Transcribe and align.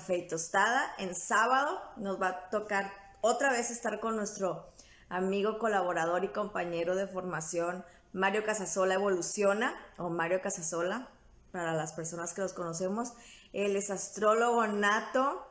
Café 0.00 0.16
y 0.16 0.26
tostada. 0.26 0.94
En 0.96 1.14
sábado 1.14 1.78
nos 1.96 2.20
va 2.20 2.28
a 2.28 2.48
tocar 2.48 2.90
otra 3.20 3.52
vez 3.52 3.70
estar 3.70 4.00
con 4.00 4.16
nuestro 4.16 4.72
amigo, 5.10 5.58
colaborador 5.58 6.24
y 6.24 6.28
compañero 6.28 6.96
de 6.96 7.06
formación 7.06 7.84
Mario 8.14 8.42
Casasola 8.42 8.94
Evoluciona 8.94 9.78
o 9.98 10.08
Mario 10.08 10.40
Casasola 10.40 11.10
para 11.52 11.74
las 11.74 11.92
personas 11.92 12.32
que 12.32 12.40
los 12.40 12.54
conocemos. 12.54 13.12
Él 13.52 13.76
es 13.76 13.90
astrólogo 13.90 14.66
nato 14.68 15.46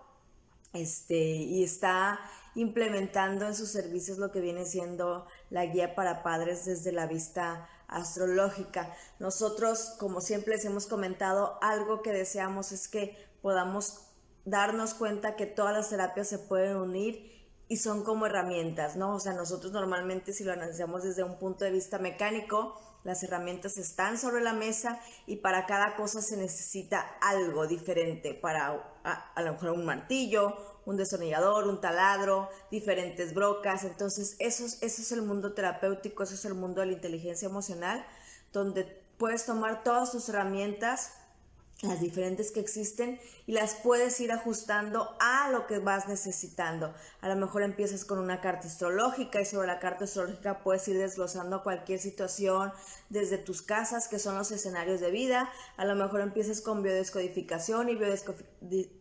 este, 0.74 1.20
y 1.20 1.64
está 1.64 2.20
implementando 2.56 3.46
en 3.46 3.54
sus 3.54 3.70
servicios 3.70 4.18
lo 4.18 4.32
que 4.32 4.42
viene 4.42 4.66
siendo 4.66 5.28
la 5.52 5.68
guía 5.68 5.94
para 5.94 6.24
padres 6.24 6.66
desde 6.66 6.92
la 6.92 7.06
vista 7.06 7.70
astrológica. 7.88 8.96
Nosotros, 9.20 9.96
como 10.00 10.22
siempre 10.22 10.56
les 10.56 10.66
hemos 10.66 10.88
comentado, 10.88 11.60
algo 11.62 12.02
que 12.02 12.14
deseamos 12.14 12.72
es 12.72 12.88
que 12.88 13.30
podamos 13.44 14.09
darnos 14.50 14.94
cuenta 14.94 15.36
que 15.36 15.46
todas 15.46 15.74
las 15.74 15.90
terapias 15.90 16.28
se 16.28 16.40
pueden 16.40 16.78
unir 16.78 17.30
y 17.68 17.78
son 17.78 18.04
como 18.04 18.26
herramientas, 18.26 18.96
¿no? 18.96 19.16
O 19.16 19.20
sea, 19.20 19.34
nosotros 19.34 19.72
normalmente 19.72 20.34
si 20.34 20.44
lo 20.44 20.52
analizamos 20.52 21.04
desde 21.04 21.24
un 21.24 21.38
punto 21.38 21.66
de 21.66 21.72
vista 21.72 22.00
mecánico, 22.00 22.80
las 23.04 23.24
herramientas 23.24 23.78
están 23.78 24.18
sobre 24.18 24.42
la 24.42 24.54
mesa 24.54 25.00
y 25.28 25.38
para 25.38 25.66
cada 25.68 25.96
cosa 25.96 26.22
se 26.22 26.36
necesita 26.36 27.00
algo 27.22 27.68
diferente, 27.68 28.34
para 28.34 29.00
a, 29.04 29.42
lo 29.42 29.54
mejor 29.54 29.70
un 29.70 29.86
martillo, 29.86 30.58
un 30.86 30.98
destornillador, 30.98 31.68
un 31.68 31.80
taladro, 31.80 32.50
diferentes 32.72 33.34
brocas. 33.34 33.84
Entonces, 33.84 34.36
eso, 34.40 34.66
eso 34.66 35.02
es 35.02 35.12
el 35.12 35.22
mundo 35.22 35.54
terapéutico, 35.54 36.24
eso 36.24 36.34
es 36.34 36.46
el 36.46 36.56
mundo 36.56 36.82
de 36.82 36.88
la 36.88 36.94
inteligencia 36.94 37.48
emocional, 37.48 38.06
donde 38.52 38.84
puedes 39.18 39.46
tomar 39.46 39.84
todas 39.84 40.12
tus 40.12 40.28
herramientas 40.28 41.14
las 41.82 42.02
diferentes 42.02 42.52
que 42.52 42.60
existen 42.60 43.20
y 43.48 43.54
las 43.54 43.74
puedes 43.76 44.20
ir 44.20 44.34
ajustando 44.34 45.16
a 45.20 45.50
lo 45.50 45.66
que 45.66 45.80
vas 45.80 46.10
necesitando. 46.10 46.94
A 47.22 47.30
lo 47.30 47.36
mejor 47.38 47.64
empiezas 47.64 48.04
con 48.04 48.20
una 48.20 48.42
carta 48.42 48.68
astrológica 48.68 49.40
y 49.40 49.46
sobre 49.46 49.68
la 49.68 49.80
carta 49.80 50.04
astrológica 50.04 50.62
puedes 50.62 50.86
ir 50.90 50.98
desglosando 50.98 51.64
cualquier 51.64 52.00
situación 52.00 52.74
desde 53.10 53.38
tus 53.38 53.62
casas, 53.62 54.10
que 54.10 54.20
son 54.20 54.38
los 54.38 54.52
escenarios 54.52 55.00
de 55.00 55.10
vida. 55.10 55.50
A 55.78 55.86
lo 55.86 55.96
mejor 55.96 56.20
empiezas 56.20 56.60
con 56.60 56.84
biodescodificación 56.84 57.88
y 57.90 57.98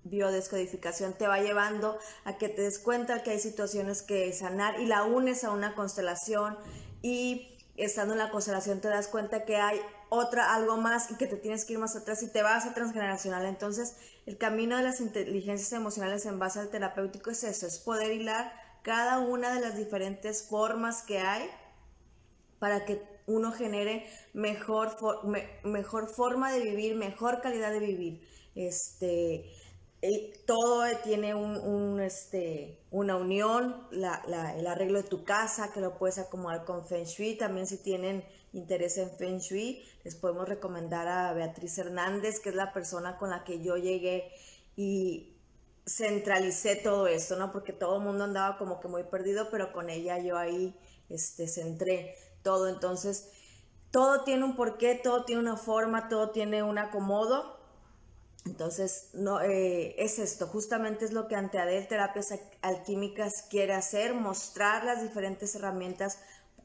biodescodificación 0.05 1.15
te 1.15 1.27
va 1.27 1.41
llevando 1.41 1.99
a 2.25 2.39
que 2.39 2.49
te 2.49 2.63
des 2.63 2.79
cuenta 2.79 3.25
que 3.25 3.33
hay 3.33 3.41
situaciones 3.41 4.03
que 4.03 4.33
sanar 4.33 4.81
y 4.81 4.87
la 4.87 5.03
unes 5.03 5.43
a 5.43 5.51
una 5.51 5.75
constelación 5.75 6.57
y 7.03 7.57
estando 7.77 8.15
en 8.15 8.19
la 8.19 8.31
constelación 8.31 8.81
te 8.81 8.89
das 8.89 9.09
cuenta 9.09 9.45
que 9.45 9.57
hay 9.57 9.81
otra, 10.11 10.55
algo 10.55 10.77
más 10.77 11.11
y 11.11 11.17
que 11.17 11.27
te 11.27 11.37
tienes 11.37 11.65
que 11.65 11.75
ir 11.75 11.79
más 11.79 11.97
atrás 11.97 12.23
y 12.23 12.29
te 12.29 12.43
vas 12.43 12.67
a 12.67 12.75
transgeneracional. 12.75 13.47
Entonces, 13.47 13.97
el 14.27 14.39
camino 14.39 14.77
de 14.77 14.83
las 14.83 15.01
inteligencias 15.01 15.73
emocionales 15.73 16.27
en 16.27 16.39
base 16.39 16.61
al 16.61 16.71
terapéutico 16.71 17.31
es 17.31 17.45
eso, 17.45 17.67
es 17.67 17.79
poder 17.79 18.13
hilar 18.13 18.53
cada 18.83 19.19
una 19.19 19.55
de 19.55 19.61
las 19.61 19.77
diferentes 19.77 20.43
formas 20.43 21.03
que 21.03 21.19
hay 21.19 21.49
para 22.59 22.85
que 22.85 23.03
uno 23.27 23.53
genere 23.53 24.07
mejor, 24.33 24.97
mejor 25.65 26.09
forma 26.09 26.51
de 26.53 26.61
vivir, 26.61 26.97
mejor 26.97 27.41
calidad 27.41 27.71
de 27.71 27.81
vivir. 27.81 28.27
Este, 28.55 29.45
todo 30.47 30.85
tiene 31.05 31.35
un, 31.35 32.01
este, 32.01 32.79
una 32.91 33.17
unión, 33.17 33.87
el 33.93 34.67
arreglo 34.67 35.03
de 35.03 35.09
tu 35.09 35.25
casa, 35.25 35.73
que 35.73 35.81
lo 35.81 35.99
puedes 35.99 36.19
acomodar 36.19 36.65
con 36.65 36.87
Feng 36.87 37.05
Shui. 37.05 37.37
También 37.37 37.67
si 37.67 37.77
tienen 37.79 38.25
interés 38.53 38.97
en 38.99 39.11
Feng 39.11 39.39
Shui, 39.39 39.83
les 40.09 40.17
podemos 40.17 40.49
recomendar 40.49 41.07
a 41.07 41.35
Beatriz 41.35 41.77
Hernández, 41.77 42.41
que 42.41 42.49
es 42.49 42.55
la 42.55 42.73
persona 42.73 43.19
con 43.19 43.29
la 43.29 43.45
que 43.45 43.61
yo 43.61 43.77
llegué 43.77 44.33
y 44.75 45.37
centralicé 45.87 46.77
todo 46.77 47.07
esto, 47.07 47.37
¿no? 47.37 47.53
Porque 47.53 47.75
todo 47.75 47.99
el 47.99 48.05
mundo 48.05 48.25
andaba 48.25 48.57
como 48.57 48.81
que 48.81 48.89
muy 48.89 49.05
perdido, 49.05 49.51
pero 49.51 49.71
con 49.71 49.91
ella 49.91 50.19
yo 50.19 50.39
ahí 50.39 50.75
este, 51.11 51.47
centré 51.47 52.17
todo. 52.43 52.69
Entonces, 52.69 53.29
todo 53.91 54.25
tiene 54.25 54.45
un 54.45 54.57
porqué, 54.57 54.95
todo 54.95 55.27
tiene 55.27 55.43
una 55.43 55.59
forma, 55.59 56.09
todo 56.09 56.31
tiene 56.31 56.63
un 56.63 56.79
acomodo 56.79 57.59
entonces, 58.49 59.11
no, 59.13 59.43
eh, 59.43 59.95
es 60.03 60.19
esto, 60.19 60.47
justamente 60.47 61.05
es 61.05 61.13
lo 61.13 61.29
que 61.29 61.37
Anteadel 61.37 61.87
Terapias 61.87 62.33
Alquímicas 62.63 63.45
quiere 63.51 63.75
hacer, 63.75 64.15
mostrar 64.15 64.85
las 64.85 65.03
diferentes 65.03 65.55
herramientas 65.55 66.19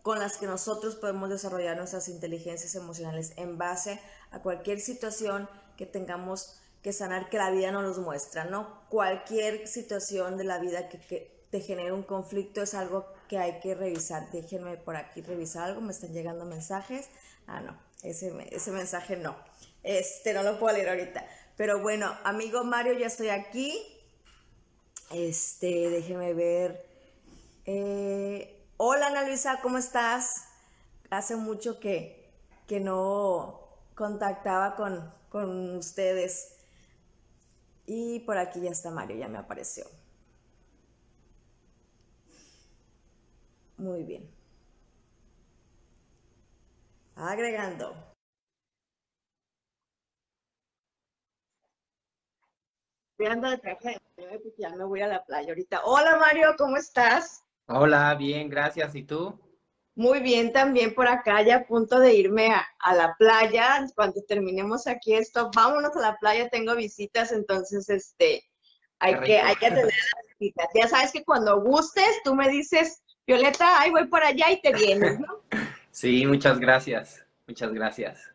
con 0.03 0.19
las 0.19 0.37
que 0.37 0.45
nosotros 0.45 0.95
podemos 0.97 1.29
desarrollar 1.29 1.77
nuestras 1.77 2.09
inteligencias 2.09 2.75
emocionales 2.75 3.33
en 3.37 3.57
base 3.57 3.99
a 4.31 4.41
cualquier 4.41 4.79
situación 4.81 5.49
que 5.77 5.85
tengamos 5.85 6.59
que 6.83 6.91
sanar, 6.91 7.29
que 7.29 7.37
la 7.37 7.49
vida 7.49 7.71
no 7.71 7.81
nos 7.81 7.97
muestra, 7.97 8.43
¿no? 8.43 8.81
Cualquier 8.89 9.65
situación 9.65 10.37
de 10.37 10.43
la 10.43 10.59
vida 10.59 10.89
que, 10.89 11.31
te 11.49 11.61
genere 11.61 11.91
un 11.91 12.01
conflicto 12.01 12.63
es 12.63 12.73
algo 12.73 13.05
que 13.29 13.37
hay 13.37 13.59
que 13.59 13.75
revisar. 13.75 14.29
Déjenme 14.31 14.75
por 14.75 14.95
aquí 14.95 15.21
revisar 15.21 15.69
algo, 15.69 15.81
me 15.81 15.93
están 15.93 16.11
llegando 16.11 16.45
mensajes. 16.45 17.07
Ah, 17.45 17.61
no, 17.61 17.79
ese, 18.01 18.33
ese 18.49 18.71
mensaje 18.71 19.15
no. 19.15 19.35
Este, 19.83 20.33
no 20.33 20.41
lo 20.41 20.59
puedo 20.59 20.75
leer 20.75 20.89
ahorita. 20.89 21.25
Pero 21.55 21.79
bueno, 21.79 22.11
amigo 22.23 22.63
Mario, 22.63 22.93
ya 22.93 23.05
estoy 23.05 23.29
aquí. 23.29 23.79
Este, 25.11 25.91
déjeme 25.91 26.33
ver. 26.33 26.85
Eh, 27.65 28.62
hola 28.85 29.07
Ana 29.07 29.23
Luisa, 29.23 29.61
¿cómo 29.61 29.77
estás? 29.77 30.45
Hace 31.09 31.37
mucho 31.37 31.79
que, 31.79 32.29
que 32.67 32.81
no 32.81 33.61
contactaba 33.95 34.75
con, 34.75 35.09
con 35.29 35.77
ustedes. 35.77 36.57
Y 37.85 38.19
por 38.21 38.37
aquí 38.37 38.59
ya 38.61 38.71
está 38.71 38.91
Mario, 38.91 39.15
ya 39.15 39.29
me 39.29 39.37
apareció. 39.37 39.85
Muy 43.77 44.03
bien. 44.03 44.29
Agregando. 47.15 47.95
ando 53.25 53.49
de 53.49 53.57
traje 53.57 53.97
porque 54.17 54.53
ya 54.57 54.69
me 54.75 54.83
voy 54.83 54.99
a 54.99 55.07
la 55.07 55.23
playa 55.23 55.47
ahorita. 55.49 55.85
Hola 55.85 56.17
Mario, 56.17 56.55
¿cómo 56.57 56.75
estás? 56.75 57.42
Hola, 57.67 58.15
bien, 58.15 58.49
gracias. 58.49 58.95
¿Y 58.95 59.03
tú? 59.03 59.39
Muy 59.95 60.21
bien, 60.21 60.51
también 60.51 60.95
por 60.95 61.07
acá, 61.07 61.43
ya 61.43 61.57
a 61.57 61.65
punto 61.65 61.99
de 61.99 62.15
irme 62.15 62.51
a, 62.51 62.95
la 62.95 63.15
playa. 63.17 63.85
Cuando 63.95 64.21
terminemos 64.27 64.87
aquí 64.87 65.13
esto, 65.13 65.51
vámonos 65.55 65.95
a 65.95 66.01
la 66.01 66.17
playa, 66.17 66.49
tengo 66.49 66.75
visitas, 66.75 67.31
entonces 67.31 67.89
este, 67.89 68.43
hay 68.99 69.19
que, 69.19 69.39
hay 69.39 69.55
que 69.55 69.67
atender 69.67 69.85
las 70.15 70.39
visitas. 70.39 70.67
Ya 70.73 70.87
sabes 70.87 71.11
que 71.11 71.23
cuando 71.23 71.61
gustes, 71.61 72.21
tú 72.23 72.33
me 72.33 72.49
dices, 72.49 73.03
Violeta, 73.27 73.79
ahí 73.79 73.91
voy 73.91 74.07
por 74.07 74.23
allá 74.23 74.51
y 74.51 74.61
te 74.61 74.73
vienes, 74.73 75.19
¿no? 75.19 75.41
Sí, 75.91 76.25
muchas 76.25 76.59
gracias, 76.59 77.23
muchas 77.45 77.71
gracias. 77.71 78.33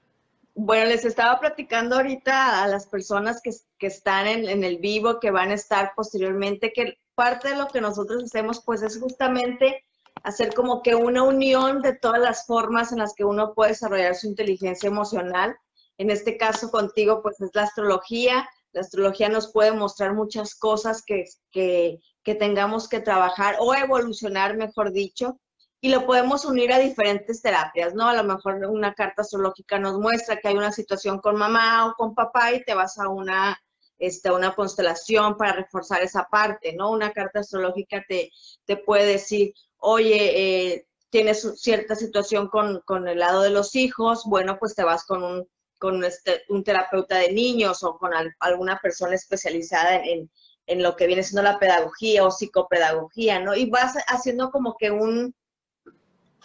Bueno, 0.55 0.87
les 0.87 1.05
estaba 1.05 1.41
platicando 1.41 1.97
ahorita 1.97 2.63
a 2.63 2.69
las 2.69 2.87
personas 2.87 3.41
que, 3.43 3.51
están 3.87 4.29
en, 4.29 4.63
el 4.63 4.79
vivo, 4.79 5.19
que 5.19 5.33
van 5.33 5.51
a 5.51 5.55
estar 5.55 5.93
posteriormente, 5.97 6.73
que 6.73 6.99
parte 7.19 7.49
de 7.49 7.57
lo 7.57 7.67
que 7.67 7.81
nosotros 7.81 8.23
hacemos, 8.23 8.63
pues 8.65 8.81
es 8.83 9.01
justamente 9.01 9.85
hacer 10.23 10.55
como 10.55 10.83
que 10.83 10.95
una 10.95 11.25
unión 11.25 11.83
de 11.83 11.93
todas 11.93 12.21
las 12.21 12.47
formas 12.47 12.93
en 12.93 12.99
las 12.99 13.13
que 13.13 13.25
uno 13.25 13.55
puede 13.55 13.73
desarrollar 13.73 14.15
su 14.15 14.29
inteligencia 14.29 14.87
emocional. 14.87 15.57
En 15.99 16.11
este 16.11 16.37
caso 16.37 16.71
contigo, 16.71 17.21
pues 17.21 17.41
es 17.41 17.51
la 17.55 17.65
astrología, 17.65 18.49
La 18.73 18.83
astrología 18.83 19.29
nos 19.29 19.51
puede 19.53 19.73
mostrar 19.73 20.15
muchas 20.15 20.55
cosas 20.55 21.03
que, 21.05 21.25
que, 21.51 21.99
que 22.23 22.35
tengamos 22.37 22.89
que 22.89 23.01
trabajar 23.01 23.57
o 23.59 23.75
evolucionar, 23.75 24.57
mejor 24.57 24.93
dicho, 24.93 25.41
y 25.81 25.89
lo 25.89 26.07
podemos 26.07 26.45
unir 26.45 26.73
a 26.73 26.79
diferentes 26.79 27.43
terapias, 27.43 27.95
¿no? 27.95 28.09
A 28.09 28.15
lo 28.15 28.25
mejor 28.25 28.55
una 28.67 28.95
carta 28.95 29.23
astrológica 29.23 29.79
nos 29.79 29.99
muestra 29.99 30.37
que 30.37 30.49
hay 30.49 30.57
una 30.57 30.71
situación 30.71 31.19
con 31.19 31.35
mamá 31.37 31.87
o 31.87 31.95
con 31.95 32.15
papá 32.15 32.53
y 32.53 32.63
te 32.63 32.75
vas 32.75 32.99
a 32.99 33.09
una, 33.09 33.59
este, 33.99 34.31
una 34.31 34.55
constelación 34.55 35.37
para 35.37 35.53
reforzar 35.53 36.03
esa 36.03 36.25
parte, 36.25 36.75
¿no? 36.75 36.91
Una 36.91 37.13
carta 37.13 37.41
astrológica 37.41 38.05
te, 38.09 38.31
te 38.65 38.77
puede 38.77 39.07
decir, 39.07 39.53
oye, 39.79 40.73
eh, 40.75 40.87
tienes 41.11 41.61
cierta 41.61 41.95
situación 41.95 42.49
con, 42.49 42.81
con, 42.85 43.09
el 43.09 43.19
lado 43.19 43.43
de 43.43 43.51
los 43.51 43.75
hijos, 43.75 44.25
bueno, 44.27 44.59
pues 44.59 44.75
te 44.75 44.85
vas 44.85 45.05
con 45.05 45.23
un, 45.23 45.49
con 45.79 46.05
este, 46.05 46.43
un 46.49 46.65
terapeuta 46.65 47.17
de 47.17 47.33
niños 47.33 47.83
o 47.83 47.97
con 47.97 48.13
alguna 48.41 48.79
persona 48.83 49.15
especializada 49.15 49.97
en, 50.05 50.31
en 50.67 50.83
lo 50.83 50.97
que 50.97 51.07
viene 51.07 51.23
siendo 51.23 51.43
la 51.43 51.59
pedagogía 51.59 52.25
o 52.25 52.31
psicopedagogía, 52.31 53.41
¿no? 53.41 53.55
Y 53.55 53.71
vas 53.71 53.95
haciendo 54.07 54.51
como 54.51 54.77
que 54.77 54.91
un, 54.91 55.35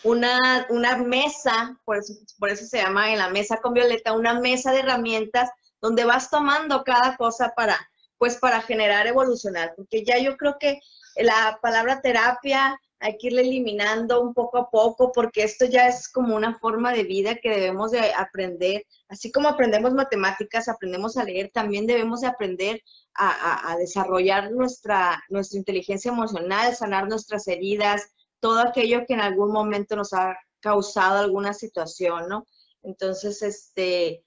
una, 0.04 0.66
una 0.70 0.98
mesa, 0.98 1.78
por 1.86 1.98
eso, 1.98 2.14
por 2.40 2.50
eso 2.50 2.66
se 2.66 2.78
llama 2.78 3.12
en 3.12 3.20
la 3.20 3.30
mesa 3.30 3.58
con 3.58 3.74
Violeta, 3.74 4.14
una 4.14 4.40
mesa 4.40 4.72
de 4.72 4.80
herramientas 4.80 5.50
donde 5.84 6.06
vas 6.06 6.30
tomando 6.30 6.82
cada 6.86 7.18
cosa 7.18 7.52
para, 7.58 7.78
pues 8.18 8.38
para 8.38 8.62
generar, 8.62 9.06
evolucionar, 9.06 9.74
porque 9.76 10.06
ya 10.06 10.18
yo 10.18 10.38
creo 10.38 10.56
que 10.58 10.80
la 11.18 11.60
palabra 11.62 12.02
terapia 12.02 12.80
hay 13.02 13.18
que 13.18 13.28
irla 13.28 13.42
eliminando 13.42 14.22
un 14.22 14.34
poco 14.34 14.60
a 14.60 14.70
poco, 14.70 15.12
porque 15.12 15.44
esto 15.44 15.66
ya 15.66 15.90
es 15.90 16.08
como 16.08 16.38
una 16.38 16.58
forma 16.58 16.94
de 16.94 17.04
vida 17.04 17.36
que 17.36 17.50
debemos 17.50 17.92
de 17.92 18.14
aprender, 18.14 18.86
así 19.10 19.30
como 19.30 19.50
aprendemos 19.50 19.94
matemáticas, 19.94 20.70
aprendemos 20.70 21.18
a 21.18 21.26
leer, 21.26 21.52
también 21.54 21.86
debemos 21.86 22.22
de 22.22 22.28
aprender 22.28 22.82
a, 23.14 23.74
a 23.74 23.76
desarrollar 23.76 24.52
nuestra, 24.52 25.22
nuestra 25.28 25.60
inteligencia 25.60 26.14
emocional, 26.14 26.74
sanar 26.78 27.10
nuestras 27.10 27.46
heridas, 27.50 28.10
todo 28.40 28.62
aquello 28.62 29.06
que 29.06 29.16
en 29.16 29.22
algún 29.22 29.52
momento 29.52 29.98
nos 29.98 30.14
ha 30.14 30.38
causado 30.62 31.20
alguna 31.20 31.54
situación, 31.54 32.30
¿no? 32.30 32.46
Entonces, 32.84 33.42
este, 33.42 34.24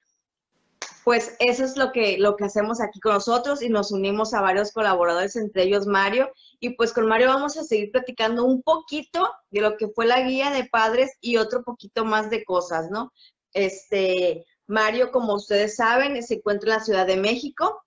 pues 1.06 1.36
eso 1.38 1.64
es 1.64 1.76
lo 1.76 1.92
que, 1.92 2.18
lo 2.18 2.34
que 2.34 2.46
hacemos 2.46 2.80
aquí 2.80 2.98
con 2.98 3.14
nosotros 3.14 3.62
y 3.62 3.68
nos 3.68 3.92
unimos 3.92 4.34
a 4.34 4.40
varios 4.40 4.72
colaboradores, 4.72 5.36
entre 5.36 5.62
ellos 5.62 5.86
Mario. 5.86 6.32
Y 6.58 6.70
pues 6.70 6.92
con 6.92 7.06
Mario 7.06 7.28
vamos 7.28 7.56
a 7.56 7.62
seguir 7.62 7.92
platicando 7.92 8.44
un 8.44 8.60
poquito 8.60 9.30
de 9.52 9.60
lo 9.60 9.76
que 9.76 9.86
fue 9.86 10.06
la 10.06 10.22
guía 10.22 10.50
de 10.50 10.64
padres 10.64 11.12
y 11.20 11.36
otro 11.36 11.62
poquito 11.62 12.04
más 12.04 12.28
de 12.28 12.44
cosas, 12.44 12.90
¿no? 12.90 13.12
Este, 13.52 14.46
Mario, 14.66 15.12
como 15.12 15.34
ustedes 15.34 15.76
saben, 15.76 16.20
se 16.24 16.34
encuentra 16.34 16.72
en 16.72 16.78
la 16.80 16.84
Ciudad 16.84 17.06
de 17.06 17.18
México. 17.18 17.84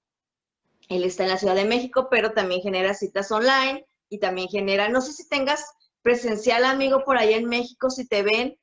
Él 0.88 1.04
está 1.04 1.24
en 1.24 1.32
la 1.32 1.38
Ciudad 1.38 1.56
de 1.56 1.66
México, 1.66 2.08
pero 2.10 2.32
también 2.32 2.62
genera 2.62 2.94
citas 2.94 3.30
online 3.34 3.86
y 4.08 4.20
también 4.20 4.48
genera, 4.48 4.88
no 4.88 5.02
sé 5.02 5.12
si 5.12 5.28
tengas 5.28 5.66
presencial, 6.04 6.64
amigo, 6.64 7.04
por 7.04 7.18
ahí 7.18 7.34
en 7.34 7.50
México, 7.50 7.90
si 7.90 8.08
te 8.08 8.24
ven, 8.24 8.58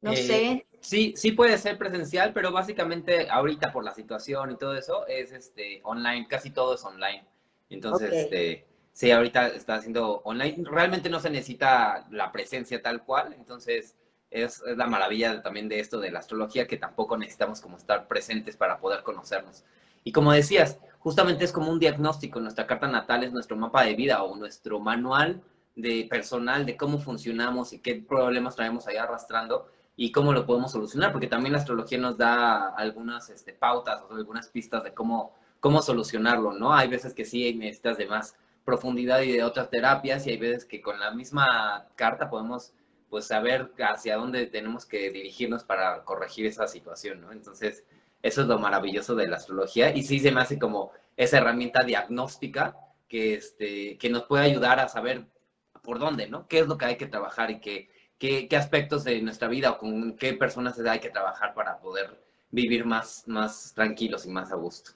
no 0.00 0.12
eh, 0.12 0.16
sé. 0.16 0.66
Sí, 0.86 1.14
sí 1.16 1.32
puede 1.32 1.58
ser 1.58 1.78
presencial, 1.78 2.32
pero 2.32 2.52
básicamente 2.52 3.28
ahorita 3.28 3.72
por 3.72 3.82
la 3.82 3.92
situación 3.92 4.52
y 4.52 4.56
todo 4.56 4.76
eso 4.76 5.04
es 5.08 5.32
este 5.32 5.80
online, 5.82 6.28
casi 6.28 6.50
todo 6.50 6.76
es 6.76 6.84
online. 6.84 7.26
Entonces, 7.70 8.12
este, 8.12 8.68
sí, 8.92 9.10
ahorita 9.10 9.48
está 9.48 9.74
haciendo 9.74 10.20
online. 10.22 10.62
Realmente 10.62 11.10
no 11.10 11.18
se 11.18 11.28
necesita 11.28 12.06
la 12.12 12.30
presencia 12.30 12.80
tal 12.80 13.02
cual, 13.02 13.32
entonces 13.32 13.96
es, 14.30 14.62
es, 14.64 14.76
la 14.76 14.86
maravilla 14.86 15.42
también 15.42 15.68
de 15.68 15.80
esto 15.80 15.98
de 15.98 16.12
la 16.12 16.20
astrología, 16.20 16.68
que 16.68 16.76
tampoco 16.76 17.16
necesitamos 17.16 17.60
como 17.60 17.78
estar 17.78 18.06
presentes 18.06 18.56
para 18.56 18.78
poder 18.78 19.02
conocernos. 19.02 19.64
Y 20.04 20.12
como 20.12 20.30
decías, 20.30 20.78
justamente 21.00 21.44
es 21.44 21.50
como 21.50 21.72
un 21.72 21.80
diagnóstico, 21.80 22.38
nuestra 22.38 22.68
carta 22.68 22.86
natal 22.86 23.24
es 23.24 23.32
nuestro 23.32 23.56
mapa 23.56 23.82
de 23.82 23.96
vida 23.96 24.22
o 24.22 24.36
nuestro 24.36 24.78
manual 24.78 25.42
de 25.74 26.06
personal, 26.08 26.64
de 26.64 26.76
cómo 26.76 27.00
funcionamos 27.00 27.72
y 27.72 27.80
qué 27.80 27.96
problemas 27.96 28.54
traemos 28.54 28.86
ahí 28.86 28.98
arrastrando 28.98 29.66
y 29.96 30.12
cómo 30.12 30.32
lo 30.32 30.44
podemos 30.44 30.72
solucionar, 30.72 31.10
porque 31.10 31.26
también 31.26 31.52
la 31.52 31.58
astrología 31.58 31.98
nos 31.98 32.18
da 32.18 32.68
algunas 32.68 33.30
este, 33.30 33.54
pautas 33.54 34.02
o 34.02 34.14
algunas 34.14 34.48
pistas 34.48 34.84
de 34.84 34.92
cómo, 34.92 35.34
cómo 35.60 35.80
solucionarlo, 35.80 36.52
¿no? 36.52 36.74
Hay 36.74 36.88
veces 36.88 37.14
que 37.14 37.24
sí 37.24 37.54
necesitas 37.54 37.96
de 37.96 38.06
más 38.06 38.36
profundidad 38.64 39.22
y 39.22 39.32
de 39.32 39.42
otras 39.42 39.70
terapias 39.70 40.26
y 40.26 40.30
hay 40.30 40.36
veces 40.36 40.66
que 40.66 40.82
con 40.82 41.00
la 41.00 41.12
misma 41.12 41.86
carta 41.96 42.28
podemos 42.28 42.72
pues 43.08 43.26
saber 43.26 43.72
hacia 43.78 44.16
dónde 44.16 44.46
tenemos 44.46 44.84
que 44.84 45.10
dirigirnos 45.10 45.64
para 45.64 46.04
corregir 46.04 46.44
esa 46.44 46.66
situación, 46.66 47.22
¿no? 47.22 47.32
Entonces, 47.32 47.84
eso 48.22 48.42
es 48.42 48.48
lo 48.48 48.58
maravilloso 48.58 49.14
de 49.14 49.28
la 49.28 49.36
astrología 49.36 49.94
y 49.94 50.02
sí 50.02 50.18
se 50.18 50.32
me 50.32 50.40
hace 50.40 50.58
como 50.58 50.90
esa 51.16 51.38
herramienta 51.38 51.84
diagnóstica 51.84 52.76
que, 53.08 53.34
este, 53.34 53.96
que 53.98 54.10
nos 54.10 54.24
puede 54.24 54.44
ayudar 54.44 54.80
a 54.80 54.88
saber 54.88 55.26
por 55.82 55.98
dónde, 55.98 56.28
¿no? 56.28 56.48
¿Qué 56.48 56.58
es 56.58 56.66
lo 56.66 56.76
que 56.76 56.84
hay 56.84 56.96
que 56.96 57.06
trabajar 57.06 57.50
y 57.50 57.60
qué, 58.18 58.48
qué, 58.48 58.56
aspectos 58.56 59.04
de 59.04 59.20
nuestra 59.22 59.48
vida 59.48 59.72
o 59.72 59.78
con 59.78 60.16
qué 60.16 60.34
personas 60.34 60.78
hay 60.78 61.00
que 61.00 61.10
trabajar 61.10 61.54
para 61.54 61.78
poder 61.78 62.20
vivir 62.50 62.84
más, 62.84 63.24
más 63.26 63.72
tranquilos 63.74 64.26
y 64.26 64.30
más 64.30 64.52
a 64.52 64.56
gusto? 64.56 64.92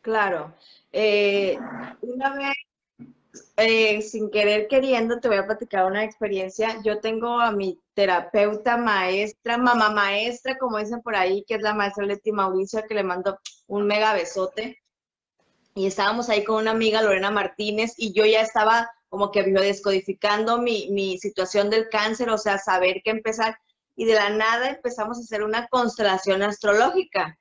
Claro. 0.00 0.52
Eh, 0.92 1.56
una 2.00 2.34
vez, 2.34 2.54
eh, 3.56 4.02
sin 4.02 4.30
querer 4.30 4.66
queriendo, 4.66 5.20
te 5.20 5.28
voy 5.28 5.38
a 5.38 5.46
platicar 5.46 5.86
una 5.86 6.04
experiencia. 6.04 6.80
Yo 6.84 7.00
tengo 7.00 7.40
a 7.40 7.52
mi 7.52 7.78
terapeuta 7.94 8.76
maestra, 8.76 9.56
mamá 9.56 9.90
maestra, 9.90 10.58
como 10.58 10.78
dicen 10.78 11.02
por 11.02 11.14
ahí, 11.14 11.44
que 11.46 11.54
es 11.54 11.62
la 11.62 11.74
maestra 11.74 12.04
Leti 12.04 12.32
Mauricio, 12.32 12.82
que 12.88 12.94
le 12.94 13.04
mando 13.04 13.38
un 13.68 13.86
mega 13.86 14.12
besote. 14.12 14.78
Y 15.74 15.86
estábamos 15.86 16.28
ahí 16.28 16.44
con 16.44 16.56
una 16.56 16.72
amiga, 16.72 17.00
Lorena 17.00 17.30
Martínez, 17.30 17.94
y 17.96 18.12
yo 18.12 18.26
ya 18.26 18.42
estaba 18.42 18.90
como 19.12 19.30
que 19.30 19.42
descodificando 19.42 20.56
mi, 20.56 20.88
mi 20.90 21.18
situación 21.18 21.68
del 21.68 21.90
cáncer, 21.90 22.30
o 22.30 22.38
sea, 22.38 22.56
saber 22.56 23.02
qué 23.04 23.10
empezar. 23.10 23.58
Y 23.94 24.06
de 24.06 24.14
la 24.14 24.30
nada 24.30 24.70
empezamos 24.70 25.18
a 25.18 25.20
hacer 25.20 25.42
una 25.42 25.68
constelación 25.68 26.42
astrológica. 26.42 27.38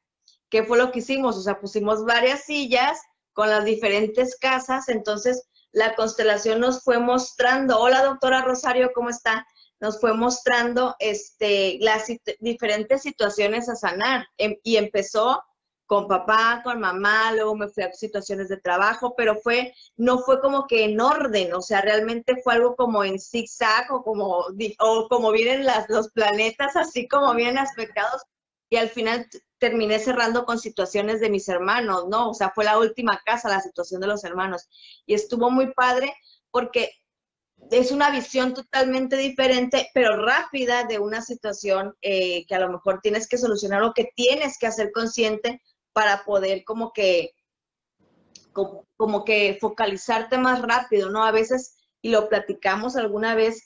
¿Qué 0.50 0.66
fue 0.66 0.78
lo 0.78 0.92
que 0.92 1.00
hicimos? 1.00 1.38
O 1.38 1.42
sea, 1.42 1.62
pusimos 1.62 2.04
varias 2.04 2.44
sillas 2.44 3.00
con 3.32 3.50
las 3.50 3.64
diferentes 3.64 4.38
casas, 4.38 4.90
entonces 4.90 5.48
la 5.72 5.96
constelación 5.96 6.60
nos 6.60 6.84
fue 6.84 7.00
mostrando, 7.00 7.80
hola 7.80 8.04
doctora 8.04 8.42
Rosario, 8.42 8.92
¿cómo 8.94 9.10
está? 9.10 9.48
Nos 9.80 10.02
fue 10.02 10.14
mostrando 10.14 10.98
este, 11.00 11.78
las 11.80 12.08
diferentes 12.42 13.02
situaciones 13.02 13.70
a 13.70 13.78
sanar 13.78 14.28
em, 14.38 14.58
y 14.64 14.76
empezó 14.76 15.42
con 15.92 16.08
papá, 16.08 16.62
con 16.64 16.80
mamá, 16.80 17.34
luego 17.34 17.54
me 17.54 17.68
fui 17.68 17.84
a 17.84 17.92
situaciones 17.92 18.48
de 18.48 18.56
trabajo, 18.56 19.14
pero 19.14 19.36
fue, 19.36 19.74
no 19.98 20.20
fue 20.20 20.40
como 20.40 20.66
que 20.66 20.86
en 20.86 21.02
orden, 21.02 21.54
o 21.54 21.62
sea, 21.62 21.82
realmente 21.82 22.42
fue 22.42 22.54
algo 22.54 22.78
como 22.78 23.04
en 23.04 23.20
zigzag 23.20 23.92
o 23.92 24.02
como, 24.02 24.46
o 24.80 25.08
como 25.10 25.32
vienen 25.34 25.66
las, 25.66 25.90
los 25.90 26.10
planetas, 26.12 26.78
así 26.78 27.10
como 27.10 27.36
vienen 27.36 27.58
aspectados, 27.58 28.22
y 28.70 28.78
al 28.78 28.88
final 28.88 29.28
terminé 29.58 30.00
cerrando 30.00 30.46
con 30.46 30.60
situaciones 30.60 31.20
de 31.20 31.30
mis 31.30 31.50
hermanos, 31.50 32.06
¿no? 32.08 32.30
O 32.30 32.34
sea, 32.34 32.52
fue 32.52 32.64
la 32.64 32.80
última 32.80 33.22
casa, 33.26 33.50
la 33.50 33.60
situación 33.60 34.00
de 34.00 34.08
los 34.08 34.24
hermanos, 34.24 34.70
y 35.06 35.14
estuvo 35.14 35.52
muy 35.52 35.74
padre 35.74 36.16
porque 36.52 36.94
es 37.70 37.92
una 37.92 38.12
visión 38.12 38.54
totalmente 38.54 39.18
diferente, 39.18 39.90
pero 39.94 40.16
rápida 40.26 40.86
de 40.86 41.00
una 41.00 41.22
situación 41.22 41.98
eh, 42.02 42.46
que 42.46 42.56
a 42.56 42.62
lo 42.62 42.70
mejor 42.70 43.02
tienes 43.02 43.28
que 43.28 43.38
solucionar 43.38 43.84
o 43.84 43.94
que 43.94 44.10
tienes 44.16 44.58
que 44.58 44.68
hacer 44.68 44.94
consciente 44.94 45.62
para 45.94 46.24
poder 46.24 46.64
como 46.64 46.94
que, 46.94 47.32
como, 48.54 49.26
que 49.26 49.58
focalizarte 49.60 50.38
más 50.38 50.62
rápido, 50.62 51.10
¿no? 51.10 51.24
A 51.24 51.32
veces, 51.32 51.78
y 52.02 52.10
lo 52.10 52.30
platicamos 52.30 52.96
alguna 52.96 53.36
vez, 53.36 53.64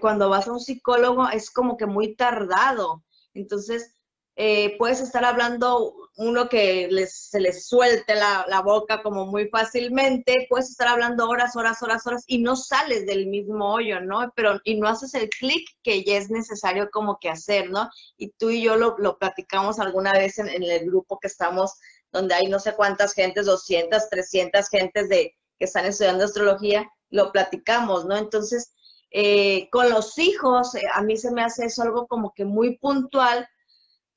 cuando 0.00 0.28
vas 0.28 0.48
a 0.48 0.52
un 0.52 0.60
psicólogo 0.60 1.28
es 1.28 1.50
como 1.50 1.76
que 1.76 1.86
muy 1.86 2.16
tardado. 2.16 3.04
Entonces, 3.34 3.94
eh, 4.42 4.76
puedes 4.78 5.02
estar 5.02 5.22
hablando 5.22 5.94
uno 6.16 6.48
que 6.48 6.88
se 7.06 7.40
les 7.40 7.66
suelte 7.66 8.14
la, 8.14 8.62
boca 8.64 9.02
como 9.02 9.26
muy 9.26 9.50
fácilmente, 9.50 10.46
puedes 10.48 10.70
estar 10.70 10.88
hablando 10.88 11.28
horas, 11.28 11.56
horas, 11.56 11.82
horas, 11.82 12.06
horas 12.06 12.24
y 12.26 12.38
no 12.38 12.56
sales 12.56 13.04
del 13.04 13.26
mismo 13.26 13.70
hoyo, 13.70 14.00
¿no? 14.00 14.32
Pero, 14.34 14.58
y 14.64 14.80
no 14.80 14.88
haces 14.88 15.12
el 15.12 15.28
clic 15.28 15.68
que 15.82 16.04
ya 16.04 16.16
es 16.16 16.30
necesario 16.30 16.88
como 16.90 17.18
que 17.20 17.28
hacer, 17.28 17.68
¿no? 17.68 17.90
Y 18.16 18.30
tú 18.30 18.48
y 18.48 18.62
yo 18.62 18.76
lo, 18.76 18.96
lo 18.96 19.18
platicamos 19.18 19.78
alguna 19.78 20.14
vez 20.14 20.38
en, 20.38 20.48
en, 20.48 20.62
el 20.62 20.86
grupo 20.86 21.18
que 21.18 21.28
estamos, 21.28 21.74
donde 22.10 22.34
hay 22.34 22.46
no 22.46 22.60
sé 22.60 22.72
cuántas 22.72 23.12
gentes, 23.12 23.44
200, 23.44 24.08
300 24.08 24.70
gentes 24.70 25.10
de, 25.10 25.36
que 25.58 25.66
están 25.66 25.84
estudiando 25.84 26.24
astrología, 26.24 26.90
lo 27.10 27.30
platicamos, 27.30 28.06
¿no? 28.06 28.16
Entonces, 28.16 28.72
eh, 29.10 29.68
con 29.70 29.90
los 29.90 30.16
hijos, 30.16 30.74
eh, 30.76 30.82
a 30.94 31.02
mí 31.02 31.18
se 31.18 31.30
me 31.30 31.42
hace 31.42 31.66
eso 31.66 31.82
algo 31.82 32.06
como 32.06 32.32
que 32.32 32.46
muy 32.46 32.78
puntual, 32.78 33.46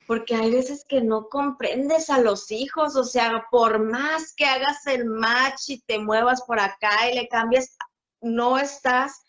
porque 0.07 0.35
hay 0.35 0.51
veces 0.51 0.85
que 0.87 1.01
no 1.01 1.29
comprendes 1.29 2.09
a 2.09 2.19
los 2.19 2.51
hijos, 2.51 2.95
o 2.95 3.03
sea, 3.03 3.45
por 3.51 3.79
más 3.79 4.33
que 4.35 4.45
hagas 4.45 4.85
el 4.87 5.05
match 5.05 5.69
y 5.69 5.81
te 5.81 5.99
muevas 5.99 6.43
por 6.43 6.59
acá 6.59 7.09
y 7.09 7.15
le 7.15 7.27
cambies, 7.27 7.77
no 8.21 8.57
estás 8.57 9.23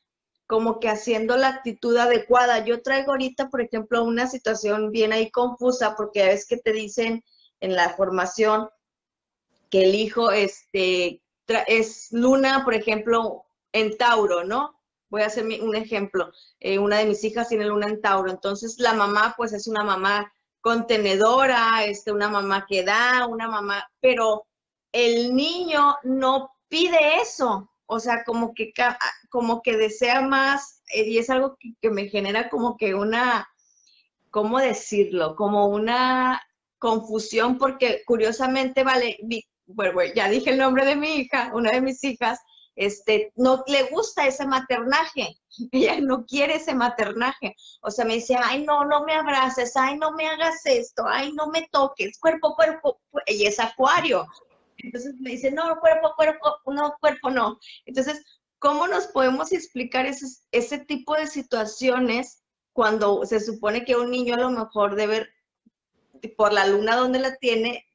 como 0.46 0.78
que 0.78 0.88
haciendo 0.88 1.36
la 1.36 1.48
actitud 1.48 1.96
adecuada. 1.96 2.64
Yo 2.64 2.82
traigo 2.82 3.12
ahorita, 3.12 3.48
por 3.48 3.60
ejemplo, 3.60 4.04
una 4.04 4.26
situación 4.26 4.90
bien 4.90 5.12
ahí 5.12 5.30
confusa, 5.30 5.94
porque 5.96 6.24
veces 6.24 6.46
que 6.46 6.58
te 6.58 6.72
dicen 6.72 7.24
en 7.60 7.74
la 7.74 7.90
formación 7.90 8.68
que 9.70 9.84
el 9.84 9.94
hijo 9.94 10.30
este, 10.30 11.22
es 11.66 12.08
luna, 12.10 12.62
por 12.64 12.74
ejemplo, 12.74 13.44
en 13.72 13.96
Tauro, 13.96 14.44
¿no? 14.44 14.80
Voy 15.08 15.22
a 15.22 15.26
hacer 15.26 15.44
un 15.44 15.76
ejemplo. 15.76 16.32
Eh, 16.60 16.78
una 16.78 16.98
de 16.98 17.06
mis 17.06 17.24
hijas 17.24 17.48
tiene 17.48 17.66
luna 17.66 17.86
en 17.86 18.00
Tauro, 18.00 18.30
entonces 18.30 18.78
la 18.78 18.92
mamá 18.92 19.34
pues 19.36 19.52
es 19.52 19.66
una 19.66 19.84
mamá 19.84 20.32
contenedora, 20.64 21.84
este, 21.84 22.10
una 22.10 22.30
mamá 22.30 22.64
que 22.66 22.82
da, 22.82 23.26
una 23.26 23.48
mamá, 23.48 23.86
pero 24.00 24.46
el 24.92 25.36
niño 25.36 25.94
no 26.04 26.56
pide 26.68 27.20
eso, 27.20 27.70
o 27.84 28.00
sea, 28.00 28.24
como 28.24 28.54
que, 28.54 28.72
como 29.28 29.60
que 29.60 29.76
desea 29.76 30.22
más, 30.22 30.82
eh, 30.88 31.04
y 31.06 31.18
es 31.18 31.28
algo 31.28 31.58
que, 31.82 31.90
me 31.90 32.08
genera 32.08 32.48
como 32.48 32.78
que 32.78 32.94
una, 32.94 33.46
¿cómo 34.30 34.58
decirlo? 34.58 35.36
Como 35.36 35.66
una 35.66 36.42
confusión, 36.78 37.58
porque 37.58 38.02
curiosamente, 38.06 38.84
vale, 38.84 39.18
bueno, 39.66 40.00
ya 40.14 40.30
dije 40.30 40.48
el 40.48 40.56
nombre 40.56 40.86
de 40.86 40.96
mi 40.96 41.16
hija, 41.16 41.50
una 41.52 41.72
de 41.72 41.82
mis 41.82 42.02
hijas, 42.04 42.40
este, 42.76 43.32
no 43.36 43.64
le 43.66 43.84
gusta 43.84 44.26
ese 44.26 44.46
maternaje, 44.46 45.36
ella 45.72 46.00
no 46.00 46.26
quiere 46.26 46.56
ese 46.56 46.74
maternaje, 46.74 47.54
o 47.82 47.90
sea, 47.90 48.04
me 48.04 48.14
dice, 48.14 48.36
ay, 48.42 48.64
no, 48.64 48.84
no 48.84 49.04
me 49.04 49.14
abraces, 49.14 49.76
ay, 49.76 49.98
no 49.98 50.12
me 50.12 50.26
hagas 50.28 50.64
esto, 50.66 51.04
ay, 51.06 51.32
no 51.32 51.48
me 51.48 51.68
toques, 51.70 52.18
cuerpo, 52.18 52.54
cuerpo, 52.54 53.00
ella 53.26 53.48
es 53.48 53.60
acuario, 53.60 54.26
entonces 54.78 55.14
me 55.20 55.30
dice, 55.30 55.50
no, 55.50 55.78
cuerpo, 55.80 56.12
cuerpo, 56.16 56.58
no, 56.66 56.96
cuerpo, 57.00 57.30
no. 57.30 57.58
Entonces, 57.86 58.22
¿cómo 58.58 58.86
nos 58.86 59.06
podemos 59.06 59.52
explicar 59.52 60.06
ese, 60.06 60.26
ese 60.52 60.78
tipo 60.78 61.14
de 61.14 61.26
situaciones 61.26 62.42
cuando 62.72 63.24
se 63.24 63.40
supone 63.40 63.84
que 63.84 63.96
un 63.96 64.10
niño 64.10 64.34
a 64.34 64.38
lo 64.38 64.50
mejor 64.50 64.96
debe, 64.96 65.28
por 66.36 66.52
la 66.52 66.66
luna 66.66 66.96
donde 66.96 67.18
la 67.18 67.36
tiene, 67.36 67.86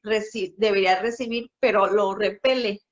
debería 0.56 1.00
recibir, 1.00 1.50
pero 1.60 1.86
lo 1.86 2.14
repele? 2.14 2.82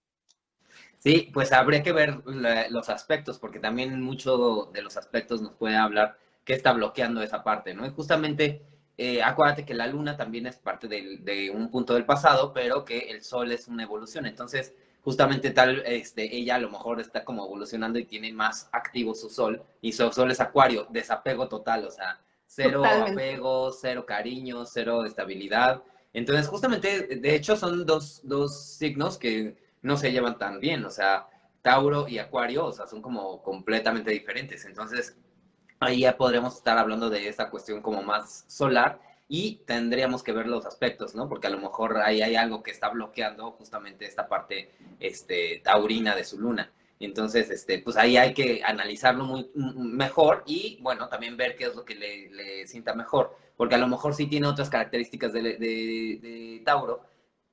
Sí, 0.99 1.31
pues 1.33 1.52
habría 1.52 1.83
que 1.83 1.93
ver 1.93 2.23
los 2.71 2.88
aspectos, 2.88 3.38
porque 3.38 3.61
también 3.61 4.00
mucho 4.02 4.71
de 4.73 4.83
los 4.83 4.97
aspectos 4.97 5.40
nos 5.40 5.52
puede 5.55 5.76
hablar 5.76 6.19
qué 6.45 6.55
está 6.55 6.73
bloqueando 6.73 7.23
esa 7.23 7.45
parte, 7.45 7.75
¿no? 7.75 7.87
Y 7.87 7.90
justamente 7.90 8.62
eh, 9.00 9.23
acuérdate 9.23 9.64
que 9.64 9.75
la 9.75 9.87
luna 9.87 10.17
también 10.17 10.47
es 10.47 10.57
parte 10.57 10.88
de, 10.88 11.50
un 11.55 11.71
punto 11.71 11.95
del 11.95 12.05
pasado, 12.05 12.52
pero 12.52 12.85
que 12.85 12.99
el 13.11 13.23
sol 13.23 13.52
es 13.52 13.69
una 13.69 13.85
evolución. 13.85 14.26
Entonces, 14.26 14.75
justamente 15.02 15.52
tal, 15.52 15.83
este, 15.87 16.37
ella 16.37 16.57
a 16.57 16.59
lo 16.59 16.69
mejor 16.69 17.00
está 17.00 17.25
como 17.25 17.45
evolucionando 17.47 18.00
y 18.00 18.07
tiene 18.07 18.33
más 18.33 18.69
activo 18.73 19.14
su 19.14 19.31
sol, 19.31 19.62
y 19.81 19.93
su 19.93 20.12
sol 20.12 20.33
es 20.33 20.40
acuario, 20.40 20.88
desapego 20.90 21.49
total, 21.49 21.85
o 21.85 21.90
sea, 21.93 22.21
cero 22.45 22.83
apego, 22.85 23.71
cero 23.73 24.05
cariño, 24.05 24.64
cero 24.67 25.05
estabilidad. 25.05 25.81
Entonces, 26.12 26.49
justamente, 26.49 27.07
de 27.07 27.35
hecho, 27.37 27.57
son 27.57 27.87
dos, 27.87 28.21
dos 28.25 28.64
signos 28.78 29.17
que 29.17 29.57
no 29.82 29.97
se 29.97 30.12
llevan 30.12 30.38
tan 30.38 30.61
bien, 30.61 30.85
o 30.85 30.90
sea, 30.90 31.28
Tauro 31.62 32.08
y 32.08 32.18
Acuario, 32.18 32.66
o 32.66 32.73
sea, 32.73 32.87
son 32.87 33.02
como 33.02 33.42
completamente 33.42 34.11
diferentes. 34.11 34.64
Entonces, 34.64 35.16
ahí 35.80 36.00
ya 36.00 36.16
podremos 36.16 36.56
estar 36.56 36.78
hablando 36.78 37.11
de 37.11 37.28
esa 37.28 37.50
cuestión 37.50 37.82
como 37.82 38.02
más 38.02 38.44
solar 38.49 39.00
y 39.28 39.56
tendríamos 39.66 40.23
que 40.23 40.32
ver 40.32 40.47
los 40.47 40.64
aspectos, 40.64 41.14
¿no? 41.14 41.28
Porque 41.28 41.47
a 41.47 41.50
lo 41.50 41.58
mejor 41.58 41.99
ahí 41.99 42.23
hay 42.23 42.37
algo 42.37 42.62
que 42.62 42.70
está 42.70 42.88
bloqueando 42.88 43.50
justamente 43.52 44.06
esta 44.06 44.26
parte 44.28 44.70
este, 45.00 45.61
taurina 45.62 46.16
de 46.16 46.25
su 46.25 46.40
luna. 46.40 46.73
Entonces, 47.00 47.50
este, 47.50 47.78
pues 47.78 47.97
ahí 47.97 48.16
hay 48.16 48.35
que 48.35 48.62
analizarlo 48.64 49.25
muy, 49.25 49.50
mejor 49.54 50.42
y, 50.47 50.78
bueno, 50.80 51.08
también 51.08 51.37
ver 51.37 51.54
qué 51.56 51.64
es 51.64 51.76
lo 51.76 51.85
que 51.85 51.94
le, 51.94 52.66
sienta 52.66 52.94
mejor. 52.94 53.37
Porque 53.56 53.75
a 53.75 53.78
lo 53.78 53.87
mejor 53.87 54.14
sí 54.14 54.26
tiene 54.26 54.47
otras 54.47 54.70
características 54.70 55.32
de, 55.32 55.42
de, 55.42 56.62
Tauro, 56.64 57.02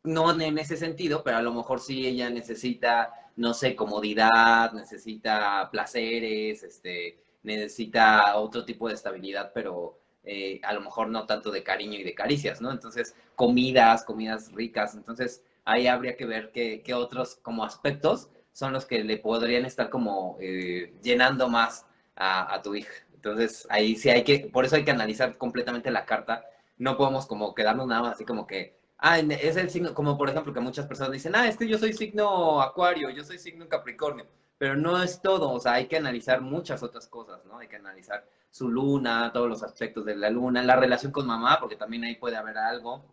no 0.05 0.31
en 0.39 0.57
ese 0.57 0.77
sentido, 0.77 1.23
pero 1.23 1.37
a 1.37 1.41
lo 1.41 1.53
mejor 1.53 1.79
sí 1.79 2.07
ella 2.07 2.29
necesita, 2.29 3.13
no 3.35 3.53
sé, 3.53 3.75
comodidad, 3.75 4.71
necesita 4.73 5.69
placeres, 5.71 6.63
este, 6.63 7.17
necesita 7.43 8.37
otro 8.37 8.65
tipo 8.65 8.87
de 8.87 8.95
estabilidad, 8.95 9.51
pero 9.53 9.97
eh, 10.23 10.59
a 10.63 10.73
lo 10.73 10.81
mejor 10.81 11.09
no 11.09 11.25
tanto 11.25 11.51
de 11.51 11.63
cariño 11.63 11.99
y 11.99 12.03
de 12.03 12.15
caricias, 12.15 12.61
¿no? 12.61 12.71
Entonces, 12.71 13.15
comidas, 13.35 14.03
comidas 14.03 14.51
ricas, 14.53 14.95
entonces 14.95 15.43
ahí 15.65 15.87
habría 15.87 16.15
que 16.15 16.25
ver 16.25 16.51
qué, 16.51 16.93
otros 16.93 17.35
como 17.41 17.63
aspectos 17.63 18.29
son 18.53 18.73
los 18.73 18.85
que 18.85 19.03
le 19.03 19.17
podrían 19.17 19.65
estar 19.65 19.89
como 19.89 20.37
eh, 20.39 20.93
llenando 21.03 21.49
más 21.49 21.85
a, 22.15 22.61
tu 22.63 22.75
hija. 22.75 22.93
Entonces, 23.13 23.67
ahí 23.69 23.95
sí 23.95 24.09
hay 24.09 24.23
que, 24.23 24.49
por 24.51 24.65
eso 24.65 24.75
hay 24.77 24.85
que 24.85 24.91
analizar 24.91 25.37
completamente 25.37 25.91
la 25.91 26.05
carta. 26.05 26.45
No 26.77 26.97
podemos 26.97 27.25
como 27.25 27.53
quedarnos 27.53 27.87
nada 27.87 28.01
más 28.03 28.13
así 28.13 28.25
como 28.25 28.47
que, 28.47 28.77
ah, 28.97 29.19
es 29.19 29.57
el 29.57 29.69
signo, 29.69 29.93
como 29.93 30.17
por 30.17 30.29
ejemplo 30.29 30.53
que 30.53 30.59
muchas 30.59 30.87
personas 30.87 31.11
dicen, 31.13 31.35
ah, 31.35 31.47
es 31.47 31.57
que 31.57 31.67
yo 31.67 31.77
soy 31.77 31.93
signo 31.93 32.61
acuario, 32.61 33.09
yo 33.09 33.23
soy 33.23 33.37
signo 33.37 33.67
capricornio 33.67 34.25
pero 34.57 34.75
no 34.75 35.01
es 35.01 35.21
todo, 35.21 35.51
o 35.51 35.59
sea, 35.59 35.73
hay 35.73 35.87
que 35.87 35.97
analizar 35.97 36.41
muchas 36.41 36.81
otras 36.83 37.07
cosas, 37.07 37.43
¿no? 37.45 37.59
Hay 37.59 37.67
que 37.67 37.75
analizar 37.75 38.25
su 38.49 38.69
luna, 38.69 39.31
todos 39.33 39.49
los 39.49 39.63
aspectos 39.63 40.05
de 40.05 40.15
la 40.15 40.29
luna, 40.29 40.63
la 40.63 40.77
relación 40.77 41.11
con 41.11 41.27
mamá, 41.27 41.57
porque 41.59 41.75
también 41.75 42.05
ahí 42.05 42.15
puede 42.15 42.37
haber 42.37 42.57
algo, 42.57 43.03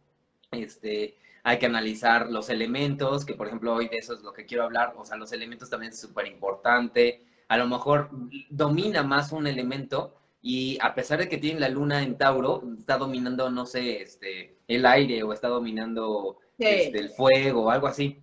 este, 0.52 1.16
hay 1.42 1.58
que 1.58 1.66
analizar 1.66 2.30
los 2.30 2.48
elementos, 2.48 3.24
que 3.24 3.34
por 3.34 3.48
ejemplo 3.48 3.74
hoy 3.74 3.88
de 3.88 3.98
eso 3.98 4.14
es 4.14 4.22
lo 4.22 4.32
que 4.32 4.46
quiero 4.46 4.64
hablar, 4.64 4.94
o 4.96 5.04
sea, 5.04 5.16
los 5.16 5.32
elementos 5.32 5.68
también 5.68 5.92
es 5.92 6.00
súper 6.00 6.26
importante, 6.28 7.24
a 7.48 7.56
lo 7.56 7.66
mejor 7.66 8.08
domina 8.48 9.02
más 9.02 9.32
un 9.32 9.46
elemento 9.46 10.14
y 10.42 10.76
a 10.82 10.94
pesar 10.94 11.20
de 11.20 11.28
que 11.28 11.38
tiene 11.38 11.60
la 11.60 11.68
luna 11.68 12.02
en 12.02 12.18
Tauro, 12.18 12.62
está 12.76 12.98
dominando, 12.98 13.48
no 13.48 13.64
sé, 13.64 14.02
este, 14.02 14.56
el 14.66 14.84
aire 14.84 15.22
o 15.22 15.32
está 15.32 15.48
dominando 15.48 16.38
este, 16.58 16.98
el 16.98 17.10
fuego 17.10 17.64
o 17.64 17.70
algo 17.70 17.86
así. 17.86 18.20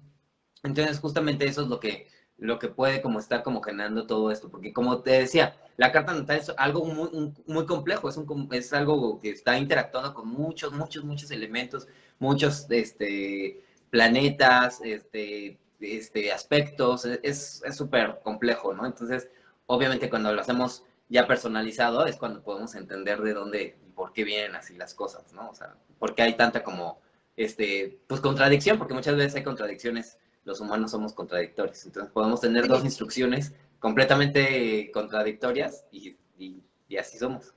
Entonces, 0.64 1.00
justamente 1.00 1.46
eso 1.48 1.62
es 1.62 1.70
lo 1.70 1.80
que 1.80 2.08
lo 2.40 2.58
que 2.58 2.70
puede 2.70 3.02
como 3.02 3.20
estar 3.20 3.44
como 3.44 3.62
generando 3.62 4.08
todo 4.08 4.32
esto, 4.32 4.50
porque 4.50 4.74
como 4.74 5.02
te 5.02 5.12
decía, 5.12 5.58
la 5.78 5.92
carta 5.92 6.14
natal 6.14 6.38
es 6.38 6.52
algo 6.58 6.86
muy, 6.86 7.34
muy 7.46 7.66
complejo, 7.66 8.10
es, 8.10 8.18
un, 8.18 8.50
es 8.52 8.74
algo 8.74 9.20
que 9.20 9.32
está 9.32 9.58
interactuando 9.58 10.14
con 10.14 10.30
muchos, 10.30 10.72
muchos, 10.72 11.04
muchos 11.04 11.32
elementos, 11.32 11.88
muchos 12.18 12.66
este, 12.70 13.62
planetas, 13.90 14.80
este, 14.84 15.58
este, 15.80 16.32
aspectos, 16.32 17.06
es 17.06 17.62
súper 17.72 18.20
complejo, 18.24 18.74
¿no? 18.74 18.86
Entonces, 18.86 19.30
obviamente 19.66 20.10
cuando 20.10 20.34
lo 20.34 20.42
hacemos 20.42 20.84
ya 21.10 21.28
personalizado 21.28 22.06
es 22.06 22.16
cuando 22.16 22.42
podemos 22.42 22.76
entender 22.76 23.22
de 23.22 23.34
dónde 23.34 23.78
y 23.86 23.92
por 23.92 24.14
qué 24.14 24.24
vienen 24.24 24.56
así 24.56 24.76
las 24.78 24.94
cosas, 24.94 25.34
¿no? 25.34 25.50
O 25.50 25.54
sea, 25.54 25.76
por 25.98 26.16
qué 26.16 26.22
hay 26.22 26.38
tanta 26.38 26.64
como, 26.64 27.02
este, 27.36 28.00
pues 28.08 28.22
contradicción, 28.22 28.78
porque 28.78 28.94
muchas 28.94 29.16
veces 29.16 29.36
hay 29.36 29.44
contradicciones 29.44 30.18
los 30.50 30.60
humanos 30.60 30.92
somos 30.92 31.14
contradictorios. 31.14 31.86
Entonces 31.86 32.12
podemos 32.12 32.42
tener 32.42 32.68
dos 32.68 32.84
instrucciones 32.84 33.54
completamente 33.80 34.92
contradictorias 34.92 35.86
y, 35.92 36.18
así 36.98 37.18
somos. 37.18 37.54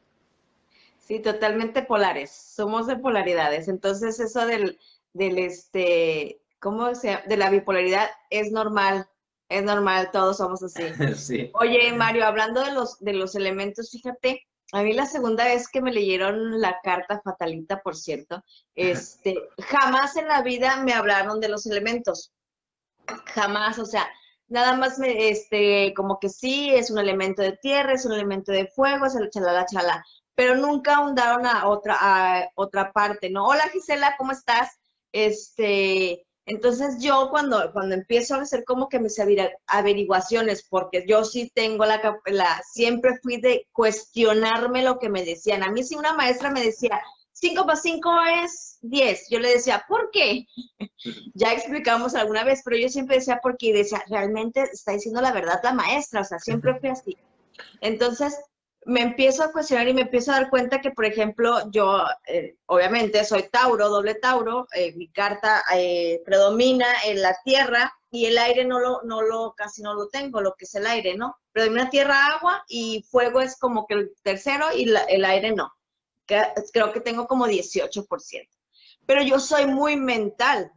Sí, 0.98 1.20
totalmente 1.20 1.82
polares. 1.82 2.30
Somos 2.30 2.86
de 2.86 2.96
polaridades. 2.96 3.68
Entonces 3.68 4.20
eso 4.20 4.46
del, 4.46 4.78
del 5.14 5.38
este, 5.38 6.40
¿cómo 6.60 6.94
se 6.94 7.08
llama? 7.08 7.22
De 7.26 7.36
la 7.36 7.50
bipolaridad 7.50 8.08
es 8.30 8.52
normal. 8.52 9.08
Es 9.52 9.62
normal, 9.64 10.10
todos 10.12 10.38
somos 10.38 10.62
así. 10.62 10.82
sí. 11.16 11.50
Oye, 11.54 11.92
Mario, 11.92 12.26
hablando 12.26 12.62
de 12.62 12.72
los, 12.72 12.98
de 13.00 13.12
los 13.12 13.34
elementos, 13.34 13.90
fíjate, 13.90 14.46
a 14.72 14.82
mí 14.82 14.94
la 14.94 15.04
segunda 15.04 15.44
vez 15.44 15.68
que 15.68 15.82
me 15.82 15.92
leyeron 15.92 16.60
la 16.60 16.78
carta 16.82 17.20
fatalita, 17.22 17.82
por 17.82 17.94
cierto, 17.94 18.42
este, 18.74 19.36
jamás 19.58 20.16
en 20.16 20.28
la 20.28 20.40
vida 20.40 20.76
me 20.82 20.94
hablaron 20.94 21.40
de 21.40 21.50
los 21.50 21.66
elementos 21.66 22.32
jamás, 23.26 23.78
o 23.78 23.84
sea, 23.84 24.08
nada 24.48 24.74
más 24.76 24.98
me, 24.98 25.28
este, 25.28 25.92
como 25.94 26.18
que 26.18 26.30
sí, 26.30 26.70
es 26.70 26.90
un 26.90 26.98
elemento 26.98 27.42
de 27.42 27.58
tierra, 27.58 27.92
es 27.92 28.06
un 28.06 28.12
elemento 28.12 28.52
de 28.52 28.66
fuego, 28.68 29.06
es 29.06 29.14
el 29.14 29.28
chalala 29.28 29.66
chala, 29.66 30.04
pero 30.34 30.56
nunca 30.56 30.96
ahondaron 30.96 31.46
a 31.46 31.68
otra, 31.68 31.98
a 32.00 32.48
otra 32.54 32.92
parte, 32.92 33.28
¿no? 33.28 33.46
Hola 33.46 33.68
Gisela, 33.68 34.14
¿cómo 34.16 34.32
estás? 34.32 34.70
Este, 35.12 36.24
entonces 36.46 36.96
yo 37.00 37.28
cuando, 37.30 37.72
cuando 37.72 37.94
empiezo 37.94 38.34
a 38.34 38.42
hacer 38.42 38.64
como 38.64 38.88
que 38.88 38.98
mis 38.98 39.16
averiguaciones, 39.66 40.66
porque 40.68 41.04
yo 41.06 41.24
sí 41.24 41.50
tengo 41.54 41.84
la, 41.84 42.20
la, 42.26 42.62
siempre 42.72 43.18
fui 43.22 43.40
de 43.40 43.68
cuestionarme 43.72 44.82
lo 44.82 44.98
que 44.98 45.08
me 45.08 45.24
decían. 45.24 45.62
A 45.62 45.70
mí 45.70 45.84
si 45.84 45.94
una 45.94 46.14
maestra 46.14 46.50
me 46.50 46.62
decía, 46.64 47.00
5 47.42 47.64
más 47.64 47.82
5 47.82 48.10
es 48.44 48.78
10. 48.82 49.28
Yo 49.30 49.40
le 49.40 49.50
decía, 49.50 49.84
¿por 49.88 50.10
qué? 50.12 50.46
ya 51.34 51.52
explicamos 51.52 52.14
alguna 52.14 52.44
vez, 52.44 52.62
pero 52.64 52.76
yo 52.76 52.88
siempre 52.88 53.16
decía, 53.16 53.40
porque 53.42 53.66
y 53.66 53.72
decía, 53.72 54.02
realmente 54.08 54.62
está 54.62 54.92
diciendo 54.92 55.20
la 55.20 55.32
verdad 55.32 55.60
la 55.62 55.72
maestra, 55.72 56.20
o 56.20 56.24
sea, 56.24 56.38
siempre 56.38 56.78
fui 56.78 56.90
así. 56.90 57.16
Entonces, 57.80 58.36
me 58.84 59.00
empiezo 59.02 59.44
a 59.44 59.52
cuestionar 59.52 59.88
y 59.88 59.94
me 59.94 60.02
empiezo 60.02 60.32
a 60.32 60.36
dar 60.40 60.50
cuenta 60.50 60.80
que, 60.80 60.90
por 60.90 61.04
ejemplo, 61.04 61.70
yo, 61.70 62.04
eh, 62.26 62.56
obviamente, 62.66 63.24
soy 63.24 63.44
Tauro, 63.44 63.88
doble 63.88 64.16
Tauro, 64.16 64.66
eh, 64.74 64.92
mi 64.96 65.08
carta 65.08 65.62
eh, 65.74 66.20
predomina 66.24 66.86
en 67.04 67.22
la 67.22 67.36
tierra 67.44 67.92
y 68.10 68.26
el 68.26 68.38
aire 68.38 68.64
no 68.64 68.80
lo, 68.80 69.02
no 69.04 69.22
lo, 69.22 69.54
casi 69.56 69.82
no 69.82 69.94
lo 69.94 70.08
tengo, 70.08 70.40
lo 70.40 70.54
que 70.54 70.64
es 70.64 70.74
el 70.74 70.86
aire, 70.86 71.16
¿no? 71.16 71.36
Predomina 71.52 71.90
tierra, 71.90 72.26
agua 72.26 72.64
y 72.68 73.04
fuego 73.10 73.40
es 73.40 73.56
como 73.58 73.86
que 73.86 73.94
el 73.94 74.12
tercero 74.22 74.66
y 74.74 74.92
el 75.08 75.24
aire 75.24 75.52
no 75.52 75.72
creo 76.72 76.92
que 76.92 77.00
tengo 77.00 77.26
como 77.26 77.46
18%. 77.46 78.48
Pero 79.06 79.22
yo 79.22 79.38
soy 79.38 79.66
muy 79.66 79.96
mental. 79.96 80.72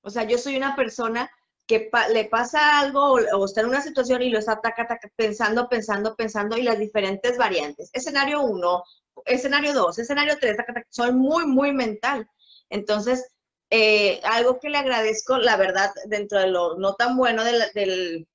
O 0.00 0.10
sea, 0.10 0.24
yo 0.24 0.38
soy 0.38 0.56
una 0.56 0.76
persona 0.76 1.30
que 1.66 1.90
le 2.12 2.24
pasa 2.26 2.78
algo 2.78 3.14
o, 3.14 3.44
está 3.44 3.60
en 3.60 3.68
una 3.68 3.82
situación 3.82 4.22
y 4.22 4.30
lo 4.30 4.38
está 4.38 4.60
pensando, 5.16 5.68
pensando, 5.68 6.14
pensando 6.14 6.56
y 6.56 6.62
las 6.62 6.78
diferentes 6.78 7.36
variantes. 7.36 7.90
Escenario 7.92 8.42
1, 8.42 8.84
escenario 9.24 9.74
2, 9.74 9.98
escenario 9.98 10.36
3, 10.40 10.56
son 10.90 11.18
muy, 11.18 11.46
muy 11.46 11.72
mental. 11.72 12.28
Entonces, 12.70 13.26
eh, 13.70 14.20
algo 14.22 14.60
que 14.60 14.70
le 14.70 14.78
agradezco, 14.78 15.38
la 15.38 15.56
verdad, 15.56 15.92
dentro 16.06 16.38
de 16.38 16.48
lo 16.48 16.76
no 16.78 16.94
tan 16.94 17.16
bueno 17.16 17.42
del, 17.42 18.28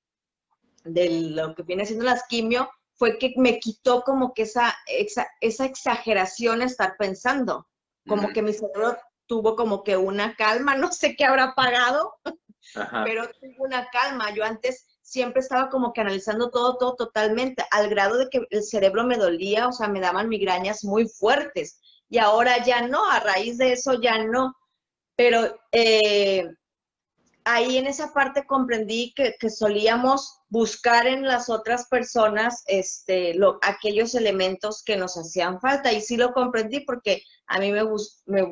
lo 0.84 1.54
que 1.54 1.62
viene 1.62 1.86
siendo 1.86 2.04
las 2.04 2.26
quimio, 2.28 2.70
fue 2.94 3.18
que 3.18 3.32
me 3.36 3.58
quitó 3.58 4.02
como 4.02 4.34
que 4.34 4.42
esa, 4.42 4.76
esa, 4.86 5.26
esa 5.40 5.64
exageración 5.64 6.60
estar 6.60 6.96
pensando, 6.98 7.66
como 8.06 8.28
que 8.28 8.42
mi 8.42 8.52
cerebro 8.52 8.98
tuvo 9.26 9.56
como 9.56 9.82
que 9.82 9.96
una 9.96 10.36
calma, 10.36 10.76
no 10.76 10.92
sé 10.92 11.16
qué 11.16 11.24
habrá 11.24 11.54
pagado, 11.54 12.14
pero 13.04 13.28
tuvo 13.40 13.64
una 13.64 13.88
calma. 13.90 14.34
Yo 14.34 14.44
antes 14.44 14.86
siempre 15.02 15.40
estaba 15.40 15.68
como 15.68 15.92
que 15.92 16.00
analizando 16.00 16.50
todo, 16.50 16.78
todo 16.78 16.96
totalmente, 16.96 17.64
al 17.70 17.88
grado 17.88 18.18
de 18.18 18.28
que 18.30 18.46
el 18.50 18.62
cerebro 18.62 19.04
me 19.04 19.16
dolía, 19.16 19.68
o 19.68 19.72
sea, 19.72 19.88
me 19.88 20.00
daban 20.00 20.28
migrañas 20.28 20.84
muy 20.84 21.08
fuertes. 21.08 21.80
Y 22.08 22.18
ahora 22.18 22.64
ya 22.64 22.86
no, 22.86 23.10
a 23.10 23.20
raíz 23.20 23.58
de 23.58 23.72
eso 23.72 24.00
ya 24.00 24.22
no. 24.24 24.54
Pero 25.16 25.58
eh, 25.72 26.46
ahí 27.44 27.78
en 27.78 27.86
esa 27.86 28.12
parte 28.12 28.46
comprendí 28.46 29.14
que, 29.14 29.34
solíamos 29.50 30.40
buscar 30.48 31.06
en 31.06 31.22
las 31.22 31.48
otras 31.48 31.88
personas 31.88 32.62
este, 32.66 33.34
lo, 33.34 33.58
aquellos 33.62 34.14
elementos 34.14 34.82
que 34.82 34.96
nos 34.96 35.16
hacían 35.16 35.60
falta. 35.60 35.92
Y 35.92 36.00
sí 36.00 36.16
lo 36.16 36.32
comprendí 36.32 36.80
porque 36.80 37.22
a 37.46 37.58
mí 37.58 37.72
me, 37.72 37.82
me 38.26 38.42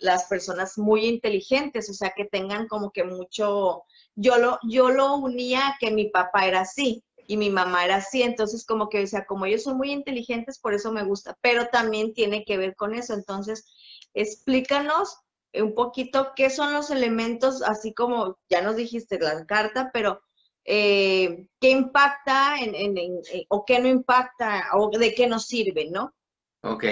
las 0.00 0.24
personas 0.24 0.78
muy 0.78 1.06
inteligentes, 1.06 1.88
o 1.90 1.94
sea, 1.94 2.12
que 2.16 2.24
tengan 2.24 2.68
como 2.68 2.90
que 2.90 3.04
mucho... 3.04 3.84
Yo 4.16 4.38
lo, 4.38 4.58
yo 4.68 4.90
lo 4.90 5.16
unía 5.16 5.68
a 5.68 5.76
que 5.78 5.90
mi 5.90 6.10
papá 6.10 6.46
era 6.46 6.60
así 6.60 7.02
y 7.26 7.36
mi 7.36 7.48
mamá 7.48 7.84
era 7.84 7.96
así, 7.96 8.22
entonces 8.22 8.66
como 8.66 8.88
que 8.88 8.98
decía, 8.98 9.24
como 9.24 9.46
ellos 9.46 9.62
son 9.62 9.76
muy 9.76 9.92
inteligentes, 9.92 10.58
por 10.58 10.74
eso 10.74 10.92
me 10.92 11.04
gusta, 11.04 11.38
pero 11.40 11.68
también 11.68 12.12
tiene 12.12 12.44
que 12.44 12.56
ver 12.56 12.74
con 12.74 12.92
eso. 12.92 13.14
Entonces, 13.14 13.66
explícanos 14.14 15.16
un 15.54 15.74
poquito 15.74 16.32
qué 16.34 16.50
son 16.50 16.72
los 16.72 16.90
elementos, 16.90 17.62
así 17.62 17.94
como 17.94 18.38
ya 18.48 18.62
nos 18.62 18.76
dijiste 18.76 19.18
la 19.20 19.46
carta, 19.46 19.90
pero 19.92 20.20
eh, 20.64 21.46
qué 21.60 21.70
impacta 21.70 22.56
en, 22.60 23.20
o 23.48 23.64
qué 23.64 23.78
no 23.78 23.88
impacta 23.88 24.64
o 24.74 24.90
de 24.90 25.14
qué 25.14 25.26
nos 25.26 25.46
sirve, 25.46 25.88
¿no? 25.90 26.14
Ok. 26.62 26.84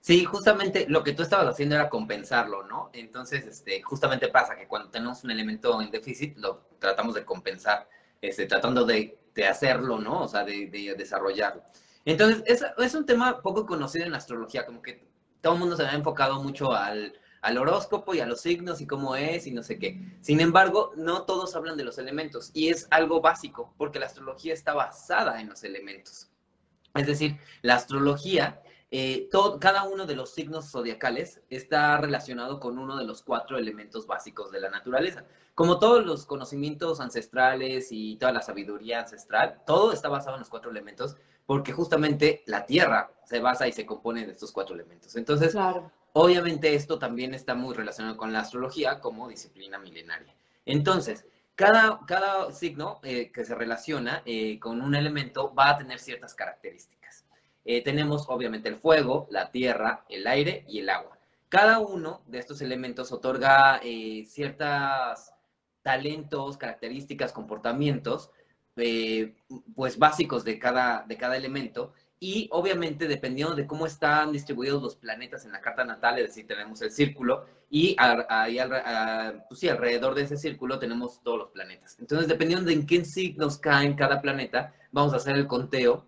Sí, 0.00 0.24
justamente 0.24 0.86
lo 0.88 1.02
que 1.02 1.12
tú 1.12 1.22
estabas 1.22 1.48
haciendo 1.48 1.74
era 1.74 1.88
compensarlo, 1.88 2.62
¿no? 2.64 2.90
Entonces, 2.92 3.44
este, 3.46 3.82
justamente 3.82 4.28
pasa 4.28 4.54
que 4.56 4.68
cuando 4.68 4.90
tenemos 4.90 5.24
un 5.24 5.32
elemento 5.32 5.80
en 5.80 5.90
déficit, 5.90 6.36
lo 6.38 6.68
tratamos 6.78 7.14
de 7.14 7.24
compensar, 7.24 7.88
este, 8.20 8.46
tratando 8.46 8.84
de, 8.84 9.18
hacerlo, 9.48 9.98
¿no? 9.98 10.22
O 10.22 10.28
sea, 10.28 10.44
de, 10.44 10.94
desarrollarlo. 10.96 11.62
Entonces, 12.04 12.42
es, 12.46 12.64
es, 12.78 12.94
un 12.94 13.04
tema 13.04 13.42
poco 13.42 13.66
conocido 13.66 14.06
en 14.06 14.12
la 14.12 14.18
astrología, 14.18 14.64
como 14.64 14.80
que 14.80 15.06
todo 15.40 15.54
el 15.54 15.58
mundo 15.58 15.76
se 15.76 15.82
ha 15.82 15.92
enfocado 15.92 16.42
mucho 16.42 16.72
al, 16.72 17.12
al 17.46 17.58
horóscopo 17.58 18.12
y 18.12 18.18
a 18.18 18.26
los 18.26 18.40
signos 18.40 18.80
y 18.80 18.88
cómo 18.88 19.14
es 19.14 19.46
y 19.46 19.52
no 19.52 19.62
sé 19.62 19.78
qué. 19.78 20.00
Sin 20.20 20.40
embargo, 20.40 20.92
no 20.96 21.22
todos 21.22 21.54
hablan 21.54 21.76
de 21.76 21.84
los 21.84 21.96
elementos 21.98 22.50
y 22.54 22.70
es 22.70 22.88
algo 22.90 23.20
básico 23.20 23.72
porque 23.78 24.00
la 24.00 24.06
astrología 24.06 24.52
está 24.52 24.74
basada 24.74 25.40
en 25.40 25.48
los 25.48 25.62
elementos. 25.62 26.28
Es 26.96 27.06
decir, 27.06 27.38
la 27.62 27.76
astrología, 27.76 28.60
eh, 28.90 29.28
todo, 29.30 29.58
cada 29.58 29.84
uno 29.84 30.06
de 30.06 30.16
los 30.16 30.30
signos 30.30 30.70
zodiacales 30.70 31.40
está 31.50 31.96
relacionado 31.98 32.60
con 32.60 32.78
uno 32.78 32.96
de 32.96 33.04
los 33.04 33.22
cuatro 33.22 33.58
elementos 33.58 34.06
básicos 34.06 34.50
de 34.50 34.60
la 34.60 34.70
naturaleza. 34.70 35.24
Como 35.54 35.78
todos 35.78 36.04
los 36.04 36.26
conocimientos 36.26 37.00
ancestrales 37.00 37.88
y 37.90 38.16
toda 38.16 38.32
la 38.32 38.42
sabiduría 38.42 39.00
ancestral, 39.00 39.62
todo 39.66 39.92
está 39.92 40.08
basado 40.08 40.36
en 40.36 40.40
los 40.40 40.50
cuatro 40.50 40.70
elementos 40.70 41.16
porque 41.46 41.72
justamente 41.72 42.42
la 42.46 42.66
Tierra 42.66 43.12
se 43.24 43.40
basa 43.40 43.66
y 43.66 43.72
se 43.72 43.86
compone 43.86 44.26
de 44.26 44.32
estos 44.32 44.52
cuatro 44.52 44.74
elementos. 44.74 45.16
Entonces, 45.16 45.52
claro. 45.52 45.90
Obviamente 46.18 46.74
esto 46.74 46.98
también 46.98 47.34
está 47.34 47.54
muy 47.54 47.74
relacionado 47.74 48.16
con 48.16 48.32
la 48.32 48.40
astrología 48.40 49.00
como 49.00 49.28
disciplina 49.28 49.78
milenaria. 49.78 50.34
Entonces, 50.64 51.26
cada, 51.56 52.00
cada 52.06 52.50
signo 52.52 53.00
eh, 53.02 53.30
que 53.30 53.44
se 53.44 53.54
relaciona 53.54 54.22
eh, 54.24 54.58
con 54.58 54.80
un 54.80 54.94
elemento 54.94 55.54
va 55.54 55.68
a 55.68 55.76
tener 55.76 55.98
ciertas 55.98 56.34
características. 56.34 56.95
Eh, 57.68 57.82
tenemos 57.82 58.26
obviamente 58.28 58.68
el 58.68 58.76
fuego, 58.76 59.26
la 59.30 59.50
tierra, 59.50 60.04
el 60.08 60.26
aire 60.26 60.64
y 60.68 60.78
el 60.78 60.88
agua. 60.88 61.18
Cada 61.48 61.80
uno 61.80 62.22
de 62.26 62.38
estos 62.38 62.62
elementos 62.62 63.12
otorga 63.12 63.80
ciertos 64.26 65.32
talentos, 65.82 66.56
características, 66.56 67.32
comportamientos, 67.32 68.30
pues 69.74 69.98
básicos 69.98 70.44
de 70.44 70.58
cada, 70.58 71.04
de 71.06 71.16
cada 71.16 71.36
elemento 71.36 71.92
y 72.18 72.48
obviamente 72.50 73.08
dependiendo 73.08 73.54
de 73.54 73.66
cómo 73.66 73.86
están 73.86 74.32
distribuidos 74.32 74.82
los 74.82 74.96
planetas 74.96 75.44
en 75.44 75.52
la 75.52 75.60
carta 75.60 75.84
natal, 75.84 76.18
es 76.18 76.28
decir, 76.28 76.46
tenemos 76.46 76.80
el 76.82 76.90
círculo 76.90 77.46
y 77.68 77.94
ahí 77.98 78.58
pues 79.48 79.64
alrededor 79.64 80.14
de 80.14 80.22
ese 80.22 80.36
círculo 80.36 80.78
tenemos 80.78 81.22
todos 81.22 81.38
los 81.38 81.50
planetas. 81.50 81.98
Entonces, 81.98 82.28
dependiendo 82.28 82.66
de 82.66 82.72
en 82.72 82.86
qué 82.86 83.04
signos 83.04 83.58
caen 83.58 83.94
cada 83.94 84.22
planeta, 84.22 84.74
vamos 84.92 85.12
a 85.12 85.16
hacer 85.16 85.36
el 85.36 85.46
conteo 85.46 86.06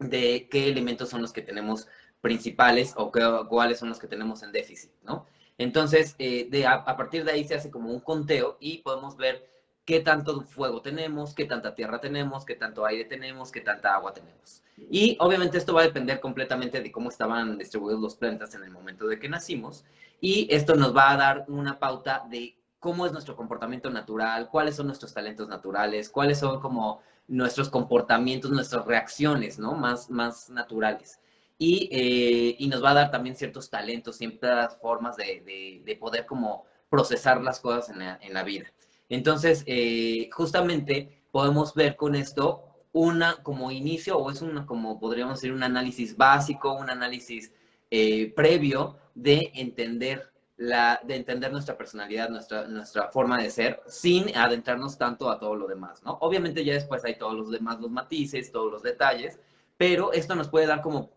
de 0.00 0.48
qué 0.50 0.68
elementos 0.68 1.10
son 1.10 1.22
los 1.22 1.32
que 1.32 1.42
tenemos 1.42 1.86
principales 2.20 2.94
o 2.96 3.12
cuáles 3.48 3.78
son 3.78 3.88
los 3.90 3.98
que 3.98 4.06
tenemos 4.06 4.42
en 4.42 4.52
déficit, 4.52 4.90
¿no? 5.04 5.26
Entonces, 5.58 6.16
eh, 6.18 6.48
de, 6.50 6.66
a, 6.66 6.84
partir 6.84 7.24
de 7.24 7.32
ahí 7.32 7.44
se 7.44 7.54
hace 7.54 7.70
como 7.70 7.90
un 7.90 8.00
conteo 8.00 8.56
y 8.60 8.78
podemos 8.78 9.16
ver 9.16 9.46
qué 9.84 10.00
tanto 10.00 10.40
fuego 10.42 10.80
tenemos, 10.80 11.34
qué 11.34 11.44
tanta 11.44 11.74
tierra 11.74 12.00
tenemos, 12.00 12.46
qué 12.46 12.54
tanto 12.54 12.86
aire 12.86 13.04
tenemos, 13.04 13.52
qué 13.52 13.60
tanta 13.60 13.94
agua 13.94 14.12
tenemos. 14.14 14.62
Y 14.90 15.18
obviamente 15.20 15.58
esto 15.58 15.74
va 15.74 15.82
a 15.82 15.84
depender 15.84 16.20
completamente 16.20 16.80
de 16.80 16.90
cómo 16.90 17.10
estaban 17.10 17.58
distribuidos 17.58 18.00
los 18.00 18.14
planetas 18.16 18.54
en 18.54 18.62
el 18.62 18.70
momento 18.70 19.06
de 19.06 19.18
que 19.18 19.28
nacimos. 19.28 19.84
Y 20.20 20.48
esto 20.50 20.76
nos 20.76 20.96
va 20.96 21.10
a 21.10 21.16
dar 21.16 21.44
una 21.48 21.78
pauta 21.78 22.24
de 22.30 22.56
cómo 22.78 23.04
es 23.04 23.12
nuestro 23.12 23.36
comportamiento 23.36 23.90
natural, 23.90 24.48
cuáles 24.48 24.76
son 24.76 24.86
nuestros 24.86 25.12
talentos 25.12 25.48
naturales, 25.48 26.08
cuáles 26.08 26.38
son 26.38 26.60
como 26.60 27.02
nuestros 27.30 27.70
comportamientos, 27.70 28.50
nuestras 28.50 28.84
reacciones, 28.84 29.58
¿no? 29.58 29.74
Más, 29.74 30.10
más 30.10 30.50
naturales. 30.50 31.20
Y, 31.58 31.88
eh, 31.92 32.56
y 32.58 32.68
nos 32.68 32.82
va 32.82 32.90
a 32.90 32.94
dar 32.94 33.10
también 33.10 33.36
ciertos 33.36 33.70
talentos, 33.70 34.16
ciertas 34.16 34.76
formas 34.78 35.16
de, 35.16 35.82
de, 35.84 35.96
poder 35.96 36.26
como 36.26 36.64
procesar 36.88 37.40
las 37.40 37.60
cosas 37.60 37.90
en 37.90 38.00
la, 38.00 38.18
en 38.20 38.34
la 38.34 38.42
vida. 38.42 38.72
Entonces, 39.08 39.62
eh, 39.66 40.28
justamente 40.32 41.22
podemos 41.30 41.74
ver 41.74 41.96
con 41.96 42.14
esto 42.14 42.64
una 42.92 43.36
como 43.42 43.70
inicio 43.70 44.18
o 44.18 44.30
es 44.30 44.42
una 44.42 44.66
como 44.66 44.98
podríamos 44.98 45.40
decir 45.40 45.52
un 45.52 45.62
análisis 45.62 46.16
básico, 46.16 46.72
un 46.72 46.90
análisis 46.90 47.52
eh, 47.90 48.32
previo 48.34 48.96
de 49.14 49.52
entender 49.54 50.29
la, 50.60 51.00
de 51.02 51.16
entender 51.16 51.50
nuestra 51.50 51.78
personalidad, 51.78 52.28
nuestra, 52.28 52.68
nuestra 52.68 53.08
forma 53.08 53.40
de 53.40 53.48
ser, 53.48 53.80
sin 53.86 54.36
adentrarnos 54.36 54.98
tanto 54.98 55.30
a 55.30 55.38
todo 55.38 55.56
lo 55.56 55.66
demás, 55.66 56.02
¿no? 56.02 56.18
Obviamente 56.20 56.62
ya 56.62 56.74
después 56.74 57.02
hay 57.02 57.16
todos 57.16 57.34
los 57.34 57.50
demás, 57.50 57.80
los 57.80 57.90
matices, 57.90 58.52
todos 58.52 58.70
los 58.70 58.82
detalles, 58.82 59.40
pero 59.78 60.12
esto 60.12 60.34
nos 60.34 60.50
puede 60.50 60.66
dar 60.66 60.82
como 60.82 61.08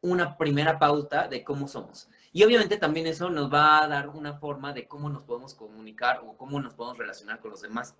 una 0.00 0.36
primera 0.36 0.80
pauta 0.80 1.28
de 1.28 1.44
cómo 1.44 1.68
somos. 1.68 2.08
Y 2.32 2.42
obviamente 2.42 2.78
también 2.78 3.06
eso 3.06 3.30
nos 3.30 3.52
va 3.52 3.84
a 3.84 3.86
dar 3.86 4.08
una 4.08 4.34
forma 4.34 4.72
de 4.72 4.88
cómo 4.88 5.08
nos 5.08 5.22
podemos 5.22 5.54
comunicar 5.54 6.22
o 6.26 6.36
cómo 6.36 6.60
nos 6.60 6.74
podemos 6.74 6.98
relacionar 6.98 7.38
con 7.38 7.52
los 7.52 7.62
demás 7.62 7.94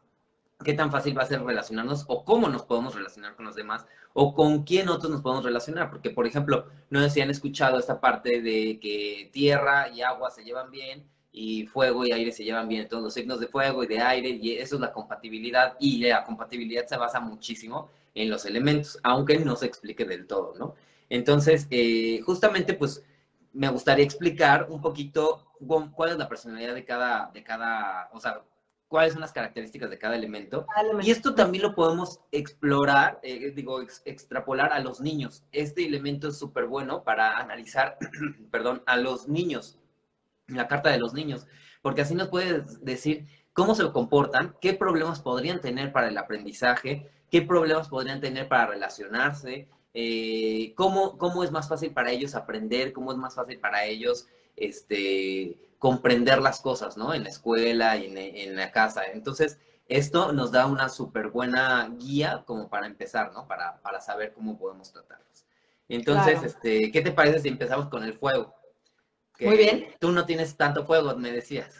qué 0.64 0.74
tan 0.74 0.90
fácil 0.90 1.16
va 1.16 1.22
a 1.22 1.26
ser 1.26 1.42
relacionarnos 1.42 2.04
o 2.08 2.24
cómo 2.24 2.48
nos 2.48 2.62
podemos 2.62 2.94
relacionar 2.94 3.34
con 3.36 3.46
los 3.46 3.54
demás 3.54 3.86
o 4.12 4.34
con 4.34 4.64
quién 4.64 4.88
otros 4.88 5.10
nos 5.10 5.22
podemos 5.22 5.44
relacionar. 5.44 5.90
Porque, 5.90 6.10
por 6.10 6.26
ejemplo, 6.26 6.66
no 6.90 7.00
sé 7.00 7.10
si 7.10 7.20
han 7.20 7.30
escuchado 7.30 7.78
esta 7.78 8.00
parte 8.00 8.40
de 8.40 8.78
que 8.80 9.30
tierra 9.32 9.88
y 9.88 10.02
agua 10.02 10.30
se 10.30 10.44
llevan 10.44 10.70
bien 10.70 11.04
y 11.32 11.66
fuego 11.66 12.04
y 12.04 12.12
aire 12.12 12.32
se 12.32 12.44
llevan 12.44 12.68
bien, 12.68 12.88
todos 12.88 13.02
los 13.02 13.14
signos 13.14 13.40
de 13.40 13.46
fuego 13.46 13.84
y 13.84 13.86
de 13.86 14.00
aire, 14.00 14.30
y 14.30 14.56
eso 14.56 14.74
es 14.76 14.80
la 14.80 14.92
compatibilidad, 14.92 15.76
y 15.78 15.98
la 16.08 16.24
compatibilidad 16.24 16.86
se 16.86 16.96
basa 16.96 17.20
muchísimo 17.20 17.90
en 18.14 18.30
los 18.30 18.44
elementos, 18.44 18.98
aunque 19.04 19.38
no 19.38 19.54
se 19.56 19.66
explique 19.66 20.04
del 20.04 20.26
todo, 20.26 20.54
¿no? 20.58 20.74
Entonces, 21.08 21.66
eh, 21.70 22.20
justamente, 22.24 22.74
pues, 22.74 23.04
me 23.52 23.68
gustaría 23.68 24.04
explicar 24.04 24.66
un 24.70 24.80
poquito 24.80 25.46
cuál 25.94 26.10
es 26.10 26.18
la 26.18 26.28
personalidad 26.28 26.74
de 26.74 26.84
cada, 26.84 27.30
de 27.32 27.42
cada, 27.42 28.08
o 28.12 28.20
sea, 28.20 28.42
cuáles 28.90 29.12
son 29.12 29.22
las 29.22 29.32
características 29.32 29.88
de 29.88 29.98
cada 29.98 30.16
elemento. 30.16 30.66
Y 31.00 31.12
esto 31.12 31.36
también 31.36 31.62
lo 31.62 31.76
podemos 31.76 32.18
explorar, 32.32 33.20
eh, 33.22 33.52
digo, 33.54 33.80
extrapolar 34.04 34.72
a 34.72 34.80
los 34.80 35.00
niños. 35.00 35.44
Este 35.52 35.86
elemento 35.86 36.26
es 36.26 36.36
súper 36.36 36.66
bueno 36.66 37.04
para 37.04 37.38
analizar, 37.38 37.96
perdón, 38.50 38.82
a 38.86 38.96
los 38.96 39.28
niños, 39.28 39.78
la 40.48 40.66
carta 40.66 40.90
de 40.90 40.98
los 40.98 41.14
niños, 41.14 41.46
porque 41.82 42.00
así 42.00 42.16
nos 42.16 42.30
puede 42.30 42.64
decir 42.80 43.26
cómo 43.52 43.76
se 43.76 43.88
comportan, 43.92 44.56
qué 44.60 44.74
problemas 44.74 45.20
podrían 45.20 45.60
tener 45.60 45.92
para 45.92 46.08
el 46.08 46.18
aprendizaje, 46.18 47.08
qué 47.30 47.42
problemas 47.42 47.88
podrían 47.88 48.20
tener 48.20 48.48
para 48.48 48.66
relacionarse, 48.66 49.68
eh, 49.94 50.74
cómo, 50.74 51.16
cómo 51.16 51.44
es 51.44 51.52
más 51.52 51.68
fácil 51.68 51.92
para 51.92 52.10
ellos 52.10 52.34
aprender, 52.34 52.92
cómo 52.92 53.12
es 53.12 53.18
más 53.18 53.36
fácil 53.36 53.60
para 53.60 53.84
ellos 53.84 54.26
este, 54.56 55.56
comprender 55.80 56.40
las 56.42 56.60
cosas, 56.60 56.98
¿no? 56.98 57.14
En 57.14 57.24
la 57.24 57.30
escuela 57.30 57.96
y 57.96 58.06
en, 58.14 58.54
la 58.54 58.70
casa. 58.70 59.02
Entonces, 59.04 59.58
esto 59.86 60.30
nos 60.30 60.52
da 60.52 60.66
una 60.66 60.90
súper 60.90 61.28
buena 61.28 61.90
guía 61.98 62.44
como 62.46 62.68
para 62.68 62.86
empezar, 62.86 63.32
¿no? 63.32 63.48
Para, 63.48 63.80
para 63.80 63.98
saber 63.98 64.34
cómo 64.34 64.58
podemos 64.58 64.92
tratarlos. 64.92 65.46
Entonces, 65.88 66.42
este, 66.42 66.92
¿qué 66.92 67.00
te 67.00 67.12
parece 67.12 67.40
si 67.40 67.48
empezamos 67.48 67.88
con 67.88 68.04
el 68.04 68.12
fuego? 68.12 68.54
Muy 69.40 69.56
bien. 69.56 69.86
Tú 69.98 70.12
no 70.12 70.26
tienes 70.26 70.54
tanto 70.54 70.84
fuego, 70.84 71.16
me 71.16 71.32
decías. 71.32 71.74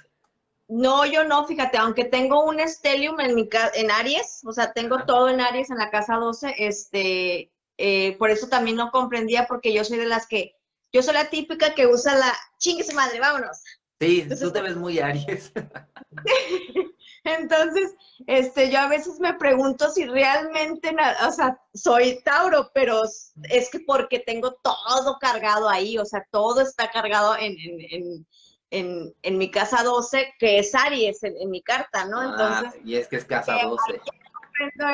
No, 0.66 1.04
yo 1.04 1.24
no, 1.24 1.46
fíjate, 1.46 1.76
aunque 1.76 2.06
tengo 2.06 2.42
un 2.42 2.58
estelium 2.58 3.20
en 3.20 3.34
mi 3.34 3.50
en 3.74 3.90
Aries, 3.90 4.40
o 4.46 4.52
sea, 4.52 4.72
tengo 4.72 5.04
todo 5.04 5.28
en 5.28 5.42
Aries 5.42 5.68
en 5.68 5.76
la 5.76 5.90
casa 5.90 6.16
12, 6.16 6.54
este, 6.56 7.52
eh, 7.76 8.16
por 8.18 8.30
eso 8.30 8.48
también 8.48 8.76
no 8.76 8.90
comprendía, 8.90 9.46
porque 9.46 9.74
yo 9.74 9.84
soy 9.84 9.98
de 9.98 10.06
las 10.06 10.26
que, 10.26 10.56
yo 10.90 11.02
soy 11.02 11.12
la 11.12 11.28
típica 11.28 11.74
que 11.74 11.86
usa 11.86 12.14
la, 12.14 12.32
chingue 12.58 12.84
su 12.84 12.94
madre, 12.94 13.20
vámonos. 13.20 13.62
Sí, 14.00 14.26
tú 14.40 14.50
te 14.50 14.62
ves 14.62 14.76
muy 14.76 14.98
Aries. 14.98 15.52
Entonces, 17.24 17.94
este, 18.26 18.70
yo 18.70 18.78
a 18.78 18.88
veces 18.88 19.20
me 19.20 19.34
pregunto 19.34 19.90
si 19.90 20.06
realmente, 20.06 20.96
o 21.26 21.32
sea, 21.32 21.60
soy 21.74 22.22
Tauro, 22.24 22.70
pero 22.72 23.02
es 23.04 23.70
que 23.70 23.80
porque 23.80 24.20
tengo 24.20 24.54
todo 24.62 25.18
cargado 25.20 25.68
ahí, 25.68 25.98
o 25.98 26.06
sea, 26.06 26.26
todo 26.30 26.62
está 26.62 26.90
cargado 26.90 27.36
en, 27.36 27.56
en, 27.58 28.26
en, 28.70 29.14
en 29.20 29.38
mi 29.38 29.50
casa 29.50 29.82
12, 29.82 30.32
que 30.38 30.60
es 30.60 30.74
Aries 30.74 31.22
en, 31.22 31.50
mi 31.50 31.60
carta, 31.60 32.06
¿no? 32.06 32.20
Ah, 32.20 32.62
Entonces, 32.62 32.80
y 32.82 32.96
es 32.96 33.06
que 33.06 33.16
es 33.16 33.26
casa 33.26 33.58
12. 33.62 33.92
Eh, 33.92 34.00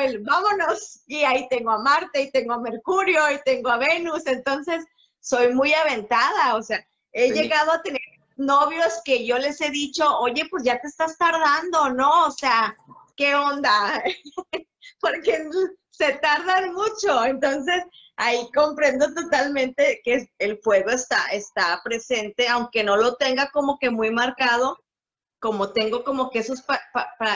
el, 0.03 0.19
vámonos, 0.19 1.01
y 1.07 1.23
ahí 1.23 1.47
tengo 1.49 1.71
a 1.71 1.79
Marte, 1.79 2.23
y 2.23 2.31
tengo 2.31 2.53
a 2.53 2.59
Mercurio, 2.59 3.31
y 3.31 3.39
tengo 3.45 3.69
a 3.69 3.77
Venus, 3.77 4.27
entonces 4.27 4.83
soy 5.21 5.53
muy 5.53 5.73
aventada, 5.73 6.55
o 6.55 6.61
sea, 6.61 6.85
he 7.13 7.31
llegado 7.31 7.71
a 7.71 7.81
tener 7.81 8.01
novios 8.37 9.01
que 9.03 9.25
yo 9.25 9.37
les 9.37 9.59
he 9.61 9.69
dicho, 9.69 10.05
oye, 10.19 10.47
pues 10.49 10.63
ya 10.63 10.79
te 10.79 10.87
estás 10.87 11.17
tardando, 11.17 11.89
¿no? 11.89 12.27
O 12.27 12.31
sea, 12.31 12.75
¿qué 13.15 13.35
onda? 13.35 14.03
Porque 15.01 15.49
se 15.89 16.13
tardan 16.13 16.73
mucho. 16.73 17.25
Entonces, 17.25 17.83
ahí 18.15 18.49
comprendo 18.53 19.13
totalmente 19.13 20.01
que 20.03 20.29
el 20.39 20.59
fuego 20.59 20.91
está, 20.91 21.27
está 21.31 21.81
presente, 21.83 22.47
aunque 22.47 22.83
no 22.83 22.97
lo 22.97 23.15
tenga 23.15 23.49
como 23.51 23.77
que 23.79 23.89
muy 23.89 24.11
marcado, 24.11 24.77
como 25.39 25.71
tengo 25.73 26.03
como 26.03 26.29
que 26.29 26.39
esos 26.39 26.63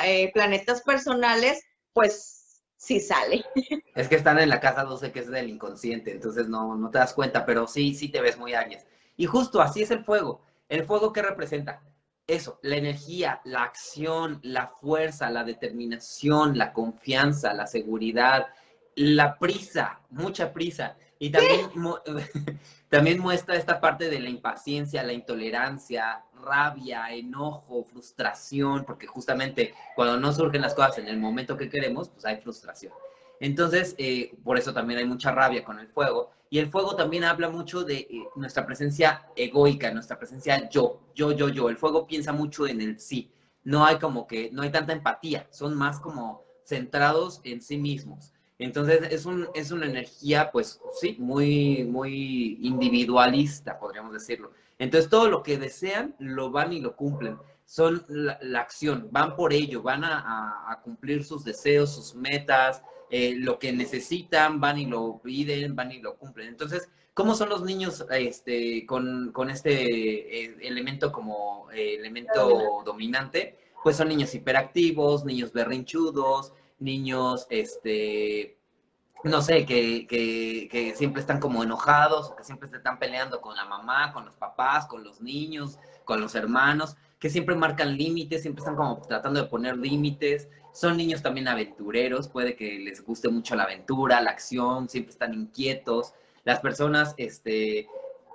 eh, 0.06 0.32
planetas 0.34 0.82
personales, 0.82 1.64
pues 1.94 2.62
sí 2.78 3.00
sale. 3.00 3.44
Es 3.94 4.08
que 4.08 4.16
están 4.16 4.40
en 4.40 4.48
la 4.48 4.62
casa 4.62 4.86
12 4.86 5.12
que 5.12 5.20
es 5.20 5.28
del 5.28 5.50
inconsciente, 5.50 6.12
entonces 6.12 6.48
no, 6.48 6.76
no 6.76 6.90
te 6.90 6.98
das 6.98 7.14
cuenta, 7.14 7.46
pero 7.46 7.68
sí, 7.68 7.94
sí 7.94 8.10
te 8.10 8.22
ves 8.22 8.38
muy 8.38 8.54
Aries. 8.54 8.86
Y 9.18 9.26
justo 9.26 9.62
así 9.62 9.84
es 9.84 9.92
el 9.92 10.06
fuego 10.06 10.42
¿El 10.72 10.86
fuego 10.86 11.12
qué 11.12 11.22
representa? 11.22 11.82
Eso, 12.26 12.58
la 12.62 12.78
energía, 12.78 13.42
la 13.44 13.64
acción, 13.64 14.40
la 14.42 14.68
fuerza, 14.68 15.30
la 15.30 15.44
determinación, 15.44 16.58
la 16.58 16.72
confianza, 16.72 17.54
la 17.54 17.68
seguridad, 17.68 18.48
la 18.96 19.38
prisa, 19.38 20.00
mucha 20.12 20.54
prisa. 20.54 20.96
Y 21.20 21.30
también, 21.30 21.70
también 22.90 23.20
muestra 23.20 23.58
esta 23.58 23.82
parte 23.82 24.10
de 24.10 24.22
la 24.22 24.30
impaciencia, 24.30 25.04
la 25.04 25.12
intolerancia, 25.12 26.24
rabia, 26.42 27.14
enojo, 27.14 27.84
frustración, 27.84 28.86
porque 28.86 29.08
justamente 29.08 29.74
cuando 29.94 30.18
no 30.18 30.32
surgen 30.32 30.62
las 30.62 30.74
cosas 30.74 31.00
en 31.00 31.10
el 31.10 31.18
momento 31.18 31.58
que 31.58 31.70
queremos, 31.70 32.08
pues 32.08 32.24
hay 32.24 32.38
frustración. 32.38 32.94
Entonces, 33.42 33.96
eh, 33.98 34.36
por 34.44 34.60
eso 34.60 34.72
también 34.72 35.00
hay 35.00 35.06
mucha 35.06 35.32
rabia 35.32 35.64
con 35.66 35.80
el 35.80 35.88
fuego. 35.88 36.32
Y 36.52 36.60
el 36.60 36.70
fuego 36.70 36.96
también 36.96 37.24
habla 37.24 37.50
mucho 37.50 37.84
de 37.84 37.98
eh, 37.98 38.24
nuestra 38.36 38.68
presencia 38.68 39.26
egoica, 39.36 39.92
nuestra 39.92 40.20
presencia 40.20 40.70
yo, 40.70 41.02
yo, 41.16 41.32
yo, 41.32 41.50
yo. 41.50 41.68
El 41.68 41.76
fuego 41.76 42.06
piensa 42.06 42.32
mucho 42.32 42.68
en 42.68 42.82
el 42.82 43.00
sí. 43.00 43.32
No 43.64 43.84
hay 43.84 43.98
como 43.98 44.28
que, 44.28 44.52
no 44.52 44.62
hay 44.62 44.70
tanta 44.70 44.94
empatía, 44.94 45.48
son 45.50 45.76
más 45.76 46.00
como 46.00 46.44
centrados 46.64 47.42
en 47.44 47.62
sí 47.62 47.80
mismos. 47.80 48.32
Entonces 48.60 49.02
es, 49.10 49.26
un, 49.26 49.50
es 49.56 49.72
una 49.72 49.88
energía, 49.88 50.52
pues 50.52 50.80
sí, 51.00 51.16
muy, 51.18 51.84
muy 51.86 52.60
individualista, 52.62 53.80
podríamos 53.80 54.14
decirlo. 54.14 54.52
Entonces 54.78 55.10
todo 55.10 55.30
lo 55.30 55.42
que 55.42 55.58
desean 55.58 56.16
lo 56.20 56.52
van 56.52 56.74
y 56.74 56.80
lo 56.80 56.96
cumplen. 56.96 57.40
Son 57.66 58.06
la, 58.08 58.38
acción, 58.60 59.08
van 59.12 59.36
por 59.36 59.52
ello, 59.52 59.82
van 59.82 60.04
a, 60.04 60.70
a, 60.70 60.82
cumplir 60.82 61.24
sus 61.24 61.44
deseos, 61.44 61.96
sus 61.96 62.14
metas, 62.14 62.84
eh, 63.14 63.36
lo 63.38 63.60
que 63.60 63.74
necesitan, 63.74 64.62
van 64.62 64.78
y 64.78 64.86
lo 64.86 65.20
piden, 65.22 65.76
van 65.76 65.92
y 65.92 66.00
lo 66.00 66.18
cumplen. 66.18 66.48
Entonces, 66.48 66.90
¿cómo 67.14 67.36
son 67.36 67.50
los 67.50 67.62
niños 67.64 68.06
este, 68.10 68.86
con, 68.86 69.34
este 69.50 70.46
eh, 70.46 70.58
elemento 70.62 71.12
como 71.12 71.70
eh, 71.72 71.96
elemento 72.00 72.82
dominante? 72.86 73.58
Pues 73.84 73.98
son 73.98 74.08
niños 74.08 74.34
hiperactivos, 74.34 75.26
niños 75.26 75.52
berrinchudos, 75.52 76.54
niños, 76.80 77.48
este, 77.50 78.58
no 79.26 79.42
sé, 79.42 79.66
que, 79.66 80.08
que, 80.08 80.94
siempre 80.96 81.20
están 81.20 81.42
como 81.42 81.64
enojados 81.64 82.30
o 82.30 82.36
que 82.38 82.46
siempre 82.46 82.70
se 82.70 82.78
están 82.78 82.98
peleando 82.98 83.42
con 83.42 83.58
la 83.58 83.66
mamá, 83.66 84.14
con 84.14 84.24
los 84.24 84.38
papás, 84.38 84.86
con 84.86 85.04
los 85.04 85.20
niños, 85.20 85.80
con 86.06 86.22
los 86.22 86.34
hermanos, 86.36 86.96
que 87.20 87.30
siempre 87.30 87.56
marcan 87.56 87.98
límites, 87.98 88.42
siempre 88.42 88.62
están 88.62 88.78
como 88.78 89.02
tratando 89.02 89.42
de 89.42 89.50
poner 89.50 89.78
límites, 89.78 90.48
son 90.74 90.98
niños 90.98 91.22
también 91.22 91.48
aventureros, 91.48 92.28
puede 92.28 92.56
que 92.56 92.80
les 92.80 93.04
guste 93.04 93.30
mucho 93.30 93.56
la 93.56 93.64
aventura, 93.64 94.22
la 94.22 94.32
acción, 94.32 94.90
siempre 94.90 95.12
están 95.12 95.34
inquietos. 95.34 96.14
Las 96.44 96.60
personas, 96.60 97.14
este, 97.18 97.88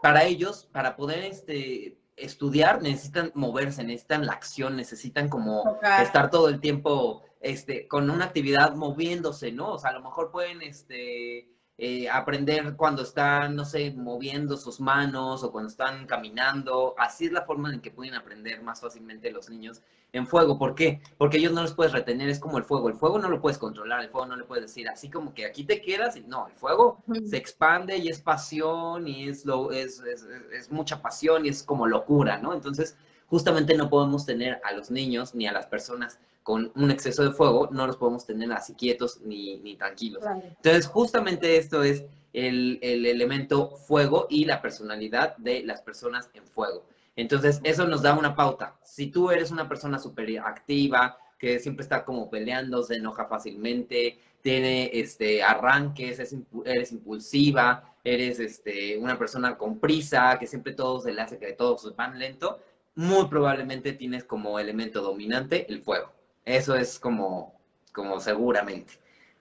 para 0.02 0.24
ellos, 0.24 0.68
para 0.72 0.96
poder 0.96 1.24
este, 1.24 1.96
estudiar, 2.16 2.82
necesitan 2.82 3.32
moverse, 3.34 3.82
necesitan 3.84 4.26
la 4.26 4.32
acción, 4.32 4.76
necesitan 4.76 5.28
como 5.28 5.78
estar 6.00 6.30
todo 6.30 6.48
el 6.48 6.60
tiempo 6.60 7.22
este, 7.40 7.88
con 7.88 8.10
una 8.10 8.26
actividad 8.26 8.74
moviéndose, 8.74 9.52
¿no? 9.52 9.74
O 9.74 9.78
sea, 9.78 9.90
a 9.90 9.94
lo 9.94 10.02
mejor 10.02 10.30
pueden 10.30 10.62
este, 10.62 11.48
eh, 11.78 12.08
aprender 12.08 12.74
cuando 12.74 13.02
están, 13.02 13.54
no 13.54 13.66
sé, 13.66 13.92
moviendo 13.92 14.56
sus 14.56 14.80
manos 14.80 15.44
o 15.44 15.52
cuando 15.52 15.68
están 15.68 16.06
caminando. 16.06 16.94
Así 16.96 17.26
es 17.26 17.32
la 17.32 17.42
forma 17.42 17.72
en 17.72 17.80
que 17.80 17.90
pueden 17.90 18.14
aprender 18.14 18.62
más 18.62 18.80
fácilmente 18.80 19.30
los 19.30 19.50
niños 19.50 19.82
en 20.12 20.26
fuego. 20.26 20.58
¿Por 20.58 20.74
qué? 20.74 21.02
Porque 21.18 21.36
ellos 21.36 21.52
no 21.52 21.60
los 21.60 21.74
puedes 21.74 21.92
retener, 21.92 22.30
es 22.30 22.40
como 22.40 22.56
el 22.56 22.64
fuego. 22.64 22.88
El 22.88 22.94
fuego 22.94 23.18
no 23.18 23.28
lo 23.28 23.42
puedes 23.42 23.58
controlar, 23.58 24.02
el 24.02 24.08
fuego 24.08 24.26
no 24.26 24.36
le 24.36 24.44
puedes 24.44 24.64
decir 24.64 24.88
así 24.88 25.10
como 25.10 25.34
que 25.34 25.44
aquí 25.44 25.64
te 25.64 25.82
quedas. 25.82 26.16
Y 26.16 26.22
no, 26.22 26.48
el 26.48 26.54
fuego 26.54 27.02
se 27.28 27.36
expande 27.36 27.98
y 27.98 28.08
es 28.08 28.20
pasión 28.20 29.06
y 29.06 29.28
es, 29.28 29.44
lo, 29.44 29.70
es, 29.70 30.00
es, 30.00 30.26
es 30.52 30.70
mucha 30.72 31.02
pasión 31.02 31.44
y 31.44 31.50
es 31.50 31.62
como 31.62 31.86
locura, 31.86 32.38
¿no? 32.38 32.54
Entonces, 32.54 32.96
justamente 33.26 33.76
no 33.76 33.90
podemos 33.90 34.24
tener 34.24 34.60
a 34.64 34.72
los 34.72 34.90
niños 34.90 35.34
ni 35.34 35.46
a 35.46 35.52
las 35.52 35.66
personas 35.66 36.18
con 36.46 36.70
un 36.76 36.92
exceso 36.92 37.24
de 37.24 37.32
fuego, 37.32 37.68
no 37.72 37.88
los 37.88 37.96
podemos 37.96 38.24
tener 38.24 38.52
así 38.52 38.74
quietos 38.74 39.20
ni, 39.22 39.56
ni 39.56 39.74
tranquilos. 39.74 40.22
Entonces, 40.24 40.86
justamente 40.86 41.56
esto 41.56 41.82
es 41.82 42.04
el, 42.32 42.78
el, 42.82 43.04
elemento 43.04 43.70
fuego 43.70 44.28
y 44.30 44.44
la 44.44 44.62
personalidad 44.62 45.36
de 45.38 45.64
las 45.64 45.82
personas 45.82 46.30
en 46.34 46.46
fuego. 46.46 46.86
Entonces, 47.16 47.60
eso 47.64 47.88
nos 47.88 48.02
da 48.02 48.16
una 48.16 48.36
pauta. 48.36 48.76
Si 48.84 49.08
tú 49.08 49.32
eres 49.32 49.50
una 49.50 49.68
persona 49.68 49.98
súper 49.98 50.38
activa, 50.38 51.18
que 51.36 51.58
siempre 51.58 51.82
está 51.82 52.04
como 52.04 52.30
peleando, 52.30 52.80
se 52.84 52.94
enoja 52.94 53.26
fácilmente, 53.26 54.20
tiene 54.40 54.88
este, 54.92 55.42
arranques, 55.42 56.20
eres 56.64 56.92
impulsiva, 56.92 57.92
eres 58.04 58.38
este, 58.38 58.96
una 58.98 59.18
persona 59.18 59.58
con 59.58 59.80
prisa, 59.80 60.36
que 60.38 60.46
siempre 60.46 60.74
todo 60.74 61.00
se 61.00 61.12
le 61.12 61.22
hace 61.22 61.38
que 61.38 61.54
todos 61.54 61.96
van 61.96 62.20
lento, 62.20 62.60
muy 62.94 63.26
probablemente 63.26 63.94
tienes 63.94 64.22
como 64.22 64.60
elemento 64.60 65.02
dominante 65.02 65.66
el 65.68 65.82
fuego. 65.82 66.15
Eso 66.46 66.74
es 66.76 66.98
como, 66.98 67.60
como 67.92 68.18
seguramente. 68.20 68.94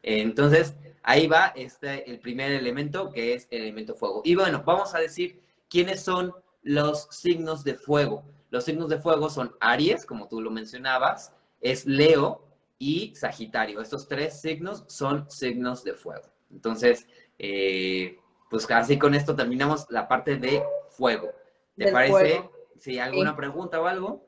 Entonces, 0.04 0.76
ahí 1.04 1.28
va 1.28 1.54
este, 1.56 2.10
el 2.10 2.20
primer 2.20 2.52
elemento, 2.52 3.12
que 3.12 3.36
es 3.36 3.48
el 3.52 3.62
elemento 3.62 3.96
fuego. 3.96 4.22
Y 4.26 4.36
bueno, 4.36 4.64
vamos 4.66 4.94
a 4.94 5.00
decir 5.00 5.42
quiénes 5.70 6.02
son 6.02 6.34
los 6.64 7.08
signos 7.12 7.64
de 7.64 7.76
fuego. 7.76 8.24
Los 8.50 8.66
signos 8.66 8.90
de 8.90 9.00
fuego 9.00 9.30
son 9.30 9.56
Aries, 9.60 10.06
como 10.06 10.28
tú 10.28 10.42
lo 10.42 10.50
mencionabas, 10.50 11.32
es 11.62 11.86
Leo 11.86 12.44
y 12.80 13.16
Sagitario. 13.16 13.82
Estos 13.82 14.08
tres 14.08 14.42
signos 14.42 14.84
son 14.88 15.30
signos 15.30 15.84
de 15.84 15.94
fuego. 15.94 16.26
Entonces, 16.52 17.08
eh, 17.38 18.18
pues 18.50 18.70
así 18.72 18.98
con 18.98 19.14
esto 19.14 19.36
terminamos 19.36 19.86
la 19.90 20.08
parte 20.08 20.38
de 20.38 20.64
fuego. 20.90 21.30
¿Te 21.78 21.92
parece? 21.92 22.50
Si 22.78 22.92
hay 22.92 23.10
alguna 23.10 23.36
pregunta 23.36 23.80
o 23.80 23.86
algo. 23.86 24.25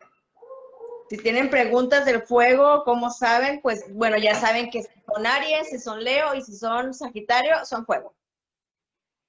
Si 1.09 1.17
tienen 1.17 1.49
preguntas 1.49 2.05
del 2.05 2.21
fuego, 2.21 2.83
como 2.83 3.09
saben, 3.09 3.61
pues 3.61 3.85
bueno, 3.93 4.17
ya 4.17 4.35
saben 4.35 4.69
que 4.69 4.83
son 4.83 5.25
Aries, 5.25 5.69
si 5.69 5.79
son 5.79 6.03
Leo 6.03 6.35
y 6.35 6.41
si 6.41 6.55
son 6.55 6.93
Sagitario, 6.93 7.65
son 7.65 7.85
fuego. 7.85 8.15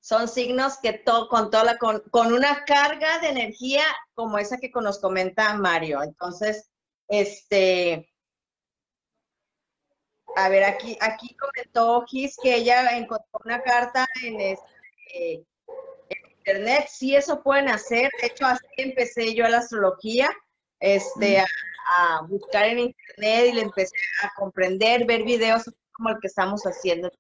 Son 0.01 0.27
signos 0.27 0.79
que 0.79 1.05
con, 1.05 1.51
toda 1.51 1.65
la, 1.65 1.79
con, 1.79 2.33
una 2.33 2.65
carga 2.65 3.19
de 3.21 3.29
energía 3.29 3.85
como 4.15 4.39
esa 4.39 4.59
que 4.59 4.71
nos 4.75 4.99
comenta 4.99 5.55
Mario. 5.55 6.03
Entonces, 6.03 6.71
este, 7.07 8.13
a 10.37 10.49
ver, 10.49 10.65
aquí, 10.65 10.97
aquí 11.01 11.37
comentó 11.37 12.05
Gis 12.07 12.37
que 12.43 12.57
ella 12.57 12.97
encontró 12.97 13.41
una 13.45 13.63
carta 13.63 14.07
en 14.23 14.41
este, 14.41 15.47
internet, 16.39 16.87
sí 16.89 17.15
eso 17.15 17.43
pueden 17.43 17.69
hacer. 17.69 18.11
De 18.21 18.29
hecho, 18.29 18.47
así 18.47 18.67
empecé 18.77 19.35
yo 19.35 19.45
a 19.45 19.51
la 19.51 19.59
astrología, 19.59 20.31
este, 20.81 21.39
a, 21.39 21.47
buscar 22.29 22.67
en 22.67 22.79
internet 22.81 23.47
y 23.49 23.53
le 23.53 23.63
empecé 23.63 23.97
a 24.23 24.33
comprender, 24.35 25.07
ver 25.07 25.23
videos 25.25 25.71
como 25.93 26.11
el 26.11 26.19
que 26.21 26.27
estamos 26.27 26.63
haciendo. 26.65 27.11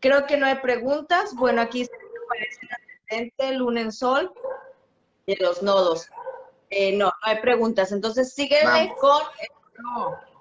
Creo 0.00 0.26
que 0.26 0.36
no 0.36 0.46
hay 0.46 0.56
preguntas. 0.56 1.34
Bueno, 1.34 1.62
aquí 1.62 1.84
se 1.84 1.90
aparece 2.24 3.32
el 3.38 3.56
luna 3.56 3.80
en 3.80 3.92
sol 3.92 4.32
de 5.26 5.36
los 5.40 5.62
nodos. 5.62 6.08
Eh, 6.70 6.96
no, 6.96 7.06
no 7.06 7.12
hay 7.22 7.40
preguntas. 7.40 7.92
Entonces, 7.92 8.32
sígueme 8.34 8.94
con... 9.00 9.22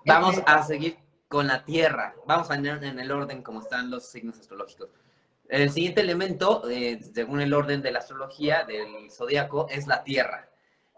Vamos 0.05 0.41
a 0.45 0.63
seguir 0.63 0.97
con 1.27 1.47
la 1.47 1.63
Tierra. 1.63 2.15
Vamos 2.25 2.49
a 2.51 2.57
ir 2.57 2.67
en 2.67 2.99
el 2.99 3.11
orden 3.11 3.41
como 3.41 3.61
están 3.61 3.89
los 3.89 4.05
signos 4.05 4.39
astrológicos. 4.39 4.89
El 5.47 5.71
siguiente 5.71 6.01
elemento, 6.01 6.69
eh, 6.69 6.99
según 7.13 7.41
el 7.41 7.53
orden 7.53 7.81
de 7.81 7.91
la 7.91 7.99
astrología 7.99 8.65
del 8.65 9.09
zodiaco, 9.11 9.67
es 9.69 9.87
la 9.87 10.03
Tierra. 10.03 10.48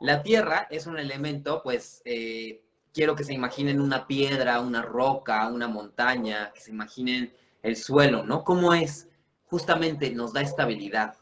La 0.02 0.24
Tierra 0.24 0.68
es 0.72 0.88
un 0.88 0.98
elemento, 0.98 1.62
pues, 1.62 2.02
eh, 2.06 2.64
quiero 2.92 3.16
que 3.16 3.24
se 3.24 3.36
imaginen 3.36 3.80
una 3.80 4.08
piedra, 4.08 4.60
una 4.60 4.82
roca, 4.82 5.48
una 5.48 5.68
montaña, 5.68 6.52
que 6.54 6.60
se 6.60 6.72
imaginen 6.72 7.32
el 7.62 7.76
suelo, 7.76 8.24
¿no? 8.24 8.44
¿Cómo 8.44 8.74
es? 8.74 9.08
Justamente 9.46 10.10
nos 10.10 10.34
da 10.34 10.42
estabilidad, 10.42 11.18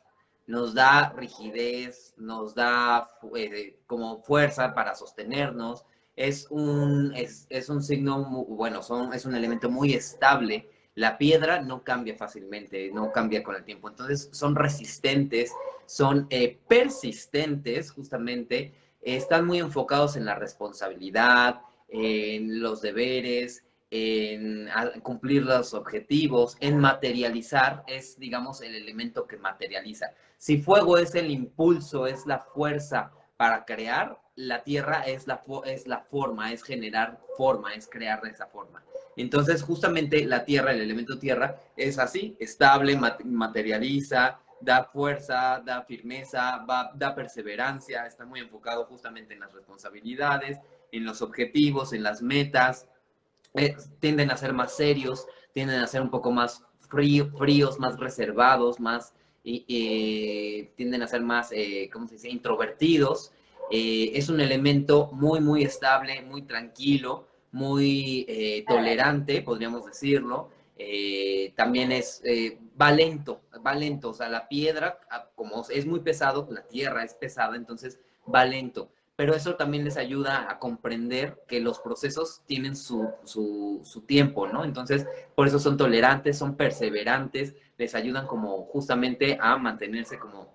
nos 0.47 0.73
da 0.73 1.09
rigidez, 1.09 2.13
nos 2.15 2.55
da 2.55 3.09
eh, 3.35 3.77
como 3.85 4.21
fuerza 4.23 4.73
para 4.73 4.95
sostenernos. 4.95 5.85
Es 6.15 6.47
un, 6.49 7.13
es, 7.17 7.47
es 7.49 7.67
un 7.67 7.83
signo, 7.83 8.45
bueno, 8.47 8.81
son, 8.81 9.13
es 9.13 9.25
un 9.25 9.35
elemento 9.35 9.69
muy 9.69 9.93
estable 9.93 10.69
la 10.99 11.17
piedra 11.17 11.61
no 11.61 11.81
cambia 11.81 12.13
fácilmente, 12.17 12.91
no 12.91 13.13
cambia 13.13 13.41
con 13.41 13.55
el 13.55 13.63
tiempo. 13.63 13.87
Entonces 13.87 14.27
son 14.33 14.53
resistentes, 14.53 15.53
son 15.85 16.27
eh, 16.29 16.59
persistentes 16.67 17.91
justamente, 17.91 18.73
están 19.01 19.45
muy 19.47 19.59
enfocados 19.59 20.17
en 20.17 20.25
la 20.25 20.35
responsabilidad, 20.35 21.61
en 21.87 22.59
los 22.59 22.81
deberes, 22.81 23.63
en 23.91 24.69
cumplir 25.01 25.43
los 25.43 25.73
objetivos, 25.73 26.57
en 26.59 26.77
materializar, 26.77 27.85
es, 27.87 28.19
digamos, 28.19 28.61
el 28.61 28.75
elemento 28.75 29.25
que 29.25 29.37
materializa. 29.37 30.11
Si 30.37 30.61
fuego 30.61 30.97
es 30.97 31.15
el 31.15 31.31
impulso, 31.31 32.07
es 32.07 32.25
la 32.25 32.39
fuerza 32.39 33.13
para 33.37 33.63
crear, 33.63 34.19
la 34.35 34.65
tierra 34.65 35.03
es 35.03 35.27
la, 35.27 35.41
es 35.65 35.87
la 35.87 36.01
forma, 36.01 36.51
es 36.51 36.61
generar 36.61 37.21
forma, 37.37 37.73
es 37.73 37.87
crear 37.87 38.21
de 38.21 38.31
esa 38.31 38.47
forma. 38.47 38.83
Entonces, 39.19 39.63
justamente 39.63 40.25
la 40.25 40.45
tierra, 40.45 40.71
el 40.71 40.79
elemento 40.79 41.19
tierra, 41.19 41.59
es 41.75 41.99
así, 41.99 42.37
estable, 42.39 42.97
materializa, 43.25 44.39
da 44.61 44.85
fuerza, 44.85 45.61
da 45.65 45.81
firmeza, 45.83 46.65
da 46.95 47.13
perseverancia, 47.13 48.05
está 48.05 48.25
muy 48.25 48.39
enfocado 48.39 48.85
justamente 48.85 49.33
en 49.33 49.41
las 49.41 49.51
responsabilidades, 49.53 50.59
en 50.93 51.03
los 51.03 51.21
objetivos, 51.21 51.91
en 51.91 52.01
las 52.01 52.21
metas, 52.21 52.87
eh, 53.55 53.75
tienden 53.99 54.31
a 54.31 54.37
ser 54.37 54.53
más 54.53 54.77
serios, 54.77 55.27
tienden 55.53 55.81
a 55.81 55.87
ser 55.87 56.01
un 56.01 56.11
poco 56.11 56.31
más 56.31 56.63
fríos, 56.87 57.77
más 57.77 57.99
reservados, 57.99 58.79
más, 58.79 59.13
tienden 59.43 61.01
a 61.01 61.07
ser 61.07 61.23
más, 61.23 61.51
eh, 61.51 61.89
¿cómo 61.91 62.07
se 62.07 62.15
dice?, 62.15 62.29
introvertidos. 62.29 63.33
Eh, 63.69 64.11
es 64.13 64.29
un 64.29 64.39
elemento 64.39 65.09
muy, 65.11 65.41
muy 65.41 65.63
estable, 65.63 66.21
muy 66.21 66.43
tranquilo, 66.43 67.27
muy 67.51 68.25
eh, 68.27 68.63
tolerante, 68.67 69.41
podríamos 69.41 69.85
decirlo. 69.85 70.49
Eh, 70.77 71.53
también 71.55 71.91
es, 71.91 72.21
eh, 72.23 72.57
va 72.79 72.91
lento, 72.91 73.41
va 73.65 73.75
lento. 73.75 74.09
O 74.09 74.13
sea, 74.13 74.29
la 74.29 74.47
piedra, 74.47 74.99
ah, 75.09 75.27
como 75.35 75.65
es 75.69 75.85
muy 75.85 75.99
pesado, 75.99 76.47
la 76.51 76.63
tierra 76.63 77.03
es 77.03 77.13
pesada, 77.13 77.55
entonces 77.55 77.99
va 78.33 78.45
lento. 78.45 78.89
Pero 79.15 79.35
eso 79.35 79.55
también 79.55 79.83
les 79.83 79.97
ayuda 79.97 80.49
a 80.49 80.59
comprender 80.59 81.43
que 81.47 81.59
los 81.59 81.79
procesos 81.79 82.41
tienen 82.45 82.77
su, 82.77 83.09
su, 83.25 83.81
su 83.83 84.01
tiempo, 84.01 84.47
¿no? 84.47 84.63
Entonces, 84.63 85.05
por 85.35 85.47
eso 85.47 85.59
son 85.59 85.75
tolerantes, 85.75 86.37
son 86.37 86.55
perseverantes, 86.55 87.55
les 87.77 87.95
ayudan 87.95 88.27
como 88.27 88.63
justamente 88.63 89.37
a 89.41 89.57
mantenerse 89.57 90.17
como 90.17 90.47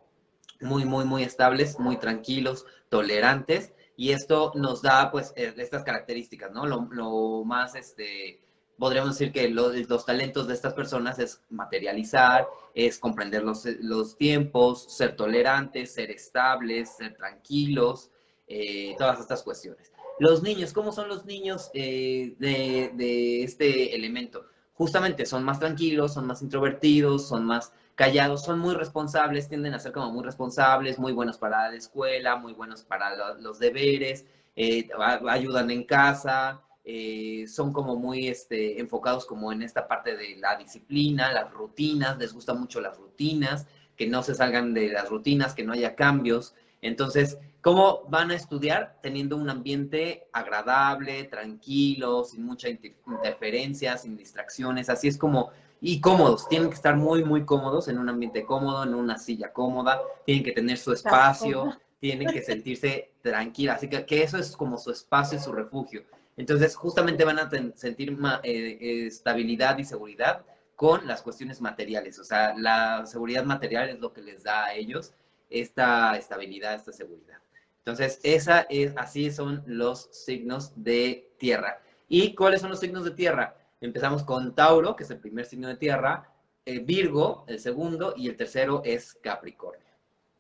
muy, 0.62 0.86
muy, 0.86 1.04
muy 1.04 1.22
estables, 1.22 1.78
muy 1.78 1.98
tranquilos, 1.98 2.64
tolerantes 2.88 3.74
y 3.96 4.12
esto 4.12 4.52
nos 4.54 4.82
da 4.82 5.10
pues 5.10 5.32
eh, 5.36 5.54
estas 5.56 5.84
características, 5.84 6.52
¿no? 6.52 6.66
Lo, 6.66 7.44
más, 7.44 7.74
este, 7.74 8.40
podríamos 8.78 9.16
decir 9.18 9.32
que 9.32 9.48
los 9.48 10.04
talentos 10.04 10.48
de 10.48 10.54
estas 10.54 10.74
personas 10.74 11.18
es 11.18 11.42
materializar, 11.50 12.46
es 12.74 12.98
comprender 12.98 13.42
los, 13.42 13.64
los 13.80 14.16
tiempos, 14.16 14.84
ser 14.88 15.14
tolerantes, 15.16 15.94
ser 15.94 16.10
estables, 16.10 16.96
ser 16.96 17.16
tranquilos, 17.16 18.10
eh, 18.48 18.94
todas 18.98 19.20
estas 19.20 19.42
cuestiones. 19.42 19.92
Los 20.18 20.42
niños, 20.42 20.72
¿cómo 20.72 20.92
son 20.92 21.08
los 21.08 21.24
niños 21.24 21.70
eh, 21.74 22.34
de, 22.38 22.90
de 22.94 23.42
este 23.42 23.94
elemento? 23.94 24.46
Justamente 24.74 25.24
son 25.24 25.44
más 25.44 25.60
tranquilos, 25.60 26.14
son 26.14 26.26
más 26.26 26.42
introvertidos, 26.42 27.28
son 27.28 27.44
más 27.44 27.72
callados, 27.94 28.42
son 28.42 28.58
muy 28.58 28.74
responsables, 28.74 29.48
tienden 29.48 29.74
a 29.74 29.78
ser 29.78 29.92
como 29.92 30.10
muy 30.10 30.24
responsables, 30.24 30.98
muy 30.98 31.12
buenos 31.12 31.38
para 31.38 31.70
la 31.70 31.76
escuela, 31.76 32.36
muy 32.36 32.52
buenos 32.52 32.82
para 32.82 33.34
los 33.34 33.58
deberes, 33.58 34.26
eh, 34.56 34.88
ayudan 35.28 35.70
en 35.70 35.84
casa, 35.84 36.60
eh, 36.84 37.46
son 37.48 37.72
como 37.72 37.96
muy 37.96 38.28
este, 38.28 38.80
enfocados 38.80 39.24
como 39.24 39.52
en 39.52 39.62
esta 39.62 39.88
parte 39.88 40.16
de 40.16 40.36
la 40.36 40.56
disciplina, 40.56 41.32
las 41.32 41.50
rutinas, 41.52 42.18
les 42.18 42.32
gustan 42.32 42.60
mucho 42.60 42.80
las 42.80 42.96
rutinas, 42.96 43.66
que 43.96 44.06
no 44.06 44.22
se 44.22 44.34
salgan 44.34 44.74
de 44.74 44.88
las 44.88 45.08
rutinas, 45.08 45.54
que 45.54 45.64
no 45.64 45.72
haya 45.72 45.94
cambios. 45.94 46.54
Entonces, 46.82 47.38
¿cómo 47.62 48.02
van 48.08 48.32
a 48.32 48.34
estudiar? 48.34 48.98
Teniendo 49.02 49.36
un 49.36 49.48
ambiente 49.48 50.26
agradable, 50.32 51.24
tranquilo, 51.24 52.24
sin 52.24 52.44
mucha 52.44 52.68
interferencia, 52.68 53.96
sin 53.96 54.16
distracciones. 54.16 54.90
Así 54.90 55.08
es 55.08 55.16
como 55.16 55.50
y 55.86 56.00
cómodos. 56.00 56.48
Tienen 56.48 56.70
que 56.70 56.76
estar 56.76 56.96
muy, 56.96 57.22
muy 57.24 57.44
cómodos 57.44 57.88
en 57.88 57.98
un 57.98 58.08
ambiente 58.08 58.46
cómodo, 58.46 58.84
en 58.84 58.94
una 58.94 59.18
silla 59.18 59.52
cómoda. 59.52 60.00
Tienen 60.24 60.42
que 60.42 60.52
tener 60.52 60.78
su 60.78 60.94
espacio, 60.94 61.78
tienen 62.00 62.32
que 62.32 62.42
sentirse 62.42 63.12
tranquilas. 63.20 63.76
Así 63.76 63.90
que, 63.90 64.06
que 64.06 64.22
eso 64.22 64.38
es 64.38 64.56
como 64.56 64.78
su 64.78 64.90
espacio 64.90 65.38
y 65.38 65.42
su 65.42 65.52
refugio. 65.52 66.04
Entonces, 66.38 66.74
justamente 66.74 67.22
van 67.26 67.38
a 67.38 67.50
sentir 67.74 68.16
eh, 68.44 69.06
estabilidad 69.06 69.76
y 69.76 69.84
seguridad 69.84 70.46
con 70.74 71.06
las 71.06 71.20
cuestiones 71.20 71.60
materiales. 71.60 72.18
O 72.18 72.24
sea, 72.24 72.54
la 72.56 73.04
seguridad 73.04 73.44
material 73.44 73.90
es 73.90 74.00
lo 74.00 74.14
que 74.14 74.22
les 74.22 74.42
da 74.42 74.64
a 74.64 74.74
ellos 74.74 75.12
esta 75.50 76.16
estabilidad, 76.16 76.76
esta 76.76 76.92
seguridad. 76.92 77.40
Entonces, 77.80 78.20
esa 78.22 78.60
es, 78.70 78.94
así 78.96 79.30
son 79.30 79.62
los 79.66 80.08
signos 80.12 80.72
de 80.76 81.30
tierra. 81.36 81.82
¿Y 82.08 82.34
cuáles 82.34 82.62
son 82.62 82.70
los 82.70 82.80
signos 82.80 83.04
de 83.04 83.10
tierra? 83.10 83.54
Empezamos 83.84 84.22
con 84.22 84.54
Tauro, 84.54 84.96
que 84.96 85.04
es 85.04 85.10
el 85.10 85.20
primer 85.20 85.44
signo 85.44 85.68
de 85.68 85.76
tierra, 85.76 86.32
eh, 86.64 86.78
Virgo, 86.78 87.44
el 87.46 87.60
segundo, 87.60 88.14
y 88.16 88.30
el 88.30 88.36
tercero 88.36 88.80
es 88.82 89.12
Capricornio. 89.12 89.86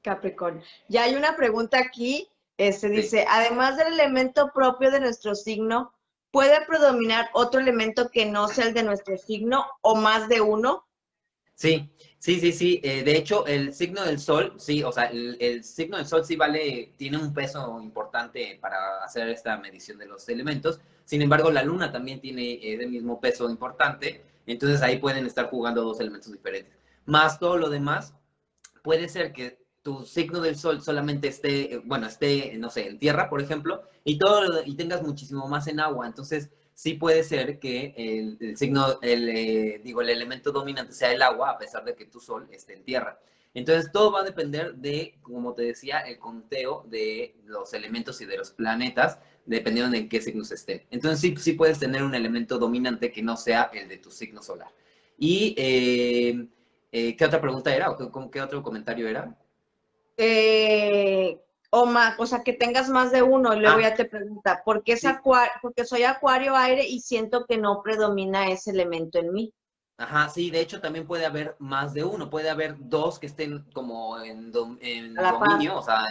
Capricornio. 0.00 0.62
Ya 0.88 1.02
hay 1.02 1.14
una 1.14 1.36
pregunta 1.36 1.78
aquí, 1.78 2.26
se 2.56 2.68
este, 2.68 2.88
dice, 2.88 3.26
además 3.28 3.76
del 3.76 3.92
elemento 3.92 4.50
propio 4.54 4.90
de 4.90 5.00
nuestro 5.00 5.34
signo, 5.34 5.92
¿puede 6.30 6.64
predominar 6.64 7.28
otro 7.34 7.60
elemento 7.60 8.08
que 8.10 8.24
no 8.24 8.48
sea 8.48 8.68
el 8.68 8.72
de 8.72 8.82
nuestro 8.82 9.18
signo 9.18 9.66
o 9.82 9.94
más 9.94 10.26
de 10.30 10.40
uno? 10.40 10.86
Sí, 11.54 11.92
sí, 12.24 12.40
sí, 12.40 12.52
sí. 12.52 12.80
Eh, 12.82 13.02
de 13.04 13.16
hecho, 13.18 13.46
el 13.46 13.74
signo 13.74 14.02
del 14.02 14.18
sol, 14.18 14.54
sí, 14.56 14.82
o 14.82 14.90
sea, 14.90 15.04
el, 15.04 15.36
el, 15.40 15.62
signo 15.62 15.98
del 15.98 16.06
sol 16.06 16.24
sí 16.24 16.36
vale, 16.36 16.94
tiene 16.96 17.18
un 17.18 17.34
peso 17.34 17.78
importante 17.82 18.58
para 18.62 19.04
hacer 19.04 19.28
esta 19.28 19.58
medición 19.58 19.98
de 19.98 20.06
los 20.06 20.26
elementos, 20.30 20.80
sin 21.04 21.20
embargo, 21.20 21.50
la 21.50 21.62
luna 21.62 21.92
también 21.92 22.20
tiene 22.20 22.54
el 22.62 22.88
mismo 22.88 23.20
peso 23.20 23.50
importante, 23.50 24.24
entonces 24.46 24.80
ahí 24.80 24.98
pueden 24.98 25.26
estar 25.26 25.50
jugando 25.50 25.84
dos 25.84 26.00
elementos 26.00 26.32
diferentes. 26.32 26.74
Más 27.04 27.38
todo 27.38 27.58
lo 27.58 27.68
demás, 27.68 28.14
puede 28.82 29.10
ser 29.10 29.34
que 29.34 29.62
tu 29.82 30.06
signo 30.06 30.40
del 30.40 30.56
sol 30.56 30.80
solamente 30.80 31.28
esté, 31.28 31.82
bueno, 31.84 32.06
esté, 32.06 32.56
no 32.56 32.70
sé, 32.70 32.88
en 32.88 32.98
tierra, 32.98 33.28
por 33.28 33.42
ejemplo, 33.42 33.82
y 34.02 34.18
todo 34.18 34.62
y 34.64 34.76
tengas 34.76 35.02
muchísimo 35.02 35.46
más 35.46 35.66
en 35.66 35.78
agua. 35.78 36.06
Entonces, 36.06 36.48
sí 36.74 36.94
puede 36.94 37.24
ser 37.24 37.58
que 37.58 37.94
el, 37.96 38.56
signo, 38.56 38.98
eh, 39.02 39.80
digo, 39.82 40.02
el 40.02 40.10
elemento 40.10 40.52
dominante 40.52 40.92
sea 40.92 41.12
el 41.12 41.22
agua, 41.22 41.50
a 41.50 41.58
pesar 41.58 41.84
de 41.84 41.94
que 41.94 42.06
tu 42.06 42.20
sol 42.20 42.48
esté 42.50 42.74
en 42.74 42.84
tierra. 42.84 43.18
Entonces, 43.54 43.92
todo 43.92 44.10
va 44.10 44.20
a 44.20 44.24
depender 44.24 44.74
de, 44.74 45.16
como 45.22 45.54
te 45.54 45.62
decía, 45.62 46.00
el 46.00 46.18
conteo 46.18 46.84
de 46.88 47.36
los 47.44 47.72
elementos 47.72 48.20
y 48.20 48.26
de 48.26 48.36
los 48.36 48.50
planetas 48.50 49.18
dependiendo 49.46 49.92
de 49.92 49.98
en 49.98 50.08
qué 50.08 50.20
signos 50.20 50.50
estén. 50.52 50.82
Entonces 50.90 51.20
sí, 51.20 51.34
sí 51.36 51.52
puedes 51.52 51.78
tener 51.78 52.02
un 52.02 52.14
elemento 52.14 52.58
dominante 52.58 53.12
que 53.12 53.22
no 53.22 53.36
sea 53.36 53.70
el 53.72 53.88
de 53.88 53.98
tu 53.98 54.10
signo 54.10 54.42
solar. 54.42 54.68
¿Y 55.18 55.54
eh, 55.56 56.48
eh, 56.92 57.16
qué 57.16 57.24
otra 57.24 57.40
pregunta 57.40 57.74
era? 57.74 57.90
¿O 57.90 58.30
qué, 58.30 58.40
otro 58.40 58.62
comentario 58.62 59.08
era? 59.08 59.36
Eh, 60.16 61.38
o 61.76 61.86
más, 61.86 62.14
o 62.20 62.26
sea, 62.26 62.44
que 62.44 62.52
tengas 62.52 62.88
más 62.88 63.10
de 63.10 63.24
uno 63.24 63.52
y 63.52 63.58
luego 63.58 63.78
ah. 63.78 63.82
ya 63.82 63.94
te 63.96 64.04
pregunta, 64.04 64.62
¿por 64.64 64.84
qué 64.84 64.92
es 64.92 65.04
acuario? 65.04 65.52
Porque 65.60 65.84
soy 65.84 66.04
acuario 66.04 66.54
aire 66.54 66.86
y 66.86 67.00
siento 67.00 67.46
que 67.46 67.58
no 67.58 67.82
predomina 67.82 68.48
ese 68.48 68.70
elemento 68.70 69.18
en 69.18 69.32
mí. 69.32 69.52
Ajá, 69.98 70.28
sí, 70.28 70.52
de 70.52 70.60
hecho 70.60 70.80
también 70.80 71.04
puede 71.04 71.26
haber 71.26 71.56
más 71.58 71.92
de 71.92 72.04
uno, 72.04 72.30
puede 72.30 72.48
haber 72.48 72.76
dos 72.78 73.18
que 73.18 73.26
estén 73.26 73.64
como 73.72 74.20
en, 74.20 74.52
dominio, 74.52 75.78
o 75.78 75.82
sea, 75.82 76.06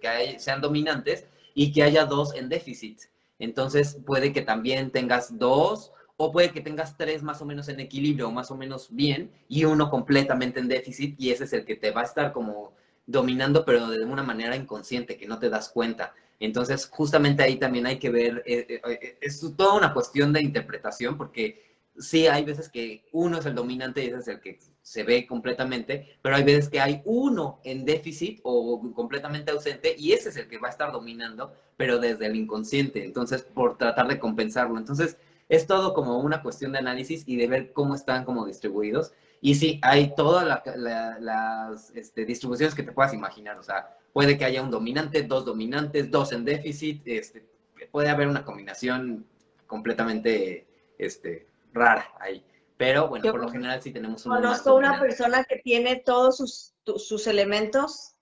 que 0.00 0.40
sean 0.40 0.60
dominantes 0.60 1.24
y 1.54 1.72
que 1.72 1.84
haya 1.84 2.04
dos 2.04 2.34
en 2.34 2.48
déficit. 2.48 2.98
Entonces 3.38 3.96
puede 4.04 4.32
que 4.32 4.42
también 4.42 4.90
tengas 4.90 5.38
dos 5.38 5.92
o 6.16 6.32
puede 6.32 6.50
que 6.50 6.62
tengas 6.62 6.96
tres 6.96 7.22
más 7.22 7.40
o 7.40 7.44
menos 7.44 7.68
en 7.68 7.78
equilibrio, 7.78 8.28
más 8.32 8.50
o 8.50 8.56
menos 8.56 8.88
bien, 8.90 9.30
y 9.46 9.64
uno 9.66 9.88
completamente 9.88 10.58
en 10.58 10.66
déficit 10.66 11.14
y 11.16 11.30
ese 11.30 11.44
es 11.44 11.52
el 11.52 11.64
que 11.64 11.76
te 11.76 11.92
va 11.92 12.00
a 12.00 12.04
estar 12.04 12.32
como 12.32 12.72
dominando, 13.10 13.64
pero 13.64 13.88
de 13.88 14.04
una 14.04 14.22
manera 14.22 14.56
inconsciente, 14.56 15.16
que 15.16 15.26
no 15.26 15.38
te 15.38 15.50
das 15.50 15.68
cuenta. 15.68 16.14
Entonces, 16.38 16.86
justamente 16.86 17.42
ahí 17.42 17.56
también 17.56 17.86
hay 17.86 17.98
que 17.98 18.10
ver, 18.10 18.42
eh, 18.46 18.66
eh, 18.68 18.80
eh, 18.86 19.18
es 19.20 19.40
toda 19.56 19.74
una 19.74 19.92
cuestión 19.92 20.32
de 20.32 20.42
interpretación, 20.42 21.16
porque 21.18 21.70
sí 21.98 22.26
hay 22.26 22.44
veces 22.44 22.68
que 22.68 23.04
uno 23.12 23.38
es 23.38 23.46
el 23.46 23.54
dominante 23.54 24.02
y 24.02 24.08
ese 24.08 24.18
es 24.18 24.28
el 24.28 24.40
que 24.40 24.58
se 24.80 25.02
ve 25.02 25.26
completamente, 25.26 26.18
pero 26.22 26.36
hay 26.36 26.44
veces 26.44 26.68
que 26.68 26.80
hay 26.80 27.02
uno 27.04 27.60
en 27.64 27.84
déficit 27.84 28.40
o 28.42 28.80
completamente 28.94 29.50
ausente 29.50 29.94
y 29.98 30.12
ese 30.12 30.30
es 30.30 30.36
el 30.36 30.48
que 30.48 30.58
va 30.58 30.68
a 30.68 30.70
estar 30.70 30.92
dominando, 30.92 31.52
pero 31.76 31.98
desde 31.98 32.26
el 32.26 32.36
inconsciente, 32.36 33.04
entonces 33.04 33.42
por 33.42 33.76
tratar 33.76 34.08
de 34.08 34.18
compensarlo. 34.18 34.78
Entonces 34.78 35.18
es 35.48 35.66
todo 35.66 35.92
como 35.92 36.18
una 36.20 36.42
cuestión 36.42 36.72
de 36.72 36.78
análisis 36.78 37.24
y 37.26 37.36
de 37.36 37.48
ver 37.48 37.72
cómo 37.72 37.94
están 37.94 38.24
como 38.24 38.46
distribuidos. 38.46 39.12
Y 39.40 39.54
sí, 39.54 39.80
hay 39.82 40.14
todas 40.14 40.62
las 40.76 41.90
este, 41.94 42.24
distribuciones 42.24 42.74
que 42.74 42.82
te 42.82 42.92
puedas 42.92 43.14
imaginar, 43.14 43.58
o 43.58 43.62
sea, 43.62 43.96
puede 44.12 44.36
que 44.36 44.44
haya 44.44 44.62
un 44.62 44.70
dominante, 44.70 45.22
dos 45.22 45.44
dominantes, 45.44 46.10
dos 46.10 46.32
en 46.32 46.44
déficit, 46.44 47.02
este, 47.06 47.46
puede 47.90 48.10
haber 48.10 48.28
una 48.28 48.44
combinación 48.44 49.26
completamente 49.66 50.66
este, 50.98 51.48
rara 51.72 52.12
ahí. 52.18 52.44
Pero 52.76 53.08
bueno, 53.08 53.30
por 53.30 53.40
lo 53.40 53.50
general 53.50 53.82
sí 53.82 53.92
tenemos 53.92 54.24
un. 54.24 54.32
Conozco 54.32 54.74
una 54.74 54.98
persona 54.98 55.44
que 55.44 55.56
tiene 55.56 55.96
todos 55.96 56.38
sus, 56.38 56.74
sus 56.96 57.26
elementos 57.26 58.14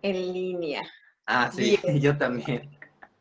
en 0.00 0.32
línea. 0.32 0.82
Ah, 1.26 1.50
sí, 1.54 1.78
yo 2.00 2.16
también. 2.16 2.70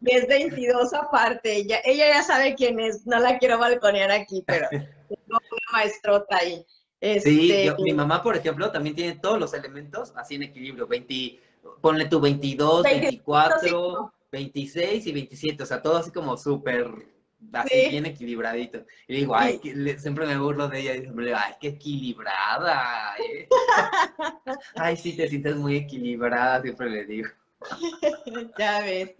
Y 0.01 0.15
es 0.15 0.27
22 0.27 0.93
aparte, 0.93 1.55
ella, 1.55 1.79
ella 1.83 2.07
ya 2.07 2.23
sabe 2.23 2.55
quién 2.55 2.79
es, 2.79 3.05
no 3.05 3.19
la 3.19 3.39
quiero 3.39 3.57
balconear 3.57 4.11
aquí, 4.11 4.43
pero 4.45 4.67
tengo 4.69 4.87
una 5.27 5.71
maestrota 5.71 6.37
ahí. 6.37 6.65
Sí, 7.01 7.51
este, 7.51 7.83
mi 7.83 7.93
mamá, 7.93 8.23
por 8.23 8.35
ejemplo, 8.35 8.71
también 8.71 8.95
tiene 8.95 9.15
todos 9.15 9.39
los 9.39 9.53
elementos 9.53 10.13
así 10.15 10.35
en 10.35 10.43
equilibrio, 10.43 10.87
20, 10.87 11.39
ponle 11.81 12.05
tu 12.05 12.19
22, 12.19 12.83
24, 12.83 14.13
26 14.31 15.07
y 15.07 15.11
27, 15.11 15.63
o 15.63 15.65
sea, 15.65 15.81
todo 15.81 15.97
así 15.97 16.11
como 16.11 16.35
súper 16.37 17.15
así 17.53 17.89
bien 17.89 18.05
equilibradito. 18.05 18.85
Y 19.07 19.17
digo, 19.17 19.35
ay, 19.35 19.59
siempre 19.97 20.25
me 20.25 20.37
burlo 20.37 20.67
de 20.67 20.79
ella 20.79 20.95
y 20.95 21.01
siempre 21.01 21.25
digo, 21.25 21.37
ay, 21.39 21.53
qué 21.59 21.67
equilibrada. 21.69 23.15
¿eh? 23.17 23.47
ay, 24.75 24.97
sí, 24.97 25.15
te 25.15 25.27
sientes 25.27 25.55
muy 25.55 25.77
equilibrada, 25.77 26.61
siempre 26.61 26.89
le 26.89 27.05
digo. 27.05 27.29
ya 28.57 28.81
ves. 28.81 29.11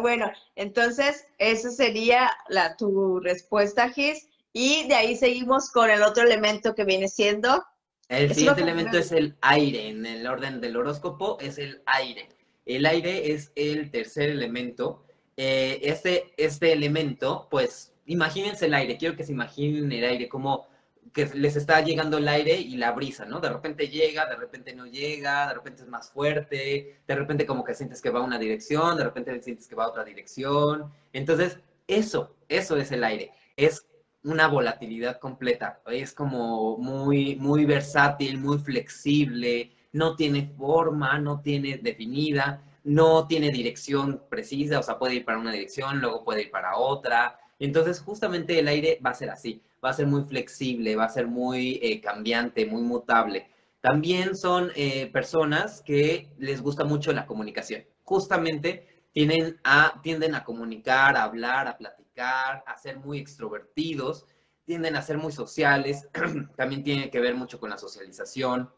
bueno, 0.00 0.30
entonces, 0.56 1.26
esa 1.38 1.70
sería 1.70 2.30
la, 2.48 2.76
tu 2.76 3.20
respuesta, 3.20 3.88
Gis. 3.90 4.28
Y 4.52 4.86
de 4.88 4.94
ahí 4.94 5.16
seguimos 5.16 5.70
con 5.70 5.90
el 5.90 6.02
otro 6.02 6.24
elemento 6.24 6.74
que 6.74 6.84
viene 6.84 7.08
siendo. 7.08 7.64
El 8.08 8.34
siguiente 8.34 8.62
elemento 8.62 8.98
es 8.98 9.12
el 9.12 9.36
aire. 9.40 9.88
En 9.88 10.04
el 10.04 10.26
orden 10.26 10.60
del 10.60 10.76
horóscopo 10.76 11.38
es 11.40 11.58
el 11.58 11.82
aire. 11.86 12.28
El 12.66 12.86
aire 12.86 13.32
es 13.32 13.52
el 13.54 13.90
tercer 13.90 14.30
elemento 14.30 15.04
eh, 15.36 15.80
este, 15.82 16.32
este 16.36 16.72
elemento, 16.72 17.48
pues 17.50 17.94
imagínense 18.06 18.66
el 18.66 18.74
aire, 18.74 18.98
quiero 18.98 19.16
que 19.16 19.24
se 19.24 19.32
imaginen 19.32 19.90
el 19.90 20.04
aire 20.04 20.28
como 20.28 20.66
que 21.12 21.26
les 21.34 21.56
está 21.56 21.80
llegando 21.80 22.18
el 22.18 22.28
aire 22.28 22.56
y 22.56 22.76
la 22.76 22.92
brisa, 22.92 23.24
¿no? 23.24 23.40
De 23.40 23.48
repente 23.48 23.88
llega, 23.88 24.26
de 24.26 24.36
repente 24.36 24.74
no 24.74 24.86
llega, 24.86 25.48
de 25.48 25.54
repente 25.54 25.82
es 25.82 25.88
más 25.88 26.10
fuerte, 26.10 27.00
de 27.06 27.14
repente 27.14 27.46
como 27.46 27.64
que 27.64 27.74
sientes 27.74 28.00
que 28.00 28.10
va 28.10 28.20
a 28.20 28.22
una 28.22 28.38
dirección, 28.38 28.96
de 28.96 29.04
repente 29.04 29.42
sientes 29.42 29.66
que 29.66 29.74
va 29.74 29.84
a 29.84 29.88
otra 29.88 30.04
dirección. 30.04 30.92
Entonces, 31.12 31.58
eso, 31.86 32.34
eso 32.48 32.76
es 32.76 32.92
el 32.92 33.04
aire. 33.04 33.32
Es 33.56 33.86
una 34.24 34.48
volatilidad 34.48 35.18
completa. 35.18 35.80
Es 35.86 36.12
como 36.12 36.76
muy, 36.78 37.36
muy 37.36 37.64
versátil, 37.64 38.38
muy 38.38 38.58
flexible, 38.58 39.72
no 39.92 40.16
tiene 40.16 40.52
forma, 40.56 41.18
no 41.18 41.40
tiene 41.40 41.78
definida 41.78 42.62
no 42.84 43.26
tiene 43.26 43.50
dirección 43.50 44.22
precisa, 44.28 44.78
o 44.78 44.82
sea, 44.82 44.98
puede 44.98 45.16
ir 45.16 45.24
para 45.24 45.38
una 45.38 45.52
dirección, 45.52 46.00
luego 46.00 46.24
puede 46.24 46.42
ir 46.42 46.50
para 46.50 46.76
otra. 46.76 47.38
Entonces, 47.58 48.00
justamente 48.00 48.58
el 48.58 48.68
aire 48.68 48.98
va 49.04 49.10
a 49.10 49.14
ser 49.14 49.30
así, 49.30 49.62
va 49.84 49.90
a 49.90 49.94
ser 49.94 50.06
muy 50.06 50.24
flexible, 50.24 50.96
va 50.96 51.04
a 51.04 51.08
ser 51.08 51.26
muy 51.26 51.78
eh, 51.82 52.00
cambiante, 52.00 52.66
muy 52.66 52.82
mutable. 52.82 53.48
También 53.80 54.36
son 54.36 54.70
eh, 54.74 55.06
personas 55.12 55.82
que 55.82 56.28
les 56.38 56.60
gusta 56.60 56.84
mucho 56.84 57.12
la 57.12 57.26
comunicación. 57.26 57.84
Justamente 58.04 59.04
tienden 59.12 59.60
a, 59.64 60.00
tienden 60.02 60.34
a 60.34 60.44
comunicar, 60.44 61.16
a 61.16 61.24
hablar, 61.24 61.68
a 61.68 61.76
platicar, 61.76 62.01
a 62.18 62.76
ser 62.78 62.98
muy 62.98 63.18
extrovertidos, 63.18 64.26
tienden 64.64 64.96
a 64.96 65.02
ser 65.02 65.18
muy 65.18 65.32
sociales, 65.32 66.08
también 66.56 66.82
tiene 66.82 67.10
que 67.10 67.20
ver 67.20 67.34
mucho 67.34 67.58
con 67.58 67.70
la 67.70 67.78
socialización 67.78 68.70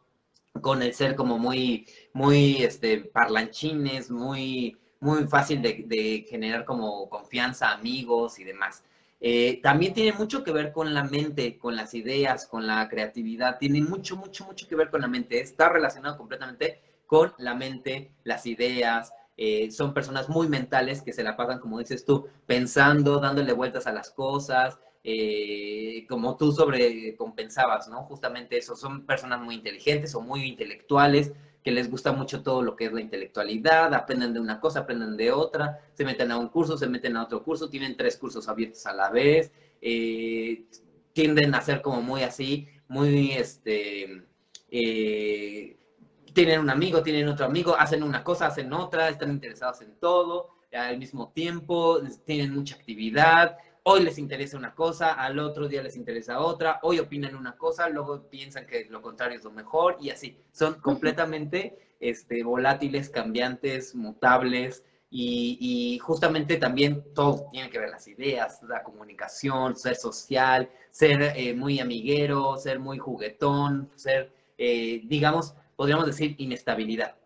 con 0.61 0.83
el 0.83 0.94
ser 0.94 1.14
como 1.16 1.38
muy, 1.38 1.87
muy 2.12 2.62
este, 2.62 2.99
parlanchines, 2.99 4.11
muy, 4.11 4.77
muy 5.01 5.27
fácil 5.27 5.61
de, 5.62 6.27
generar 6.29 6.64
como 6.64 7.09
confianza, 7.09 7.73
amigos 7.73 8.38
y 8.38 8.44
demás. 8.44 8.85
Eh, 9.20 9.61
también 9.62 9.94
tiene 9.94 10.12
mucho 10.12 10.44
que 10.44 10.53
ver 10.53 10.73
con 10.73 10.92
la 10.92 11.05
mente, 11.05 11.59
con 11.59 11.77
las 11.77 11.94
ideas, 11.94 12.47
con 12.47 12.66
la 12.66 12.88
creatividad. 12.88 13.59
Tiene 13.59 13.81
mucho, 13.81 14.16
mucho, 14.16 14.44
mucho 14.44 14.68
que 14.68 14.77
ver 14.77 14.90
con 14.90 15.01
la 15.01 15.09
mente. 15.09 15.40
Está 15.40 15.68
relacionado 15.68 16.18
completamente 16.18 16.81
con 17.07 17.33
la 17.38 17.55
mente, 17.55 18.12
las 18.23 18.47
ideas. 18.47 19.12
Eh, 19.37 19.70
son 19.70 19.92
personas 19.94 20.29
muy 20.29 20.49
mentales 20.49 21.03
que 21.03 21.12
se 21.12 21.25
la 21.25 21.37
pasan, 21.37 21.59
como 21.59 21.79
dices 21.79 22.05
tú, 22.05 22.29
pensando, 22.47 23.18
dándole 23.18 23.53
vueltas 23.53 23.87
a 23.87 23.92
las 23.92 24.11
cosas, 24.11 24.79
eh, 25.03 26.07
como 26.09 26.37
tú 26.37 26.53
sobrecompensabas, 26.53 27.88
¿no? 27.88 28.05
Justamente 28.05 28.57
eso, 28.57 28.77
son 28.77 29.05
personas 29.05 29.40
muy 29.42 29.57
inteligentes 29.57 30.14
o 30.14 30.20
muy 30.20 30.44
intelectuales, 30.44 31.33
que 31.62 31.73
les 31.73 31.90
gusta 31.90 32.12
mucho 32.12 32.42
todo 32.42 32.62
lo 32.62 32.77
que 32.77 32.87
es 32.87 32.92
la 32.92 33.01
intelectualidad, 33.01 33.92
aprenden 33.94 34.35
de 34.35 34.40
una 34.40 34.61
cosa, 34.61 34.81
aprenden 34.81 35.16
de 35.16 35.33
otra, 35.33 35.81
se 35.94 36.05
meten 36.05 36.31
a 36.31 36.38
un 36.38 36.49
curso, 36.49 36.77
se 36.77 36.87
meten 36.87 37.16
a 37.16 37.25
otro 37.25 37.42
curso, 37.42 37.70
tienen 37.70 37.97
tres 37.97 38.16
cursos 38.16 38.49
abiertos 38.49 38.85
a 38.87 38.92
la 38.92 39.11
vez, 39.11 39.51
eh, 39.81 40.64
tienden 41.12 41.55
a 41.55 41.61
ser 41.62 41.83
como 41.83 42.03
muy 42.03 42.23
así, 42.23 42.68
muy, 42.88 43.33
este, 43.33 44.25
eh, 44.70 45.77
tienen 46.35 46.61
un 46.61 46.70
amigo, 46.70 47.03
tienen 47.03 47.29
otro 47.29 47.47
amigo, 47.47 47.77
hacen 47.79 48.03
una 48.03 48.23
cosa, 48.23 48.47
hacen 48.47 48.73
otra, 48.73 49.09
están 49.09 49.31
interesados 49.31 49.81
en 49.81 49.99
todo 49.99 50.51
al 50.75 50.99
mismo 50.99 51.31
tiempo, 51.33 52.01
tienen 52.27 52.55
mucha 52.55 52.75
actividad, 52.75 53.57
hoy 53.85 54.03
les 54.03 54.18
interesa 54.18 54.57
una 54.57 54.75
cosa, 54.75 55.12
al 55.12 55.38
otro 55.38 55.68
día 55.68 55.83
les 55.83 55.97
interesa 55.97 56.40
otra, 56.40 56.81
hoy 56.83 56.99
opinan 56.99 57.37
una 57.37 57.57
cosa, 57.57 57.88
luego 57.88 58.29
piensan 58.29 58.66
que 58.66 58.87
lo 58.90 59.01
contrario 59.01 59.38
es 59.38 59.44
lo 59.44 59.53
mejor 59.53 59.97
y 60.01 60.11
así. 60.11 60.38
Son 60.53 60.75
completamente 60.81 61.94
este, 62.01 62.42
volátiles, 62.42 63.09
cambiantes, 63.09 63.94
mutables 63.94 64.85
y, 65.11 65.99
justamente 66.03 66.57
también 66.57 67.05
todo 67.14 67.49
tiene 67.53 67.70
que 67.70 67.79
ver 67.79 67.90
las 67.90 68.09
ideas, 68.09 68.61
la 68.64 68.83
comunicación, 68.83 69.77
ser 69.77 69.94
social, 69.94 70.68
ser 70.90 71.35
eh, 71.37 71.55
muy 71.55 71.79
amiguero, 71.79 72.57
ser 72.57 72.81
muy 72.81 72.99
juguetón, 72.99 73.90
ser, 73.94 74.33
eh, 74.59 75.03
digamos, 75.05 75.55
podríamos 75.76 76.06
decir 76.06 76.34
inestabilidad. 76.38 77.16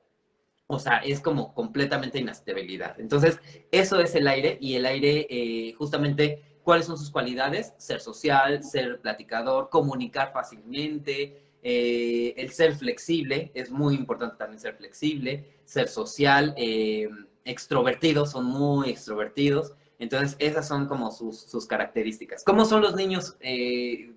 O 0.67 0.79
sea, 0.79 0.99
es 0.99 1.21
como 1.21 1.55
completamente 1.55 2.19
inestabilidad. 2.19 3.01
Entonces, 3.01 3.39
eso 3.73 4.01
es 4.01 4.15
el 4.15 4.29
aire 4.29 4.59
y 4.61 4.75
el 4.75 4.85
aire 4.85 5.27
eh, 5.31 5.73
justamente 5.73 6.43
¿Cuáles 6.69 6.85
son 6.85 6.99
sus 6.99 7.11
cualidades? 7.11 7.73
Ser 7.79 7.99
social, 7.99 8.63
ser 8.63 9.01
platicador, 9.01 9.71
comunicar 9.71 10.35
fácilmente, 10.35 11.41
eh, 11.63 12.35
el 12.37 12.51
ser 12.51 12.75
flexible, 12.77 13.51
es 13.55 13.71
muy 13.71 13.95
importante 13.95 14.37
también 14.37 14.61
ser 14.61 14.75
flexible, 14.75 15.47
ser 15.65 15.89
social, 15.89 16.53
eh, 16.59 17.09
extrovertidos, 17.47 18.33
son 18.33 18.45
muy 18.45 18.91
extrovertidos. 18.91 19.73
Entonces, 19.99 20.37
esas 20.41 20.69
son 20.69 20.87
como 20.89 21.11
sus, 21.11 21.67
características. 21.67 22.45
¿Cómo 22.45 22.67
son 22.67 22.83
los 22.83 22.95
niños 22.95 23.39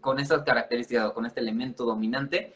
con 0.01 0.19
esas 0.19 0.43
características 0.43 1.05
o 1.05 1.13
con 1.13 1.25
este 1.25 1.39
elemento 1.39 1.85
dominante? 1.85 2.53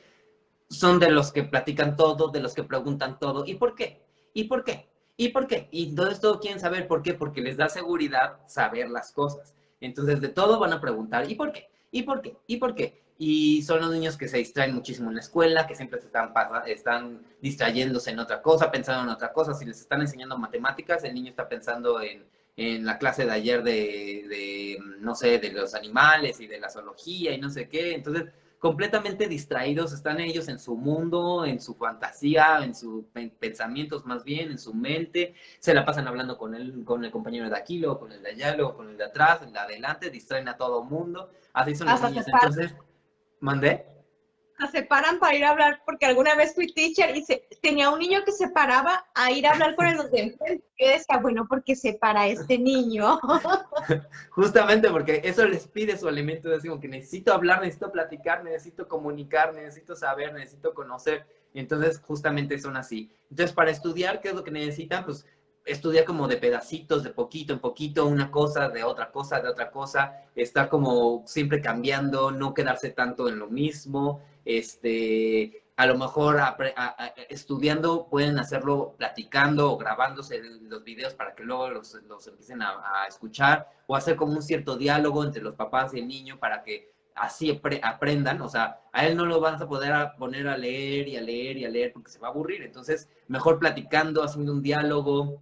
Son 0.70 1.00
de 1.00 1.12
los 1.12 1.32
que 1.32 1.44
platican 1.44 1.96
todo, 1.96 2.30
de 2.30 2.40
los 2.40 2.54
que 2.54 2.64
preguntan 2.64 3.20
todo. 3.20 3.46
¿Y 3.46 3.56
por 3.56 3.76
qué? 3.76 4.02
¿Y 4.34 4.46
por 4.46 4.64
qué? 4.64 4.90
¿Y 5.18 5.30
por 5.30 5.48
qué? 5.48 5.68
Y 5.72 5.96
todo 5.96 6.10
esto 6.10 6.40
quieren 6.40 6.60
saber 6.60 6.88
por 6.88 7.02
qué, 7.02 7.14
porque 7.14 7.42
les 7.42 7.58
da 7.58 7.70
seguridad 7.70 8.40
saber 8.48 8.90
las 8.90 9.12
cosas. 9.12 9.54
Entonces, 9.80 10.22
de 10.22 10.30
todo 10.30 10.60
van 10.60 10.74
a 10.74 10.82
preguntar, 10.82 11.30
¿y 11.30 11.36
por 11.36 11.52
qué? 11.52 11.70
¿Y 11.92 12.04
por 12.04 12.22
qué? 12.22 12.38
¿Y 12.48 12.58
por 12.58 12.76
qué? 12.76 13.02
Y 13.18 13.62
son 13.62 13.80
los 13.80 13.92
niños 13.92 14.18
que 14.18 14.28
se 14.28 14.38
distraen 14.38 14.76
muchísimo 14.76 15.10
en 15.10 15.16
la 15.16 15.22
escuela, 15.22 15.68
que 15.68 15.76
siempre 15.76 16.02
se 16.02 16.08
están, 16.08 16.34
están 16.66 17.22
distrayéndose 17.42 18.12
en 18.12 18.20
otra 18.20 18.42
cosa, 18.42 18.72
pensando 18.72 19.04
en 19.04 19.10
otra 19.10 19.32
cosa. 19.32 19.54
Si 19.54 19.64
les 19.66 19.80
están 19.80 20.02
enseñando 20.02 20.38
matemáticas, 20.38 21.04
el 21.06 21.14
niño 21.14 21.30
está 21.30 21.48
pensando 21.48 22.02
en, 22.02 22.26
en 22.58 22.86
la 22.86 22.98
clase 22.98 23.26
de 23.26 23.32
ayer 23.32 23.64
de, 23.64 24.26
de, 24.28 24.80
no 25.00 25.16
sé, 25.16 25.40
de 25.40 25.52
los 25.52 25.74
animales 25.76 26.42
y 26.42 26.48
de 26.48 26.60
la 26.60 26.70
zoología 26.70 27.34
y 27.34 27.40
no 27.40 27.50
sé 27.50 27.70
qué. 27.70 27.96
Entonces, 27.96 28.26
completamente 28.66 29.28
distraídos, 29.28 29.94
están 29.94 30.20
ellos 30.20 30.48
en 30.48 30.58
su 30.58 30.76
mundo, 30.76 31.46
en 31.46 31.62
su 31.62 31.76
fantasía, 31.76 32.64
en 32.64 32.74
sus 32.74 33.06
pensamientos 33.38 34.08
más 34.08 34.24
bien, 34.24 34.50
en 34.50 34.58
su 34.58 34.74
mente, 34.74 35.36
se 35.60 35.76
la 35.76 35.86
pasan 35.86 36.08
hablando 36.08 36.36
con 36.36 36.56
el, 36.56 36.84
con 36.84 37.06
el 37.06 37.12
compañero 37.12 37.48
de 37.48 37.56
Aquilo, 37.56 38.00
con 38.00 38.12
el 38.12 38.24
de 38.24 38.32
Ayalo, 38.32 38.76
con 38.76 38.90
el 38.90 38.98
de 38.98 39.04
atrás, 39.04 39.44
el 39.44 39.54
de 39.54 39.60
adelante, 39.60 40.10
distraen 40.10 40.48
a 40.48 40.58
todo 40.58 40.84
mundo, 40.84 41.30
así 41.54 41.76
son 41.76 41.90
los 41.90 42.02
niños. 42.02 42.26
Entonces, 42.28 42.74
¿mandé? 43.40 43.86
Se 44.72 44.84
paran 44.84 45.20
para 45.20 45.36
ir 45.36 45.44
a 45.44 45.52
hablar, 45.52 45.82
porque 45.86 46.06
alguna 46.06 46.36
vez 46.36 46.56
fui 46.56 46.72
teacher 46.74 47.16
y 47.16 47.24
se, 47.24 47.48
tenía 47.62 47.90
un 47.90 48.00
niño 48.00 48.24
que 48.26 48.32
se 48.32 48.50
paraba 48.50 49.06
a 49.14 49.32
ir 49.32 49.46
a 49.46 49.52
hablar 49.52 49.76
con 49.76 49.86
el 49.86 49.98
de 50.10 50.22
enfrente. 50.22 50.66
Yo 50.80 50.88
decía, 50.88 51.18
bueno, 51.18 51.46
porque 51.48 51.76
se 51.76 51.94
para 51.94 52.28
este 52.28 52.58
niño. 52.58 53.20
Justamente 54.30 54.90
porque 54.90 55.22
eso 55.24 55.46
les 55.46 55.68
pide 55.68 55.98
su 55.98 56.08
alimento, 56.08 56.54
es 56.54 56.64
como 56.64 56.80
que 56.80 56.88
necesito 56.88 57.34
hablar, 57.34 57.62
necesito 57.62 57.92
platicar, 57.92 58.44
necesito 58.44 58.88
comunicar, 58.88 59.54
necesito 59.54 59.96
saber, 59.96 60.34
necesito 60.34 60.74
conocer. 60.74 61.26
Entonces 61.54 62.00
justamente 62.00 62.60
son 62.60 62.76
así. 62.78 63.10
Entonces, 63.30 63.54
para 63.54 63.72
estudiar, 63.72 64.20
¿qué 64.20 64.30
es 64.30 64.36
lo 64.36 64.44
que 64.44 64.52
necesitan? 64.52 65.06
Pues 65.06 65.26
estudiar 65.66 66.06
como 66.06 66.28
de 66.28 66.38
pedacitos, 66.38 67.04
de 67.04 67.10
poquito 67.10 67.54
en 67.54 67.60
poquito, 67.60 68.06
una 68.06 68.30
cosa 68.30 68.70
de 68.70 68.84
otra 68.84 69.12
cosa, 69.12 69.40
de 69.42 69.50
otra 69.50 69.72
cosa, 69.72 70.14
estar 70.36 70.70
como 70.70 71.24
siempre 71.26 71.62
cambiando, 71.62 72.32
no 72.32 72.54
quedarse 72.54 72.92
tanto 72.92 73.28
en 73.28 73.40
lo 73.40 73.48
mismo, 73.48 74.22
este, 74.46 75.64
a 75.76 75.86
lo 75.86 75.98
mejor 75.98 76.42
estudiando 77.30 78.08
pueden 78.08 78.40
hacerlo 78.40 78.96
platicando 78.98 79.72
o 79.72 79.78
grabándose 79.78 80.42
los 80.62 80.84
videos 80.84 81.14
para 81.14 81.36
que 81.36 81.44
luego 81.44 81.70
los, 81.70 81.96
empiecen 82.28 82.62
a, 82.62 83.06
escuchar 83.08 83.70
o 83.88 83.96
hacer 83.96 84.16
como 84.16 84.34
un 84.34 84.42
cierto 84.42 84.78
diálogo 84.78 85.24
entre 85.24 85.42
los 85.42 85.56
papás 85.56 85.94
y 85.94 86.00
el 86.00 86.08
niño 86.08 86.40
para 86.40 86.64
que 86.64 86.94
así 87.16 87.62
aprendan, 87.82 88.42
o 88.42 88.50
sea, 88.50 88.82
a 88.92 89.06
él 89.06 89.16
no 89.16 89.26
lo 89.26 89.40
vas 89.40 89.62
a 89.62 89.68
poder 89.68 89.94
poner 90.18 90.48
a 90.48 90.58
leer 90.58 91.08
y 91.08 91.16
a 91.16 91.22
leer 91.22 91.58
y 91.58 91.66
a 91.66 91.70
leer 91.70 91.94
porque 91.94 92.12
se 92.12 92.20
va 92.20 92.28
a 92.28 92.32
aburrir, 92.32 92.62
entonces 92.62 93.10
mejor 93.28 93.58
platicando, 93.58 94.22
haciendo 94.22 94.52
un 94.52 94.62
diálogo, 94.62 95.40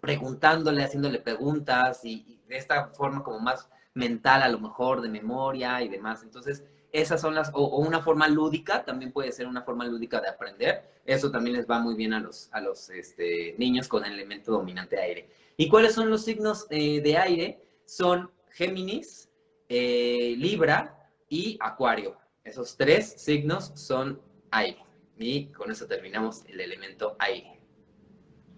preguntándole, 0.00 0.82
haciéndole 0.82 1.18
preguntas 1.20 2.04
y, 2.04 2.40
de 2.48 2.56
esta 2.56 2.88
forma 2.88 3.22
como 3.22 3.38
más 3.38 3.68
mental 3.94 4.42
a 4.42 4.48
lo 4.48 4.58
mejor, 4.58 5.02
de 5.02 5.08
memoria 5.08 5.82
y 5.82 5.88
demás. 5.88 6.22
Entonces, 6.24 6.64
esas 6.92 7.20
son 7.20 7.34
las, 7.34 7.50
o, 7.54 7.78
una 7.78 8.00
forma 8.00 8.28
lúdica, 8.28 8.84
también 8.84 9.12
puede 9.12 9.32
ser 9.32 9.46
una 9.46 9.62
forma 9.62 9.84
lúdica 9.84 10.20
de 10.20 10.28
aprender. 10.28 10.90
Eso 11.04 11.30
también 11.30 11.56
les 11.56 11.68
va 11.68 11.78
muy 11.78 11.94
bien 11.94 12.12
a 12.12 12.20
los, 12.20 12.48
a 12.52 12.60
los 12.60 12.90
este, 12.90 13.54
niños 13.58 13.88
con 13.88 14.04
el 14.04 14.12
elemento 14.12 14.52
dominante 14.52 14.98
aire. 14.98 15.28
¿Y 15.56 15.68
cuáles 15.68 15.94
son 15.94 16.10
los 16.10 16.24
signos 16.24 16.66
eh, 16.70 17.00
de 17.00 17.16
aire? 17.16 17.62
Son 17.84 18.30
Géminis, 18.50 19.28
eh, 19.68 20.34
Libra 20.36 21.08
y 21.28 21.58
Acuario. 21.60 22.16
Esos 22.44 22.76
tres 22.76 23.14
signos 23.18 23.72
son 23.74 24.20
aire. 24.50 24.84
Y 25.18 25.46
con 25.48 25.70
eso 25.70 25.86
terminamos 25.86 26.44
el 26.46 26.60
elemento 26.60 27.14
aire. 27.18 27.60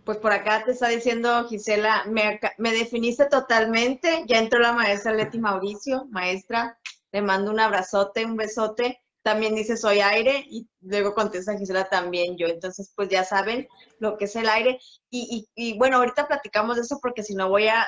Pues 0.05 0.18
por 0.18 0.33
acá 0.33 0.64
te 0.64 0.72
está 0.72 0.89
diciendo 0.89 1.47
Gisela, 1.49 2.05
me, 2.09 2.41
me 2.59 2.72
definiste 2.72 3.26
totalmente. 3.26 4.24
Ya 4.26 4.39
entró 4.39 4.59
la 4.59 4.72
maestra 4.72 5.12
Leti 5.12 5.39
Mauricio, 5.39 6.07
maestra, 6.07 6.78
le 7.12 7.22
mando 7.22 7.50
un 7.50 7.60
abrazote, 7.60 8.24
un 8.24 8.36
besote. 8.36 9.00
También 9.22 9.54
dice 9.54 9.76
soy 9.76 10.00
aire 10.00 10.44
y 10.50 10.68
luego 10.80 11.14
contesta 11.14 11.56
Gisela 11.56 11.88
también 11.88 12.36
yo. 12.36 12.48
Entonces, 12.48 12.92
pues 12.96 13.08
ya 13.08 13.22
saben 13.22 13.68
lo 14.00 14.18
que 14.18 14.24
es 14.24 14.34
el 14.34 14.48
aire. 14.48 14.80
Y, 15.10 15.48
y, 15.54 15.78
bueno, 15.78 15.98
ahorita 15.98 16.26
platicamos 16.26 16.76
de 16.76 16.82
eso 16.82 16.98
porque 17.00 17.22
si 17.22 17.34
no 17.34 17.48
voy 17.48 17.68
a 17.68 17.86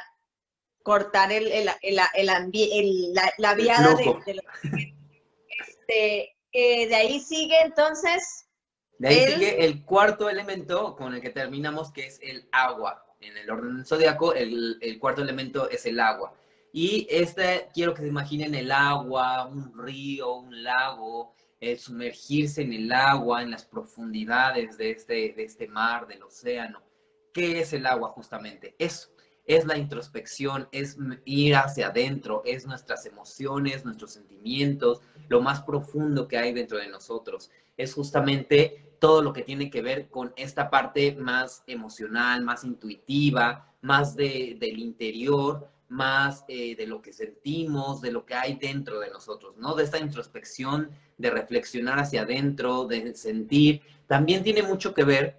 cortar 0.85 1.33
el, 1.33 1.51
el, 1.51 1.71
el, 1.83 1.97
la, 1.97 2.09
la, 3.39 3.55
viada 3.55 3.95
de, 3.95 4.05
de, 4.27 4.95
este, 5.67 6.37
eh, 6.53 6.87
de 6.87 6.95
ahí 6.95 7.21
sigue 7.21 7.59
entonces 7.63 8.45
de 8.99 9.09
ahí 9.09 9.33
sigue 9.33 9.65
el 9.65 9.85
cuarto 9.85 10.29
elemento 10.29 10.95
con 10.95 11.15
el 11.15 11.21
que 11.21 11.31
terminamos, 11.31 11.91
que 11.93 12.07
es 12.07 12.21
el 12.23 12.49
agua. 12.53 13.05
En 13.21 13.37
el 13.37 13.51
orden 13.51 13.85
zodiaco, 13.85 14.35
el, 14.35 14.79
el 14.81 14.99
cuarto 14.99 15.23
elemento 15.23 15.69
es 15.71 15.87
el 15.87 15.99
agua. 15.99 16.35
Y 16.77 17.07
este, 17.09 17.69
quiero 17.73 17.95
que 17.95 18.03
se 18.03 18.09
imaginen 18.09 18.53
el 18.53 18.73
agua, 18.73 19.47
un 19.47 19.73
río, 19.79 20.39
un 20.39 20.65
lago, 20.65 21.33
el 21.61 21.79
sumergirse 21.79 22.63
en 22.63 22.73
el 22.73 22.93
agua, 22.93 23.45
en 23.45 23.53
las 23.53 23.65
profundidades 23.65 24.77
de 24.77 24.91
este, 24.91 25.35
de 25.37 25.45
este 25.45 25.69
mar, 25.69 26.09
del 26.09 26.25
océano. 26.25 26.83
¿Qué 27.33 27.61
es 27.61 27.73
el 27.75 27.87
agua 27.87 28.09
justamente? 28.09 28.75
Eso 28.77 29.11
es 29.47 29.65
la 29.67 29.79
introspección, 29.79 30.69
es 30.73 30.99
ir 31.25 31.55
hacia 31.55 31.87
adentro, 31.87 32.43
es 32.45 32.67
nuestras 32.67 33.07
emociones, 33.07 33.85
nuestros 33.85 34.15
sentimientos, 34.15 35.01
lo 35.29 35.41
más 35.41 35.63
profundo 35.63 36.27
que 36.27 36.39
hay 36.39 36.53
dentro 36.53 36.79
de 36.79 36.89
nosotros. 36.89 37.53
Es 37.77 37.95
justamente 37.95 38.97
todo 38.99 39.23
lo 39.23 39.33
que 39.33 39.43
tiene 39.43 39.71
que 39.71 39.81
ver 39.81 40.09
con 40.09 40.33
esta 40.35 40.71
parte 40.71 41.15
más 41.15 41.63
emocional, 41.69 42.43
más 42.43 42.65
intuitiva, 42.65 43.73
más 43.81 44.17
de, 44.17 44.57
del 44.59 44.81
interior, 44.81 45.71
más 45.89 46.45
eh, 46.49 46.75
de 46.77 46.87
lo 46.87 47.01
que 47.03 47.13
sentimos, 47.13 48.01
de 48.01 48.13
lo 48.13 48.25
que 48.25 48.35
hay 48.35 48.55
dentro 48.55 49.01
de 49.01 49.11
nosotros, 49.11 49.57
¿no? 49.57 49.75
De 49.75 49.85
esta 49.85 49.99
introspección, 49.99 50.91
de 51.19 51.31
reflexionar 51.31 51.99
hacia 51.99 52.23
adentro, 52.23 52.87
de 52.87 53.15
sentir. 53.15 53.83
También 54.07 54.43
tiene 54.43 54.63
mucho 54.63 54.95
que 54.95 55.05
ver 55.05 55.39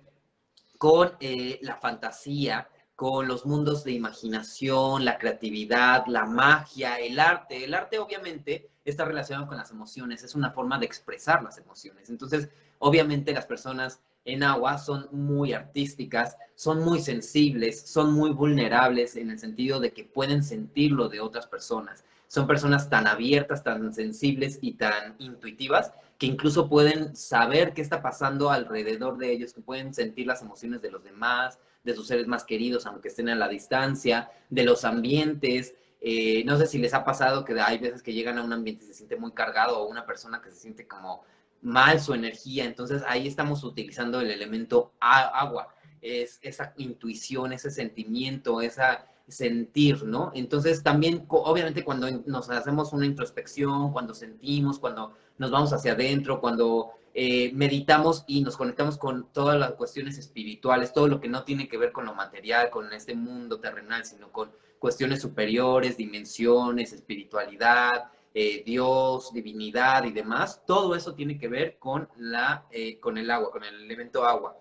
con 0.78 1.14
eh, 1.20 1.60
la 1.62 1.76
fantasía, 1.76 2.70
con 2.96 3.28
los 3.28 3.46
mundos 3.46 3.84
de 3.84 3.92
imaginación, 3.92 5.04
la 5.04 5.18
creatividad, 5.18 6.06
la 6.08 6.26
magia, 6.26 6.96
el 6.96 7.20
arte. 7.20 7.66
El 7.66 7.74
arte 7.74 8.00
obviamente 8.00 8.70
está 8.86 9.04
relacionado 9.04 9.48
con 9.48 9.58
las 9.58 9.72
emociones, 9.72 10.24
es 10.24 10.36
una 10.36 10.52
forma 10.52 10.80
de 10.80 10.86
expresar 10.86 11.44
las 11.44 11.58
emociones. 11.58 12.10
Entonces, 12.10 12.50
obviamente 12.80 13.34
las 13.34 13.46
personas 13.46 14.00
en 14.26 14.42
agua 14.44 14.78
son 14.80 15.08
muy 15.12 15.54
artísticas, 15.54 16.36
son 16.56 16.84
muy 16.84 17.00
sensibles, 17.00 17.82
son 17.82 18.14
muy 18.14 18.32
vulnerables 18.32 19.16
en 19.16 19.30
el 19.30 19.40
sentido 19.40 19.80
de 19.80 19.94
que 19.94 20.04
pueden 20.04 20.44
sentirlo 20.44 21.10
de 21.10 21.22
otras 21.22 21.48
personas. 21.48 22.04
Son 22.28 22.48
personas 22.48 22.90
tan 22.90 23.08
abiertas, 23.08 23.64
tan 23.64 23.94
sensibles 23.94 24.58
y 24.62 24.74
tan 24.74 25.16
intuitivas 25.20 25.94
que 26.18 26.26
incluso 26.26 26.68
pueden 26.68 27.16
saber 27.16 27.74
qué 27.74 27.82
está 27.82 28.02
pasando 28.02 28.50
alrededor 28.50 29.18
de 29.18 29.32
ellos, 29.32 29.54
que 29.54 29.62
pueden 29.62 29.94
sentir 29.94 30.26
las 30.26 30.42
emociones 30.42 30.82
de 30.82 30.92
los 30.92 31.04
demás, 31.04 31.60
de 31.84 31.94
sus 31.94 32.08
seres 32.08 32.26
más 32.26 32.44
queridos, 32.44 32.86
aunque 32.88 33.10
estén 33.10 33.30
a 33.30 33.36
la 33.36 33.48
distancia, 33.48 34.32
de 34.50 34.64
los 34.64 34.86
ambientes. 34.86 35.76
Eh, 36.02 36.44
no 36.46 36.58
sé 36.58 36.68
si 36.68 36.80
les 36.80 36.94
ha 36.94 37.04
pasado 37.04 37.46
que 37.46 37.60
hay 37.60 37.78
veces 37.78 38.02
que 38.02 38.14
llegan 38.14 38.40
a 38.40 38.44
un 38.44 38.54
ambiente 38.54 38.86
y 38.86 38.88
se 38.88 38.94
siente 38.94 39.18
muy 39.18 39.34
cargado 39.34 39.80
o 39.80 39.88
una 39.88 40.06
persona 40.06 40.42
que 40.42 40.50
se 40.50 40.58
siente 40.58 40.88
como 40.88 41.24
mal 41.62 42.00
su 42.00 42.14
energía. 42.14 42.66
Entonces 42.66 43.04
ahí 43.08 43.28
estamos 43.28 43.64
utilizando 43.64 44.22
el 44.22 44.32
elemento 44.32 44.94
agua. 45.00 45.70
Es 46.02 46.40
esa 46.42 46.74
intuición, 46.78 47.54
ese 47.54 47.72
sentimiento, 47.72 48.62
esa 48.62 49.08
sentir, 49.28 50.04
¿no? 50.04 50.32
Entonces 50.36 50.84
también, 50.84 51.26
obviamente, 51.28 51.84
cuando 51.84 52.10
nos 52.26 52.50
hacemos 52.50 52.94
una 52.94 53.06
introspección, 53.06 53.92
cuando 53.92 54.14
sentimos, 54.14 54.80
cuando 54.80 55.14
nos 55.38 55.52
vamos 55.52 55.74
hacia 55.74 55.94
adentro, 55.94 56.40
cuando 56.40 56.92
eh, 57.14 57.52
meditamos 57.54 58.24
y 58.28 58.42
nos 58.42 58.58
conectamos 58.58 58.98
con 58.98 59.32
todas 59.32 59.60
las 59.60 59.72
cuestiones 59.74 60.18
espirituales, 60.18 60.94
todo 60.94 61.08
lo 61.08 61.20
que 61.20 61.30
no 61.30 61.44
tiene 61.44 61.68
que 61.68 61.78
ver 61.78 61.92
con 61.92 62.06
lo 62.06 62.14
material, 62.14 62.70
con 62.70 62.92
este 62.94 63.16
mundo 63.16 63.60
terrenal, 63.60 64.06
sino 64.06 64.32
con 64.32 64.52
cuestiones 64.80 65.22
superiores, 65.22 65.98
dimensiones, 65.98 66.94
espiritualidad, 66.94 68.12
eh, 68.38 68.64
Dios, 68.66 69.32
divinidad 69.32 70.04
y 70.04 70.12
demás, 70.12 70.62
todo 70.68 70.94
eso 70.94 71.16
tiene 71.16 71.38
que 71.38 71.48
ver 71.48 71.78
con, 71.80 72.10
la, 72.18 72.66
eh, 72.70 73.00
con 73.00 73.18
el 73.18 73.32
agua, 73.32 73.50
con 73.50 73.64
el 73.64 73.84
elemento 73.86 74.26
agua. 74.26 74.60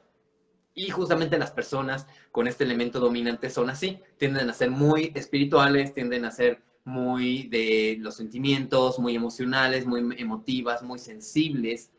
Y 0.75 0.91
justamente 0.91 1.37
las 1.39 1.51
personas 1.51 2.07
con 2.31 2.47
este 2.47 2.63
elemento 2.63 3.01
dominante 3.01 3.51
son 3.51 3.71
así, 3.71 3.99
tienden 4.17 4.49
a 4.49 4.53
ser 4.53 4.71
muy 4.71 5.11
espirituales, 5.17 5.93
tienden 5.93 6.25
a 6.25 6.31
ser 6.31 6.63
muy 6.85 7.49
de 7.49 7.97
los 7.99 8.15
sentimientos, 8.15 9.01
muy 9.01 9.17
emocionales, 9.17 9.87
muy 9.87 10.15
emotivas, 10.19 10.85
muy 10.85 11.01
sensibles, 11.01 11.91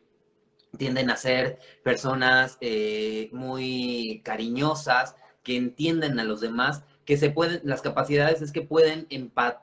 tienden 0.78 1.10
a 1.10 1.16
ser 1.16 1.58
personas 1.84 2.56
eh, 2.62 3.28
muy 3.32 4.22
cariñosas, 4.24 5.14
que 5.42 5.56
entienden 5.56 6.18
a 6.18 6.24
los 6.24 6.40
demás, 6.40 6.84
que 7.06 7.16
se 7.16 7.30
pueden, 7.30 7.60
las 7.62 7.80
capacidades 7.80 8.42
es 8.42 8.50
que 8.50 8.62
pueden 8.62 9.06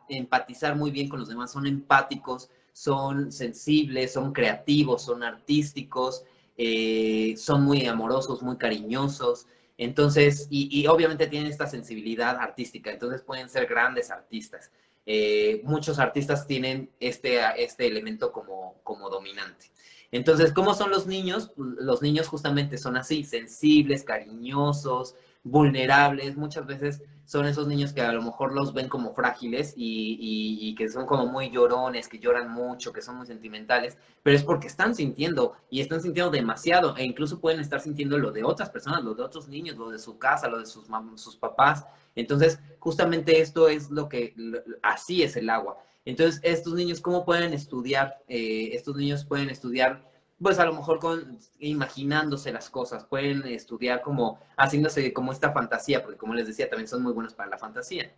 empatizar 0.07 0.77
muy 0.77 0.91
bien 0.91 1.09
con 1.09 1.19
los 1.19 1.27
demás, 1.27 1.51
son 1.51 1.67
empáticos, 1.67 2.49
son 2.71 3.33
sensibles, 3.33 4.13
son 4.13 4.31
creativos, 4.31 5.03
son 5.03 5.23
artísticos, 5.23 6.23
eh, 6.57 7.35
son 7.37 7.63
muy 7.63 7.85
amorosos, 7.85 8.41
muy 8.41 8.55
cariñosos. 8.57 9.45
Entonces, 9.77 10.47
y, 10.49 10.87
obviamente 10.87 11.27
tienen 11.27 11.51
esta 11.51 11.67
sensibilidad 11.67 12.37
artística, 12.37 12.91
entonces 12.91 13.21
pueden 13.21 13.49
ser 13.49 13.67
grandes 13.67 14.09
artistas. 14.09 14.71
Eh, 15.05 15.61
muchos 15.65 15.99
artistas 15.99 16.47
tienen 16.47 16.89
este, 17.01 17.39
este 17.57 17.87
elemento 17.87 18.31
como, 18.31 18.75
como 18.83 19.09
dominante. 19.09 19.65
Entonces, 20.13 20.53
¿cómo 20.53 20.75
son 20.75 20.91
los 20.91 21.07
niños? 21.07 21.51
Los 21.57 22.01
niños 22.01 22.29
justamente 22.29 22.77
son 22.77 22.95
así, 22.95 23.25
sensibles, 23.25 24.05
cariñosos, 24.05 25.15
vulnerables, 25.43 26.37
muchas 26.37 26.65
veces 26.65 27.01
son 27.25 27.45
esos 27.45 27.67
niños 27.67 27.93
que 27.93 28.01
a 28.01 28.11
lo 28.11 28.21
mejor 28.21 28.53
los 28.53 28.73
ven 28.73 28.89
como 28.89 29.13
frágiles 29.13 29.73
y, 29.75 30.17
y, 30.61 30.75
que 30.75 30.89
son 30.89 31.05
como 31.05 31.25
muy 31.25 31.49
llorones, 31.49 32.07
que 32.07 32.19
lloran 32.19 32.51
mucho, 32.51 32.91
que 32.91 33.01
son 33.01 33.17
muy 33.17 33.25
sentimentales, 33.25 33.97
pero 34.21 34.35
es 34.35 34.43
porque 34.43 34.67
están 34.67 34.93
sintiendo 34.93 35.53
y 35.69 35.81
están 35.81 36.01
sintiendo 36.01 36.31
demasiado 36.31 36.95
e 36.97 37.03
incluso 37.03 37.39
pueden 37.39 37.59
estar 37.59 37.79
sintiendo 37.79 38.17
lo 38.17 38.31
de 38.31 38.43
otras 38.43 38.69
personas, 38.69 39.03
lo 39.03 39.13
de 39.13 39.23
otros 39.23 39.47
niños, 39.47 39.77
lo 39.77 39.89
de 39.89 39.99
su 39.99 40.17
casa, 40.17 40.47
lo 40.47 40.59
de 40.59 40.65
sus, 40.65 40.85
sus 41.15 41.37
papás. 41.37 41.85
Entonces, 42.15 42.59
justamente 42.79 43.39
esto 43.39 43.69
es 43.69 43.89
lo 43.89 44.09
que, 44.09 44.33
así 44.81 45.23
es 45.23 45.35
el 45.35 45.49
agua. 45.49 45.77
Entonces, 46.05 46.41
estos 46.43 46.73
niños, 46.73 46.99
¿cómo 46.99 47.23
pueden 47.23 47.53
estudiar? 47.53 48.17
Eh, 48.27 48.71
estos 48.73 48.95
niños 48.97 49.23
pueden 49.23 49.49
estudiar 49.49 50.03
pues 50.41 50.59
a 50.59 50.65
lo 50.65 50.73
mejor 50.73 50.99
con 50.99 51.39
imaginándose 51.59 52.51
las 52.51 52.69
cosas, 52.69 53.05
pueden 53.05 53.45
estudiar 53.47 54.01
como 54.01 54.39
haciéndose 54.57 55.13
como 55.13 55.31
esta 55.31 55.51
fantasía, 55.51 56.01
porque 56.01 56.17
como 56.17 56.33
les 56.33 56.47
decía, 56.47 56.69
también 56.69 56.87
son 56.87 57.03
muy 57.03 57.13
buenos 57.13 57.33
para 57.33 57.49
la 57.49 57.57
fantasía. 57.57 58.13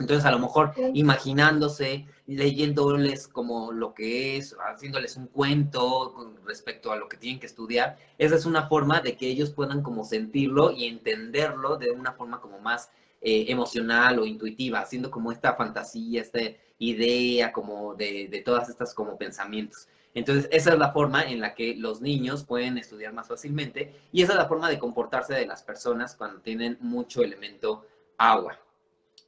Entonces, 0.00 0.24
a 0.24 0.30
lo 0.30 0.38
mejor 0.38 0.72
imaginándose, 0.94 2.06
leyéndoles 2.26 3.28
como 3.28 3.70
lo 3.70 3.92
que 3.92 4.38
es, 4.38 4.56
haciéndoles 4.58 5.16
un 5.16 5.26
cuento 5.26 6.14
con 6.14 6.42
respecto 6.46 6.90
a 6.90 6.96
lo 6.96 7.06
que 7.06 7.18
tienen 7.18 7.38
que 7.38 7.46
estudiar, 7.46 7.98
esa 8.16 8.34
es 8.34 8.46
una 8.46 8.66
forma 8.66 9.00
de 9.02 9.16
que 9.18 9.28
ellos 9.28 9.50
puedan 9.50 9.82
como 9.82 10.04
sentirlo 10.04 10.72
y 10.72 10.86
entenderlo 10.86 11.76
de 11.76 11.90
una 11.90 12.12
forma 12.12 12.40
como 12.40 12.58
más 12.60 12.90
eh, 13.20 13.44
emocional 13.48 14.18
o 14.18 14.24
intuitiva, 14.24 14.80
haciendo 14.80 15.10
como 15.10 15.32
esta 15.32 15.54
fantasía, 15.54 16.22
esta 16.22 16.40
idea 16.78 17.52
como 17.52 17.94
de, 17.94 18.28
de 18.28 18.40
todas 18.40 18.70
estas 18.70 18.94
como 18.94 19.18
pensamientos. 19.18 19.86
Entonces, 20.14 20.48
esa 20.50 20.72
es 20.72 20.78
la 20.78 20.92
forma 20.92 21.22
en 21.22 21.40
la 21.40 21.54
que 21.54 21.74
los 21.76 22.00
niños 22.00 22.44
pueden 22.44 22.78
estudiar 22.78 23.12
más 23.12 23.28
fácilmente 23.28 23.94
y 24.12 24.22
esa 24.22 24.32
es 24.32 24.38
la 24.38 24.48
forma 24.48 24.68
de 24.68 24.78
comportarse 24.78 25.34
de 25.34 25.46
las 25.46 25.62
personas 25.62 26.16
cuando 26.16 26.40
tienen 26.40 26.78
mucho 26.80 27.22
elemento 27.22 27.86
agua. 28.18 28.58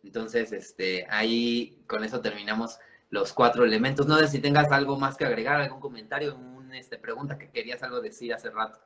Entonces, 0.03 0.53
este, 0.53 1.07
ahí 1.09 1.83
con 1.87 2.03
eso 2.03 2.21
terminamos 2.21 2.79
los 3.11 3.33
cuatro 3.33 3.65
elementos. 3.65 4.07
No 4.07 4.19
sé 4.19 4.27
si 4.27 4.41
tengas 4.41 4.73
algo 4.73 4.99
más 4.99 5.17
que 5.17 5.25
agregar, 5.25 5.61
algún 5.61 5.81
comentario, 5.81 6.35
una 6.35 6.79
este, 6.79 6.99
pregunta 6.99 7.39
que 7.39 7.51
querías 7.51 7.83
algo 7.83 8.01
decir 8.01 8.35
hace 8.35 8.51
rato. 8.51 8.81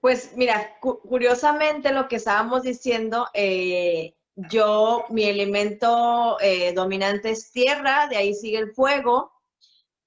Pues 0.00 0.32
mira, 0.36 0.78
curiosamente 0.80 1.92
lo 1.92 2.06
que 2.06 2.16
estábamos 2.16 2.62
diciendo, 2.62 3.28
eh, 3.34 4.14
yo, 4.36 5.04
mi 5.10 5.24
elemento 5.24 6.38
eh, 6.40 6.72
dominante 6.74 7.30
es 7.30 7.50
tierra, 7.50 8.06
de 8.06 8.16
ahí 8.16 8.34
sigue 8.34 8.58
el 8.58 8.72
fuego, 8.72 9.32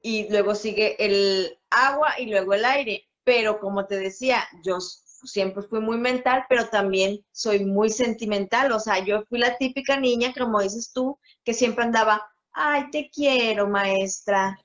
y 0.02 0.30
luego 0.30 0.56
sigue 0.56 0.96
el 1.04 1.60
agua 1.70 2.20
y 2.20 2.28
luego 2.28 2.54
el 2.54 2.66
aire. 2.66 3.08
Pero 3.24 3.60
como 3.60 3.86
te 3.86 3.98
decía, 3.98 4.48
yo 4.64 4.80
siempre 4.80 5.64
fui 5.64 5.80
muy 5.80 5.98
mental, 5.98 6.46
pero 6.50 6.68
también 6.70 7.24
soy 7.32 7.66
muy 7.66 7.90
sentimental. 7.90 8.72
O 8.72 8.80
sea, 8.80 9.04
yo 9.04 9.24
fui 9.30 9.40
la 9.40 9.58
típica 9.58 9.98
niña, 9.98 10.34
como 10.38 10.62
dices 10.62 10.92
tú, 10.94 11.20
que 11.44 11.54
siempre 11.54 11.84
andaba, 11.84 12.26
ay, 12.52 12.90
te 12.92 13.10
quiero, 13.10 13.68
maestra. 13.68 14.60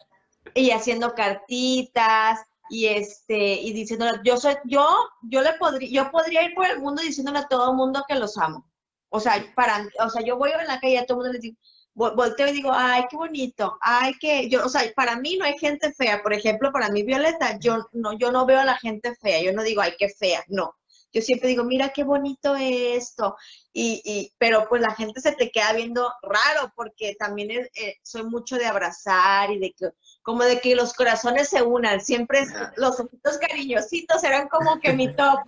Y 0.54 0.70
haciendo 0.70 1.14
cartitas 1.14 2.40
y 2.70 2.86
este 2.86 3.54
y 3.54 3.72
diciendo 3.72 4.06
yo 4.24 4.38
soy 4.38 4.54
yo 4.64 4.88
yo 5.22 5.42
le 5.42 5.52
podría 5.54 5.88
yo 5.90 6.10
podría 6.10 6.42
ir 6.44 6.54
por 6.54 6.66
el 6.66 6.80
mundo 6.80 7.02
diciéndole 7.02 7.38
a 7.40 7.48
todo 7.48 7.70
el 7.70 7.76
mundo 7.76 8.04
que 8.08 8.14
los 8.14 8.38
amo. 8.38 8.66
O 9.10 9.20
sea, 9.20 9.34
para 9.54 9.86
o 10.00 10.10
sea, 10.10 10.22
yo 10.22 10.36
voy 10.36 10.50
en 10.50 10.66
la 10.66 10.80
calle 10.80 10.98
a 10.98 11.06
todo 11.06 11.18
el 11.18 11.24
mundo 11.24 11.32
les 11.32 11.42
digo, 11.42 11.56
volteo 11.94 12.48
y 12.48 12.52
digo, 12.52 12.70
ay, 12.72 13.04
qué 13.08 13.16
bonito, 13.16 13.78
ay, 13.80 14.14
que, 14.20 14.48
yo, 14.48 14.64
o 14.64 14.68
sea, 14.68 14.82
para 14.96 15.16
mí 15.16 15.36
no 15.36 15.44
hay 15.44 15.58
gente 15.58 15.92
fea, 15.92 16.22
por 16.22 16.32
ejemplo, 16.32 16.72
para 16.72 16.88
mí, 16.88 17.02
Violeta, 17.04 17.58
yo 17.58 17.88
no, 17.92 18.12
yo 18.18 18.32
no 18.32 18.46
veo 18.46 18.58
a 18.58 18.64
la 18.64 18.76
gente 18.76 19.14
fea, 19.14 19.40
yo 19.40 19.52
no 19.52 19.62
digo, 19.62 19.80
ay, 19.80 19.94
qué 19.98 20.08
fea, 20.08 20.44
no, 20.48 20.74
yo 21.12 21.22
siempre 21.22 21.48
digo, 21.48 21.62
mira 21.62 21.90
qué 21.90 22.02
bonito 22.02 22.56
esto, 22.56 23.36
y, 23.72 24.02
y 24.04 24.32
pero 24.38 24.68
pues 24.68 24.82
la 24.82 24.94
gente 24.96 25.20
se 25.20 25.32
te 25.32 25.52
queda 25.52 25.72
viendo 25.72 26.12
raro, 26.22 26.72
porque 26.74 27.14
también 27.16 27.50
eh, 27.52 27.96
soy 28.02 28.24
mucho 28.24 28.56
de 28.56 28.66
abrazar 28.66 29.52
y 29.52 29.60
de 29.60 29.72
que, 29.72 29.90
como 30.22 30.42
de 30.42 30.60
que 30.60 30.74
los 30.74 30.92
corazones 30.92 31.48
se 31.48 31.62
unan, 31.62 32.00
siempre 32.00 32.44
los 32.76 32.98
ojitos 32.98 33.38
cariñositos 33.38 34.24
eran 34.24 34.48
como 34.48 34.80
que 34.80 34.92
mi 34.92 35.14
top, 35.14 35.38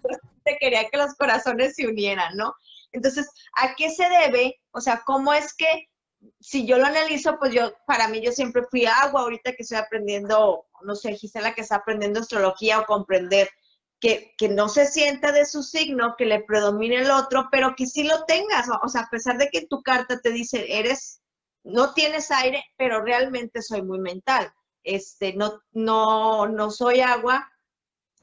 te 0.44 0.56
quería 0.58 0.88
que 0.88 0.98
los 0.98 1.14
corazones 1.14 1.74
se 1.74 1.88
unieran, 1.88 2.36
¿no? 2.36 2.54
Entonces, 2.92 3.28
¿a 3.56 3.74
qué 3.74 3.90
se 3.90 4.08
debe? 4.08 4.60
O 4.70 4.80
sea, 4.80 5.02
¿cómo 5.04 5.32
es 5.32 5.52
que 5.52 5.88
si 6.40 6.66
yo 6.66 6.78
lo 6.78 6.86
analizo, 6.86 7.38
pues 7.38 7.52
yo, 7.52 7.72
para 7.86 8.08
mí 8.08 8.20
yo 8.20 8.32
siempre 8.32 8.62
fui 8.70 8.86
agua, 8.86 9.22
ahorita 9.22 9.52
que 9.52 9.62
estoy 9.62 9.78
aprendiendo, 9.78 10.66
no 10.82 10.94
sé, 10.94 11.14
Gisela 11.14 11.54
que 11.54 11.62
está 11.62 11.76
aprendiendo 11.76 12.20
astrología 12.20 12.80
o 12.80 12.86
comprender 12.86 13.48
que, 14.00 14.34
que, 14.36 14.48
no 14.48 14.68
se 14.68 14.86
sienta 14.86 15.32
de 15.32 15.46
su 15.46 15.62
signo, 15.62 16.14
que 16.18 16.26
le 16.26 16.42
predomine 16.44 16.96
el 16.96 17.10
otro, 17.10 17.48
pero 17.50 17.74
que 17.76 17.86
sí 17.86 18.04
lo 18.04 18.24
tengas, 18.24 18.66
o, 18.82 18.88
sea, 18.88 19.02
a 19.02 19.10
pesar 19.10 19.38
de 19.38 19.48
que 19.48 19.66
tu 19.66 19.82
carta 19.82 20.20
te 20.20 20.30
dice, 20.30 20.78
eres, 20.78 21.22
no 21.64 21.94
tienes 21.94 22.30
aire, 22.30 22.62
pero 22.76 23.02
realmente 23.02 23.62
soy 23.62 23.82
muy 23.82 23.98
mental, 23.98 24.52
este, 24.84 25.32
no, 25.34 25.62
no, 25.72 26.46
no 26.46 26.70
soy 26.70 27.00
agua, 27.00 27.50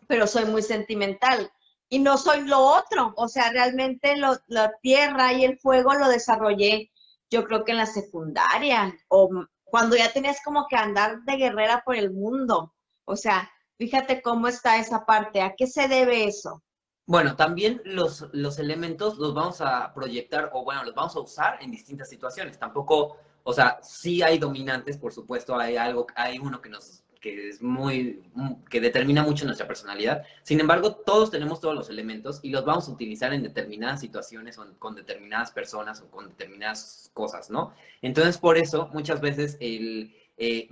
pero 0.08 0.28
soy 0.28 0.46
muy 0.46 0.62
sentimental. 0.62 1.52
Y 1.90 2.00
no 2.00 2.18
soy 2.18 2.42
lo 2.42 2.60
otro, 2.60 3.14
o 3.18 3.28
sea, 3.28 3.52
realmente 3.52 4.18
lo, 4.18 4.38
la 4.48 4.74
tierra 4.82 5.34
y 5.34 5.46
el 5.46 5.60
fuego 5.60 5.94
lo 5.94 6.08
desarrollé 6.08 6.93
yo 7.34 7.44
creo 7.44 7.66
que 7.66 7.72
en 7.72 7.80
la 7.80 7.88
secundaria 7.88 8.96
o 9.08 9.30
cuando 9.64 9.96
ya 9.96 10.14
tenías 10.14 10.38
como 10.46 10.68
que 10.68 10.76
andar 10.76 11.24
de 11.24 11.36
guerrera 11.36 11.82
por 11.84 11.96
el 11.96 12.12
mundo. 12.12 12.76
O 13.06 13.16
sea, 13.16 13.52
fíjate 13.78 14.22
cómo 14.22 14.48
está 14.48 14.78
esa 14.78 15.04
parte. 15.04 15.42
¿A 15.42 15.56
qué 15.58 15.66
se 15.66 15.88
debe 15.88 16.26
eso? 16.26 16.62
Bueno, 17.08 17.36
también 17.36 17.82
los, 17.84 18.28
los 18.32 18.60
elementos 18.60 19.18
los 19.18 19.34
vamos 19.34 19.62
a 19.62 19.92
proyectar 19.94 20.52
o 20.54 20.64
bueno, 20.64 20.84
los 20.84 20.94
vamos 20.94 21.16
a 21.16 21.22
usar 21.22 21.58
en 21.62 21.72
distintas 21.72 22.08
situaciones. 22.08 22.60
Tampoco, 22.60 23.18
o 23.44 23.52
sea, 23.52 23.80
sí 23.82 24.22
hay 24.22 24.38
dominantes, 24.38 24.98
por 24.98 25.12
supuesto, 25.12 25.58
hay 25.58 25.76
algo, 25.76 26.06
hay 26.16 26.38
uno 26.38 26.62
que 26.62 26.70
nos 26.70 27.03
que 27.24 27.48
es 27.48 27.62
muy, 27.62 28.22
que 28.70 28.82
determina 28.82 29.24
mucho 29.24 29.46
nuestra 29.46 29.66
personalidad. 29.66 30.24
Sin 30.44 30.60
embargo, 30.60 30.94
todos 30.94 31.32
tenemos 31.32 31.62
todos 31.62 31.74
los 31.74 31.90
elementos 31.90 32.42
y 32.44 32.50
los 32.50 32.66
vamos 32.66 32.90
a 32.90 32.92
utilizar 32.92 33.34
en 33.34 33.44
determinadas 33.44 34.02
situaciones 34.02 34.58
o 34.60 34.68
con 34.78 34.94
determinadas 34.94 35.50
personas 35.52 36.02
o 36.02 36.12
con 36.12 36.28
determinadas 36.28 37.10
cosas, 37.14 37.50
¿no? 37.50 37.74
Entonces, 38.02 38.38
por 38.38 38.58
eso, 38.58 38.90
muchas 38.92 39.22
veces 39.22 39.56
el... 39.62 40.14
Eh, 40.36 40.68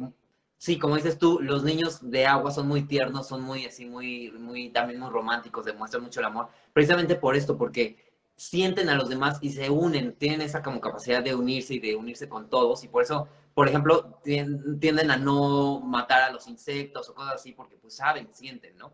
sí, 0.58 0.78
como 0.78 0.98
dices 0.98 1.18
tú, 1.18 1.40
los 1.42 1.64
niños 1.64 2.00
de 2.12 2.26
agua 2.26 2.52
son 2.52 2.68
muy 2.68 2.82
tiernos, 2.84 3.30
son 3.30 3.44
muy 3.44 3.66
así, 3.66 3.86
muy, 3.86 4.32
muy, 4.32 4.72
también 4.72 5.00
muy 5.00 5.10
románticos, 5.10 5.64
demuestran 5.64 6.04
mucho 6.04 6.20
el 6.20 6.26
amor, 6.26 6.50
precisamente 6.74 7.16
por 7.16 7.38
esto, 7.38 7.58
porque 7.58 7.96
sienten 8.36 8.90
a 8.90 8.96
los 8.96 9.08
demás 9.08 9.38
y 9.42 9.52
se 9.52 9.70
unen, 9.70 10.16
tienen 10.16 10.42
esa 10.42 10.62
como 10.62 10.82
capacidad 10.82 11.24
de 11.24 11.34
unirse 11.34 11.76
y 11.76 11.80
de 11.80 11.96
unirse 11.96 12.28
con 12.28 12.50
todos 12.50 12.84
y 12.84 12.90
por 12.90 13.04
eso 13.04 13.30
por 13.54 13.68
ejemplo, 13.68 14.20
tienden 14.24 15.12
a 15.12 15.18
no 15.18 15.80
matar 15.82 16.24
a 16.24 16.32
los 16.32 16.48
insectos 16.48 17.10
o 17.10 17.16
cosas 17.16 17.36
así 17.36 17.52
porque 17.52 17.78
pues 17.78 17.96
saben, 17.96 18.30
sienten, 18.34 18.78
¿no? 18.78 18.94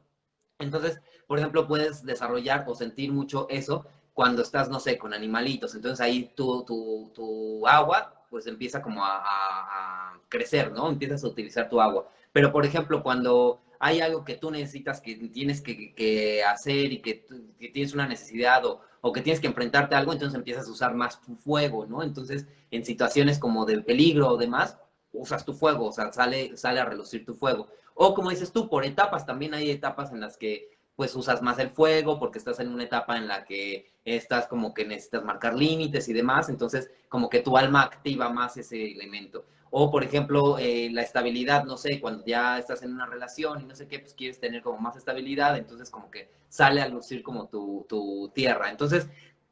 Entonces, 0.59 0.99
por 1.27 1.37
ejemplo, 1.37 1.67
puedes 1.67 2.03
desarrollar 2.03 2.65
o 2.67 2.75
sentir 2.75 3.11
mucho 3.11 3.47
eso 3.49 3.85
cuando 4.13 4.41
estás, 4.41 4.69
no 4.69 4.79
sé, 4.79 4.97
con 4.97 5.13
animalitos. 5.13 5.75
Entonces 5.75 6.01
ahí 6.01 6.31
tu, 6.35 6.63
tu, 6.65 7.11
tu 7.13 7.67
agua 7.67 8.17
pues 8.29 8.47
empieza 8.47 8.81
como 8.81 9.03
a, 9.03 10.19
crecer, 10.29 10.71
¿no? 10.71 10.89
Empiezas 10.89 11.23
a 11.23 11.27
utilizar 11.27 11.69
tu 11.69 11.79
agua. 11.79 12.09
Pero, 12.33 12.51
por 12.51 12.65
ejemplo, 12.65 13.01
cuando 13.01 13.61
hay 13.79 14.01
algo 14.01 14.25
que 14.25 14.35
tú 14.35 14.51
necesitas, 14.51 14.99
que 14.99 15.15
tienes 15.15 15.61
que, 15.61 15.93
que 15.93 16.43
hacer 16.43 16.91
y 16.91 17.01
que, 17.01 17.25
que, 17.57 17.69
tienes 17.69 17.93
una 17.93 18.07
necesidad 18.07 18.65
o, 18.65 18.81
o 19.07 19.13
que 19.13 19.21
tienes 19.21 19.39
que 19.39 19.47
enfrentarte 19.47 19.95
a 19.95 19.99
algo, 19.99 20.13
entonces 20.13 20.37
empiezas 20.37 20.67
a 20.67 20.71
usar 20.71 20.93
más 20.93 21.21
tu 21.21 21.35
fuego, 21.35 21.85
¿no? 21.85 22.03
Entonces, 22.03 22.45
en 22.71 22.83
situaciones 22.83 23.39
como 23.39 23.65
de 23.65 23.81
peligro 23.81 24.29
o 24.29 24.37
demás, 24.37 24.77
usas 25.13 25.45
tu 25.45 25.53
fuego, 25.53 25.87
o 25.87 25.91
sea, 25.91 26.11
sale, 26.11 26.55
sale 26.57 26.79
a 26.79 26.85
relucir 26.85 27.25
tu 27.25 27.33
fuego. 27.33 27.67
O 27.95 28.13
como 28.13 28.29
dices 28.29 28.51
tú, 28.51 28.69
por 28.69 28.85
etapas, 28.85 29.25
también 29.25 29.53
hay 29.53 29.71
etapas 29.71 30.11
en 30.11 30.19
las 30.19 30.37
que 30.37 30.76
pues 30.97 31.15
usas 31.15 31.43
más 31.43 31.59
el 31.59 31.69
fuego 31.69 32.19
porque 32.19 32.39
estás 32.39 32.59
en 32.59 32.73
una 32.73 32.83
etapa 32.83 33.17
en 33.17 33.27
la 33.27 33.45
que 33.45 33.85
estás 34.03 34.47
como 34.47 34.73
que 34.73 34.83
necesitas 34.83 35.23
marcar 35.23 35.53
límites 35.53 36.09
y 36.09 36.13
demás, 36.13 36.49
entonces 36.49 36.89
como 37.07 37.29
que 37.29 37.39
tu 37.39 37.55
alma 37.55 37.83
activa 37.83 38.29
más 38.29 38.57
ese 38.57 38.91
elemento. 38.91 39.45
O, 39.69 39.91
por 39.91 40.03
ejemplo, 40.03 40.57
eh, 40.57 40.89
la 40.91 41.03
estabilidad, 41.03 41.65
no 41.65 41.77
sé, 41.77 41.99
cuando 41.99 42.25
ya 42.25 42.57
estás 42.57 42.81
en 42.81 42.93
una 42.93 43.05
relación 43.05 43.61
y 43.61 43.65
no 43.65 43.75
sé 43.75 43.87
qué, 43.87 43.99
pues 43.99 44.15
quieres 44.15 44.39
tener 44.39 44.63
como 44.63 44.79
más 44.79 44.97
estabilidad, 44.97 45.55
entonces 45.55 45.91
como 45.91 46.09
que 46.09 46.31
sale 46.49 46.81
a 46.81 46.87
lucir 46.87 47.21
como 47.21 47.47
tu, 47.47 47.85
tu 47.87 48.31
tierra. 48.33 48.71
Entonces, 48.71 49.07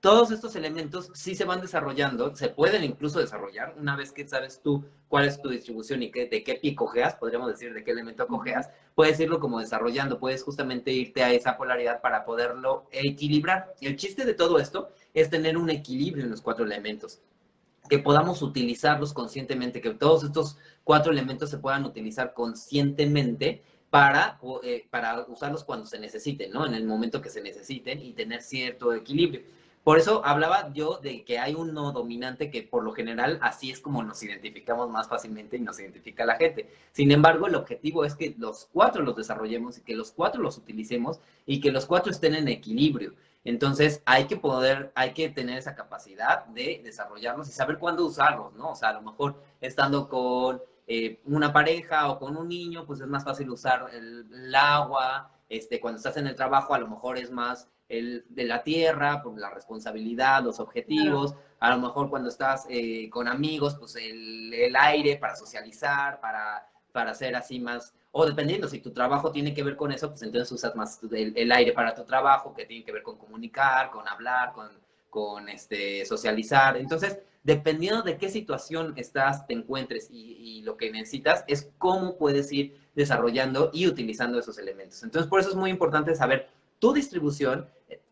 todos 0.05 0.29
estos 0.29 0.55
elementos 0.55 1.09
sí 1.15 1.33
se 1.33 1.45
van 1.45 1.61
desarrollando, 1.61 2.35
se 2.35 2.49
pueden 2.49 2.83
incluso 2.83 3.17
desarrollar 3.17 3.73
una 3.75 3.95
vez 3.95 4.11
que 4.11 4.27
sabes 4.27 4.61
tú 4.61 4.85
cuál 5.07 5.25
es 5.25 5.41
tu 5.41 5.49
distribución 5.49 6.03
y 6.03 6.11
qué, 6.11 6.27
de 6.27 6.43
qué 6.43 6.59
pie 6.61 6.75
cojeas, 6.75 7.15
podríamos 7.15 7.47
decir 7.47 7.73
de 7.73 7.83
qué 7.83 7.89
elemento 7.89 8.27
cojeas, 8.27 8.69
puedes 8.93 9.19
irlo 9.19 9.39
como 9.39 9.59
desarrollando, 9.59 10.19
puedes 10.19 10.43
justamente 10.43 10.91
irte 10.91 11.23
a 11.23 11.31
esa 11.31 11.57
polaridad 11.57 12.01
para 12.01 12.23
poderlo 12.23 12.85
equilibrar. 12.91 13.73
Y 13.79 13.87
el 13.87 13.95
chiste 13.95 14.25
de 14.25 14.35
todo 14.35 14.59
esto 14.59 14.89
es 15.15 15.31
tener 15.31 15.57
un 15.57 15.71
equilibrio 15.71 16.23
en 16.23 16.29
los 16.29 16.43
cuatro 16.43 16.65
elementos 16.65 17.19
que 17.89 17.97
podamos 17.97 18.43
utilizarlos 18.43 19.11
conscientemente, 19.11 19.81
que 19.81 19.95
todos 19.95 20.23
estos 20.23 20.59
cuatro 20.83 21.13
elementos 21.13 21.49
se 21.49 21.57
puedan 21.57 21.83
utilizar 21.83 22.35
conscientemente 22.35 23.63
para, 23.89 24.39
eh, 24.61 24.85
para 24.91 25.25
usarlos 25.29 25.63
cuando 25.63 25.87
se 25.87 25.97
necesiten, 25.97 26.51
¿no? 26.51 26.67
En 26.67 26.75
el 26.75 26.85
momento 26.85 27.23
que 27.23 27.31
se 27.31 27.41
necesiten 27.41 28.03
y 28.03 28.13
tener 28.13 28.43
cierto 28.43 28.93
equilibrio. 28.93 29.41
Por 29.86 29.99
eso 29.99 30.25
hablaba 30.25 30.73
yo 30.73 30.97
de 30.97 31.23
que 31.23 31.38
hay 31.38 31.53
un 31.53 31.75
no 31.75 31.91
dominante 31.91 32.49
que 32.49 32.63
por 32.63 32.83
lo 32.83 32.91
general 32.91 33.38
así 33.43 33.69
es 33.69 33.79
como 33.79 34.01
nos 34.01 34.23
identificamos 34.23 34.89
más 34.89 35.07
fácilmente 35.07 35.57
y 35.57 35.59
nos 35.59 35.79
identifica 35.79 36.25
la 36.25 36.38
gente. 36.38 36.67
Sin 36.91 37.11
embargo, 37.11 37.45
el 37.45 37.53
objetivo 37.53 38.03
es 38.03 38.15
que 38.15 38.33
los 38.39 38.67
cuatro 38.73 39.03
los 39.03 39.15
desarrollemos 39.15 39.77
y 39.77 39.81
que 39.81 39.95
los 39.95 40.11
cuatro 40.11 40.41
los 40.41 40.57
utilicemos 40.57 41.19
y 41.45 41.61
que 41.61 41.71
los 41.71 41.86
cuatro 41.86 42.11
estén 42.11 42.33
en 42.33 42.47
equilibrio. 42.47 43.13
Entonces 43.43 44.01
hay 44.05 44.25
que 44.25 44.38
poder, 44.38 44.91
hay 44.95 45.13
que 45.13 45.29
tener 45.29 45.59
esa 45.59 45.75
capacidad 45.75 46.45
de 46.45 46.81
desarrollarlos 46.83 47.47
y 47.49 47.51
saber 47.51 47.77
cuándo 47.77 48.07
usarlos, 48.07 48.55
¿no? 48.55 48.71
O 48.71 48.75
sea, 48.75 48.89
a 48.89 48.93
lo 48.93 49.03
mejor 49.03 49.39
estando 49.61 50.09
con 50.09 50.63
eh, 50.88 51.19
una 51.25 51.53
pareja 51.53 52.09
o 52.09 52.17
con 52.17 52.38
un 52.38 52.49
niño, 52.49 52.88
pues 52.88 53.01
es 53.01 53.07
más 53.07 53.23
fácil 53.23 53.51
usar 53.51 53.91
el, 53.93 54.55
agua, 54.55 55.29
este, 55.47 55.79
cuando 55.79 55.97
estás 55.97 56.17
en 56.17 56.25
el 56.25 56.36
trabajo 56.36 56.73
a 56.73 56.79
lo 56.79 56.88
mejor 56.88 57.19
es 57.19 57.29
más 57.29 57.67
el 57.89 58.25
de 58.29 58.45
la 58.45 58.63
tierra, 58.63 59.21
por 59.21 59.38
la 59.38 59.49
responsabilidad, 59.49 60.43
los 60.43 60.59
objetivos, 60.59 61.36
a 61.59 61.69
lo 61.69 61.79
mejor 61.79 62.09
cuando 62.09 62.29
estás 62.29 62.65
eh, 62.69 63.09
con 63.09 63.27
amigos, 63.27 63.75
pues 63.75 63.95
el, 63.95 64.53
el, 64.53 64.75
aire 64.75 65.17
para 65.17 65.36
socializar, 65.36 66.19
para, 66.19 66.67
para 66.91 67.11
hacer 67.11 67.36
así 67.36 67.59
más, 67.59 67.93
o 68.11 68.25
dependiendo, 68.25 68.67
si 68.67 68.79
tu 68.79 68.91
trabajo 68.91 69.31
tiene 69.31 69.53
que 69.53 69.63
ver 69.63 69.75
con 69.75 69.91
eso, 69.91 70.09
pues 70.09 70.21
entonces 70.21 70.51
usas 70.51 70.75
más 70.75 70.99
el, 71.11 71.33
el 71.36 71.51
aire 71.51 71.73
para 71.73 71.93
tu 71.93 72.03
trabajo, 72.05 72.53
que 72.53 72.65
tiene 72.65 72.86
que 72.86 72.91
ver 72.91 73.03
con 73.03 73.17
comunicar, 73.17 73.91
con 73.91 74.07
hablar, 74.07 74.53
con, 74.53 74.69
con 75.09 75.49
este, 75.49 76.05
socializar. 76.05 76.77
Entonces, 76.77 77.19
dependiendo 77.43 78.01
de 78.01 78.17
qué 78.17 78.29
situación 78.29 78.93
estás, 78.95 79.45
te 79.45 79.53
encuentres 79.53 80.09
y, 80.09 80.38
y, 80.39 80.61
lo 80.63 80.77
que 80.77 80.91
necesitas, 80.91 81.43
es 81.47 81.69
cómo 81.77 82.17
puedes 82.17 82.51
ir 82.51 82.75
desarrollando 82.95 83.69
y 83.73 83.88
utilizando 83.88 84.39
esos 84.39 84.57
elementos. 84.57 85.03
Entonces, 85.03 85.29
por 85.29 85.39
eso 85.39 85.49
es 85.49 85.55
muy 85.55 85.69
importante 85.69 86.15
saber 86.15 86.49
tu 86.79 86.93
distribución, 86.93 87.67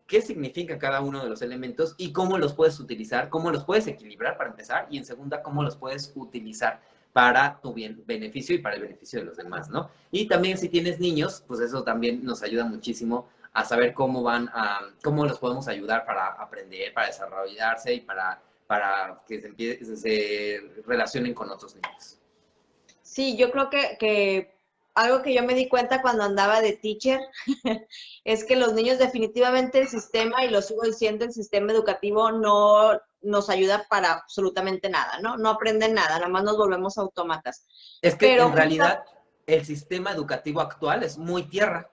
qué 0.06 0.20
significa 0.20 0.78
cada 0.78 1.00
uno 1.00 1.22
de 1.22 1.28
los 1.28 1.42
elementos 1.42 1.94
y 1.96 2.12
cómo 2.12 2.38
los 2.38 2.52
puedes 2.52 2.78
utilizar, 2.78 3.28
cómo 3.28 3.50
los 3.50 3.64
puedes 3.64 3.86
equilibrar 3.86 4.36
para 4.36 4.50
empezar 4.50 4.86
y 4.90 4.98
en 4.98 5.04
segunda, 5.04 5.42
cómo 5.42 5.62
los 5.62 5.76
puedes 5.76 6.12
utilizar 6.14 6.80
para 7.12 7.60
tu 7.60 7.72
bien, 7.72 8.02
beneficio 8.06 8.54
y 8.54 8.58
para 8.58 8.74
el 8.74 8.82
beneficio 8.82 9.20
de 9.20 9.26
los 9.26 9.36
demás, 9.36 9.70
¿no? 9.70 9.88
Y 10.10 10.26
también 10.26 10.58
si 10.58 10.68
tienes 10.68 10.98
niños, 10.98 11.44
pues 11.46 11.60
eso 11.60 11.84
también 11.84 12.24
nos 12.24 12.42
ayuda 12.42 12.64
muchísimo 12.64 13.28
a 13.52 13.64
saber 13.64 13.94
cómo 13.94 14.22
van 14.22 14.48
a, 14.52 14.80
cómo 15.02 15.24
los 15.24 15.38
podemos 15.38 15.68
ayudar 15.68 16.04
para 16.04 16.26
aprender, 16.26 16.92
para 16.92 17.06
desarrollarse 17.06 17.94
y 17.94 18.00
para, 18.00 18.42
para 18.66 19.22
que 19.28 19.40
se, 19.40 19.46
empiece, 19.46 19.96
se 19.96 20.60
relacionen 20.84 21.34
con 21.34 21.50
otros 21.50 21.76
niños. 21.76 22.18
Sí, 23.00 23.36
yo 23.36 23.52
creo 23.52 23.70
que, 23.70 23.96
que 23.98 24.53
algo 24.94 25.22
que 25.22 25.34
yo 25.34 25.42
me 25.42 25.54
di 25.54 25.68
cuenta 25.68 26.02
cuando 26.02 26.24
andaba 26.24 26.60
de 26.60 26.74
teacher 26.74 27.20
es 28.24 28.44
que 28.44 28.56
los 28.56 28.74
niños 28.74 28.98
definitivamente 28.98 29.80
el 29.80 29.88
sistema, 29.88 30.44
y 30.44 30.50
lo 30.50 30.62
sigo 30.62 30.82
diciendo, 30.82 31.24
el 31.24 31.32
sistema 31.32 31.72
educativo 31.72 32.30
no 32.32 33.00
nos 33.22 33.50
ayuda 33.50 33.86
para 33.88 34.12
absolutamente 34.12 34.88
nada, 34.88 35.18
¿no? 35.20 35.36
No 35.36 35.50
aprenden 35.50 35.94
nada, 35.94 36.16
nada 36.16 36.28
más 36.28 36.44
nos 36.44 36.56
volvemos 36.56 36.98
autómatas. 36.98 37.66
Es 38.02 38.14
que 38.14 38.36
en 38.36 38.52
realidad 38.52 39.02
el 39.46 39.64
sistema 39.64 40.12
educativo 40.12 40.60
actual 40.60 41.02
es 41.02 41.18
muy 41.18 41.44
tierra. 41.44 41.90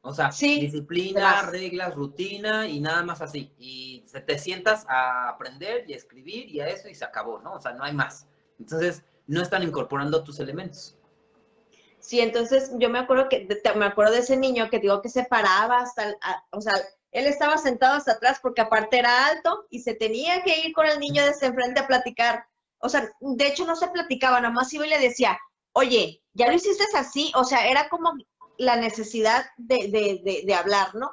O 0.00 0.14
sea, 0.14 0.30
disciplina, 0.30 1.42
reglas, 1.42 1.94
rutina 1.94 2.68
y 2.68 2.80
nada 2.80 3.02
más 3.02 3.20
así. 3.20 3.52
Y 3.58 4.04
te 4.26 4.38
sientas 4.38 4.86
a 4.88 5.28
aprender 5.28 5.84
y 5.88 5.92
a 5.92 5.96
escribir 5.96 6.48
y 6.48 6.60
a 6.60 6.68
eso 6.68 6.88
y 6.88 6.94
se 6.94 7.04
acabó, 7.04 7.40
¿no? 7.40 7.54
O 7.54 7.60
sea, 7.60 7.72
no 7.72 7.84
hay 7.84 7.92
más. 7.92 8.26
Entonces, 8.58 9.02
no 9.26 9.42
están 9.42 9.64
incorporando 9.64 10.22
tus 10.22 10.38
elementos. 10.40 10.96
Sí, 12.08 12.20
entonces 12.20 12.70
yo 12.78 12.88
me 12.88 13.00
acuerdo 13.00 13.28
que 13.28 13.46
me 13.76 13.84
acuerdo 13.84 14.14
de 14.14 14.20
ese 14.20 14.38
niño 14.38 14.70
que 14.70 14.78
digo 14.78 15.02
que 15.02 15.10
se 15.10 15.24
paraba 15.24 15.80
hasta, 15.80 16.16
o 16.52 16.60
sea, 16.62 16.72
él 17.10 17.26
estaba 17.26 17.58
sentado 17.58 17.96
hasta 17.96 18.12
atrás 18.12 18.38
porque 18.40 18.62
aparte 18.62 18.98
era 18.98 19.26
alto 19.26 19.66
y 19.68 19.80
se 19.80 19.92
tenía 19.92 20.42
que 20.42 20.58
ir 20.60 20.72
con 20.72 20.86
el 20.86 21.00
niño 21.00 21.22
desde 21.22 21.48
enfrente 21.48 21.80
a 21.80 21.86
platicar. 21.86 22.46
O 22.78 22.88
sea, 22.88 23.10
de 23.20 23.46
hecho 23.46 23.66
no 23.66 23.76
se 23.76 23.88
platicaba, 23.88 24.40
nada 24.40 24.54
más 24.54 24.72
iba 24.72 24.86
y 24.86 24.88
le 24.88 24.98
decía, 24.98 25.38
oye, 25.72 26.22
ya 26.32 26.46
lo 26.46 26.54
hiciste 26.54 26.82
así, 26.96 27.30
o 27.34 27.44
sea, 27.44 27.68
era 27.68 27.90
como 27.90 28.14
la 28.56 28.76
necesidad 28.76 29.44
de, 29.58 29.88
de, 29.88 30.44
de, 30.46 30.54
hablar, 30.54 30.94
¿no? 30.94 31.10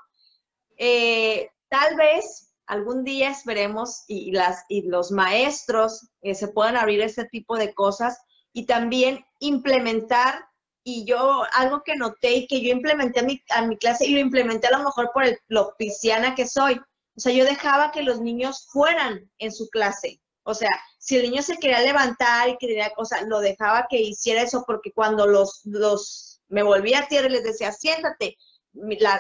Eh, 0.78 1.50
tal 1.68 1.98
vez 1.98 2.54
algún 2.68 3.04
día 3.04 3.32
esperemos 3.32 4.06
y, 4.08 4.32
las, 4.32 4.64
y 4.70 4.84
los 4.84 5.12
maestros 5.12 6.08
eh, 6.22 6.36
se 6.36 6.48
puedan 6.48 6.78
abrir 6.78 7.02
ese 7.02 7.26
tipo 7.26 7.58
de 7.58 7.74
cosas 7.74 8.18
y 8.54 8.66
también 8.66 9.26
implementar 9.40 10.46
y 10.88 11.04
yo 11.04 11.44
algo 11.54 11.82
que 11.84 11.96
noté 11.96 12.36
y 12.36 12.48
que 12.48 12.62
yo 12.62 12.70
implementé 12.70 13.20
a 13.20 13.24
mi, 13.24 13.44
a 13.50 13.64
mi 13.64 13.76
clase 13.76 14.06
y 14.06 14.14
lo 14.14 14.20
implementé 14.20 14.68
a 14.68 14.78
lo 14.78 14.84
mejor 14.84 15.10
por 15.12 15.26
el, 15.26 15.40
lo 15.48 15.76
pisciana 15.78 16.36
que 16.36 16.48
soy. 16.48 16.80
O 17.18 17.20
sea, 17.20 17.34
yo 17.34 17.44
dejaba 17.44 17.92
que 17.92 18.04
los 18.04 18.22
niños 18.22 18.68
fueran 18.72 19.30
en 19.40 19.52
su 19.52 19.68
clase. 19.70 20.22
O 20.44 20.54
sea, 20.54 20.70
si 21.00 21.18
el 21.18 21.24
niño 21.24 21.42
se 21.42 21.58
quería 21.58 21.82
levantar 21.82 22.50
y 22.50 22.58
quería, 22.58 22.92
o 22.98 23.04
sea, 23.04 23.24
lo 23.24 23.40
dejaba 23.40 23.88
que 23.90 24.00
hiciera 24.00 24.44
eso 24.44 24.64
porque 24.68 24.92
cuando 24.92 25.26
los, 25.26 25.62
los 25.66 26.40
me 26.50 26.62
volvía 26.62 27.00
a 27.00 27.08
tierra 27.08 27.30
y 27.30 27.32
les 27.32 27.44
decía, 27.44 27.72
siéntate, 27.72 28.38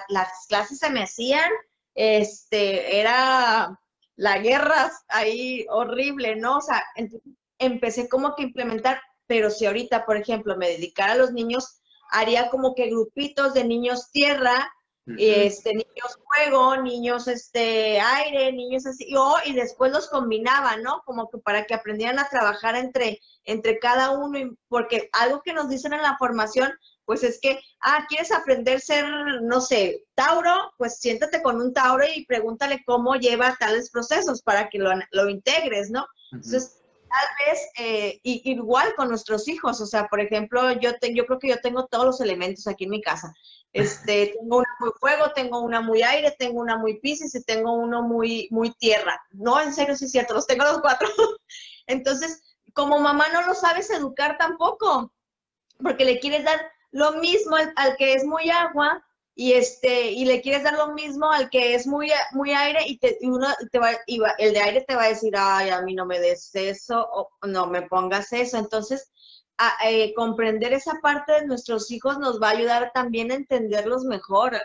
las 0.10 0.46
clases 0.48 0.78
se 0.78 0.92
me 0.92 1.02
hacían, 1.02 1.50
este, 1.96 3.00
era 3.00 3.80
la 4.18 4.38
guerra 4.38 4.92
ahí 5.08 5.66
horrible, 5.72 6.36
¿no? 6.36 6.58
O 6.58 6.62
sea, 6.62 6.84
empecé 7.58 8.08
como 8.08 8.36
que 8.36 8.44
implementar 8.44 9.02
pero 9.28 9.50
si 9.50 9.66
ahorita, 9.66 10.06
por 10.06 10.18
ejemplo, 10.18 10.58
me 10.58 10.70
dedicara 10.70 11.14
a 11.14 11.18
los 11.18 11.32
niños, 11.32 11.82
haría 12.10 12.50
como 12.50 12.76
que 12.76 12.90
grupitos 12.90 13.54
de 13.54 13.64
niños 13.64 14.12
tierra, 14.12 14.72
este, 15.18 15.70
niños 15.70 16.18
fuego, 16.26 16.78
niños 16.78 17.28
este, 17.28 18.00
aire, 18.00 18.52
niños 18.52 18.88
así, 18.88 19.08
y 19.46 19.54
después 19.54 19.92
los 19.92 20.10
combinaba, 20.10 20.78
¿no? 20.78 21.04
Como 21.06 21.30
que 21.30 21.38
para 21.38 21.66
que 21.66 21.76
aprendieran 21.76 22.18
a 22.18 22.28
trabajar 22.28 22.76
entre, 22.76 23.20
entre 23.44 23.78
cada 23.78 24.12
uno, 24.12 24.58
porque 24.68 25.10
algo 25.14 25.42
que 25.44 25.54
nos 25.54 25.70
dicen 25.70 25.94
en 25.94 26.02
la 26.02 26.18
formación, 26.18 26.74
pues 27.06 27.24
es 27.24 27.40
que, 27.40 27.60
ah, 27.82 28.06
¿quieres 28.10 28.32
aprender 28.32 28.78
a 28.78 28.80
ser, 28.80 29.06
no 29.44 29.62
sé, 29.62 30.04
Tauro? 30.16 30.74
Pues 30.78 31.00
siéntate 31.00 31.44
con 31.44 31.62
un 31.62 31.72
Tauro 31.72 32.04
y 32.04 32.26
pregúntale 32.26 32.84
cómo 32.84 33.16
lleva 33.16 33.56
tales 33.60 33.92
procesos 33.92 34.42
para 34.42 34.70
que 34.70 34.80
lo, 34.80 34.90
lo 35.12 35.30
integres, 35.30 35.92
¿no? 35.92 36.08
Entonces, 36.32 36.82
tal 37.10 37.28
vez 37.46 37.60
eh, 37.78 38.20
igual 38.24 38.94
con 38.96 39.10
nuestros 39.10 39.48
hijos, 39.48 39.80
o 39.82 39.86
sea, 39.86 40.08
por 40.08 40.20
ejemplo, 40.20 40.72
yo, 40.74 40.92
yo 41.14 41.26
creo 41.26 41.40
que 41.40 41.50
yo 41.50 41.60
tengo 41.62 41.88
todos 41.88 42.06
los 42.06 42.22
elementos 42.22 42.68
aquí 42.68 42.86
en 42.86 42.92
mi 42.92 43.02
casa. 43.02 43.34
Este, 43.74 44.34
tengo 44.40 44.58
una 44.58 44.76
muy 44.80 44.92
fuego, 45.00 45.32
tengo 45.34 45.60
una 45.62 45.82
muy 45.82 46.02
aire, 46.04 46.36
tengo 46.38 46.60
una 46.60 46.78
muy 46.78 47.00
piscis 47.00 47.36
y 47.36 47.44
tengo 47.44 47.74
uno 47.74 48.02
muy, 48.02 48.48
muy 48.52 48.72
tierra. 48.72 49.22
No, 49.32 49.62
en 49.62 49.74
serio, 49.74 49.96
sí 49.96 50.06
es 50.06 50.12
cierto, 50.12 50.34
los 50.34 50.48
tengo 50.48 50.64
los 50.64 50.82
cuatro. 50.82 51.08
Entonces, 51.88 52.42
como 52.74 53.00
mamá 53.00 53.30
no 53.30 53.46
lo 53.48 53.54
sabes 53.54 53.90
educar 53.90 54.38
tampoco, 54.38 55.14
porque 55.82 56.06
le 56.06 56.20
quieres 56.20 56.44
dar 56.44 56.60
lo 56.92 57.14
mismo 57.14 57.56
al 57.56 57.96
que 57.98 58.14
es 58.14 58.24
muy 58.24 58.50
agua, 58.50 59.06
y 59.36 59.52
este 59.52 60.12
y 60.12 60.26
le 60.26 60.42
quieres 60.42 60.64
dar 60.64 60.74
lo 60.76 60.94
mismo 60.94 61.30
al 61.30 61.50
que 61.50 61.76
es 61.76 61.86
muy 61.86 62.10
muy 62.32 62.52
aire 62.52 62.80
y, 62.88 62.98
te, 62.98 63.18
uno 63.22 63.48
te 63.70 63.80
va 63.80 63.92
y 64.08 64.22
el 64.40 64.54
de 64.54 64.60
aire 64.60 64.86
te 64.88 64.96
va 64.96 65.04
a 65.04 65.10
decir 65.10 65.34
ay 65.38 65.70
a 65.70 65.82
mí 65.82 65.94
no 65.94 66.06
me 66.06 66.20
des 66.20 66.56
eso 66.56 67.06
o 67.12 67.30
no 67.46 67.68
me 67.68 67.82
pongas 67.82 68.32
eso 68.32 68.58
entonces 68.58 69.12
eh, 69.86 70.14
comprender 70.16 70.74
esa 70.74 71.00
parte 71.02 71.32
de 71.34 71.48
nuestros 71.48 71.90
hijos 71.92 72.20
nos 72.20 72.42
va 72.42 72.50
a 72.50 72.52
ayudar 72.52 72.92
también 72.94 73.32
a 73.32 73.36
entenderlos 73.36 74.04
mejor. 74.04 74.58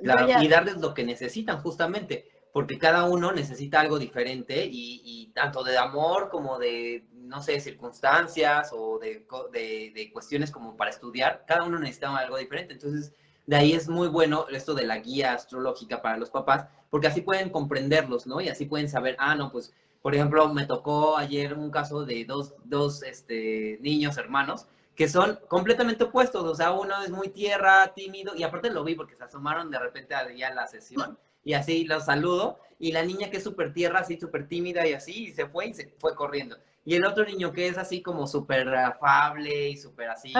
Y 0.00 0.48
darles 0.48 0.76
lo 0.76 0.94
que 0.94 1.04
necesitan 1.04 1.60
justamente 1.62 2.28
porque 2.52 2.78
cada 2.78 3.04
uno 3.04 3.32
necesita 3.32 3.80
algo 3.80 3.98
diferente 3.98 4.64
y, 4.64 5.02
y 5.04 5.32
tanto 5.32 5.62
de 5.62 5.76
amor 5.76 6.30
como 6.30 6.58
de 6.58 7.06
no 7.12 7.42
sé 7.42 7.60
circunstancias 7.60 8.70
o 8.72 8.98
de, 8.98 9.26
de, 9.52 9.92
de 9.94 10.10
cuestiones 10.12 10.50
como 10.50 10.76
para 10.76 10.90
estudiar 10.90 11.44
cada 11.46 11.64
uno 11.64 11.78
necesita 11.78 12.16
algo 12.16 12.38
diferente. 12.38 12.74
Entonces 12.74 13.12
de 13.46 13.56
ahí 13.56 13.72
es 13.72 13.88
muy 13.88 14.08
bueno 14.08 14.46
esto 14.50 14.74
de 14.74 14.86
la 14.86 14.98
guía 14.98 15.32
astrológica 15.32 16.02
para 16.02 16.16
los 16.16 16.30
papás, 16.30 16.66
porque 16.90 17.06
así 17.06 17.20
pueden 17.20 17.50
comprenderlos, 17.50 18.26
¿no? 18.26 18.40
Y 18.40 18.48
así 18.48 18.66
pueden 18.66 18.88
saber, 18.88 19.16
ah, 19.18 19.34
no, 19.34 19.50
pues, 19.50 19.72
por 20.02 20.14
ejemplo, 20.14 20.52
me 20.52 20.66
tocó 20.66 21.16
ayer 21.16 21.54
un 21.54 21.70
caso 21.70 22.04
de 22.04 22.24
dos, 22.24 22.54
dos 22.64 23.02
este, 23.02 23.78
niños 23.80 24.16
hermanos 24.18 24.66
que 24.96 25.08
son 25.08 25.38
completamente 25.48 26.04
opuestos, 26.04 26.42
o 26.42 26.54
sea, 26.54 26.72
uno 26.72 27.02
es 27.02 27.10
muy 27.10 27.28
tierra, 27.28 27.92
tímido, 27.94 28.34
y 28.34 28.42
aparte 28.42 28.70
lo 28.70 28.82
vi 28.82 28.94
porque 28.94 29.14
se 29.14 29.24
asomaron 29.24 29.70
de 29.70 29.78
repente 29.78 30.14
a 30.14 30.24
la 30.54 30.66
sesión, 30.66 31.18
y 31.44 31.52
así 31.52 31.84
los 31.84 32.06
saludo, 32.06 32.58
y 32.78 32.92
la 32.92 33.04
niña 33.04 33.30
que 33.30 33.36
es 33.36 33.44
súper 33.44 33.74
tierra, 33.74 34.00
así 34.00 34.18
súper 34.18 34.48
tímida 34.48 34.86
y 34.86 34.94
así, 34.94 35.26
y 35.26 35.32
se 35.32 35.46
fue 35.46 35.66
y 35.66 35.74
se 35.74 35.94
fue 35.98 36.14
corriendo. 36.14 36.56
Y 36.86 36.94
el 36.94 37.04
otro 37.04 37.24
niño 37.24 37.52
que 37.52 37.68
es 37.68 37.76
así 37.76 38.00
como 38.00 38.26
súper 38.26 38.68
afable 38.74 39.68
y 39.68 39.76
súper 39.76 40.08
así 40.08 40.32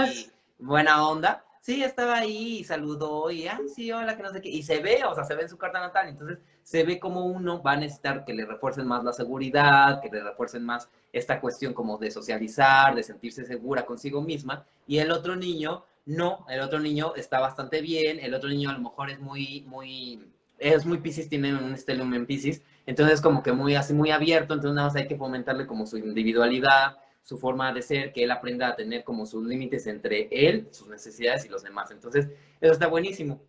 buena 0.58 1.06
onda, 1.06 1.44
sí, 1.66 1.82
estaba 1.82 2.18
ahí 2.18 2.58
y 2.58 2.64
saludó 2.64 3.28
y, 3.32 3.48
ah, 3.48 3.60
sí, 3.74 3.90
hola, 3.90 4.16
que 4.16 4.22
no 4.22 4.30
sé 4.30 4.40
qué. 4.40 4.48
Y 4.48 4.62
se 4.62 4.78
ve, 4.80 5.02
o 5.04 5.14
sea, 5.16 5.24
se 5.24 5.34
ve 5.34 5.42
en 5.42 5.48
su 5.48 5.58
carta 5.58 5.80
natal. 5.80 6.08
Entonces, 6.08 6.38
se 6.62 6.84
ve 6.84 7.00
como 7.00 7.26
uno 7.26 7.60
va 7.60 7.72
a 7.72 7.76
necesitar 7.76 8.24
que 8.24 8.34
le 8.34 8.46
refuercen 8.46 8.86
más 8.86 9.02
la 9.02 9.12
seguridad, 9.12 10.00
que 10.00 10.08
le 10.08 10.22
refuercen 10.22 10.64
más 10.64 10.88
esta 11.12 11.40
cuestión 11.40 11.74
como 11.74 11.98
de 11.98 12.12
socializar, 12.12 12.94
de 12.94 13.02
sentirse 13.02 13.44
segura 13.44 13.84
consigo 13.84 14.22
misma. 14.22 14.64
Y 14.86 14.98
el 14.98 15.10
otro 15.10 15.34
niño, 15.34 15.84
no, 16.04 16.46
el 16.48 16.60
otro 16.60 16.78
niño 16.78 17.14
está 17.16 17.40
bastante 17.40 17.80
bien, 17.80 18.20
el 18.20 18.34
otro 18.34 18.48
niño 18.48 18.70
a 18.70 18.74
lo 18.74 18.80
mejor 18.80 19.10
es 19.10 19.18
muy, 19.18 19.64
muy 19.66 20.22
es 20.58 20.86
muy 20.86 20.98
Pisces, 20.98 21.28
tiene 21.28 21.54
un 21.54 21.76
stellium 21.76 22.14
en 22.14 22.26
Pisces, 22.26 22.62
entonces 22.86 23.20
como 23.20 23.42
que 23.42 23.52
muy 23.52 23.74
así, 23.74 23.92
muy 23.92 24.10
abierto, 24.10 24.54
entonces 24.54 24.74
nada 24.74 24.88
más 24.88 24.96
hay 24.96 25.06
que 25.06 25.16
fomentarle 25.16 25.66
como 25.66 25.86
su 25.86 25.98
individualidad, 25.98 26.96
su 27.26 27.38
forma 27.38 27.72
de 27.72 27.82
ser, 27.82 28.12
que 28.12 28.22
él 28.22 28.30
aprenda 28.30 28.68
a 28.68 28.76
tener 28.76 29.02
como 29.02 29.26
sus 29.26 29.44
límites 29.44 29.88
entre 29.88 30.28
él, 30.30 30.68
sus 30.70 30.86
necesidades 30.86 31.44
y 31.44 31.48
los 31.48 31.64
demás. 31.64 31.90
Entonces, 31.90 32.28
eso 32.60 32.72
está 32.72 32.86
buenísimo. 32.86 33.40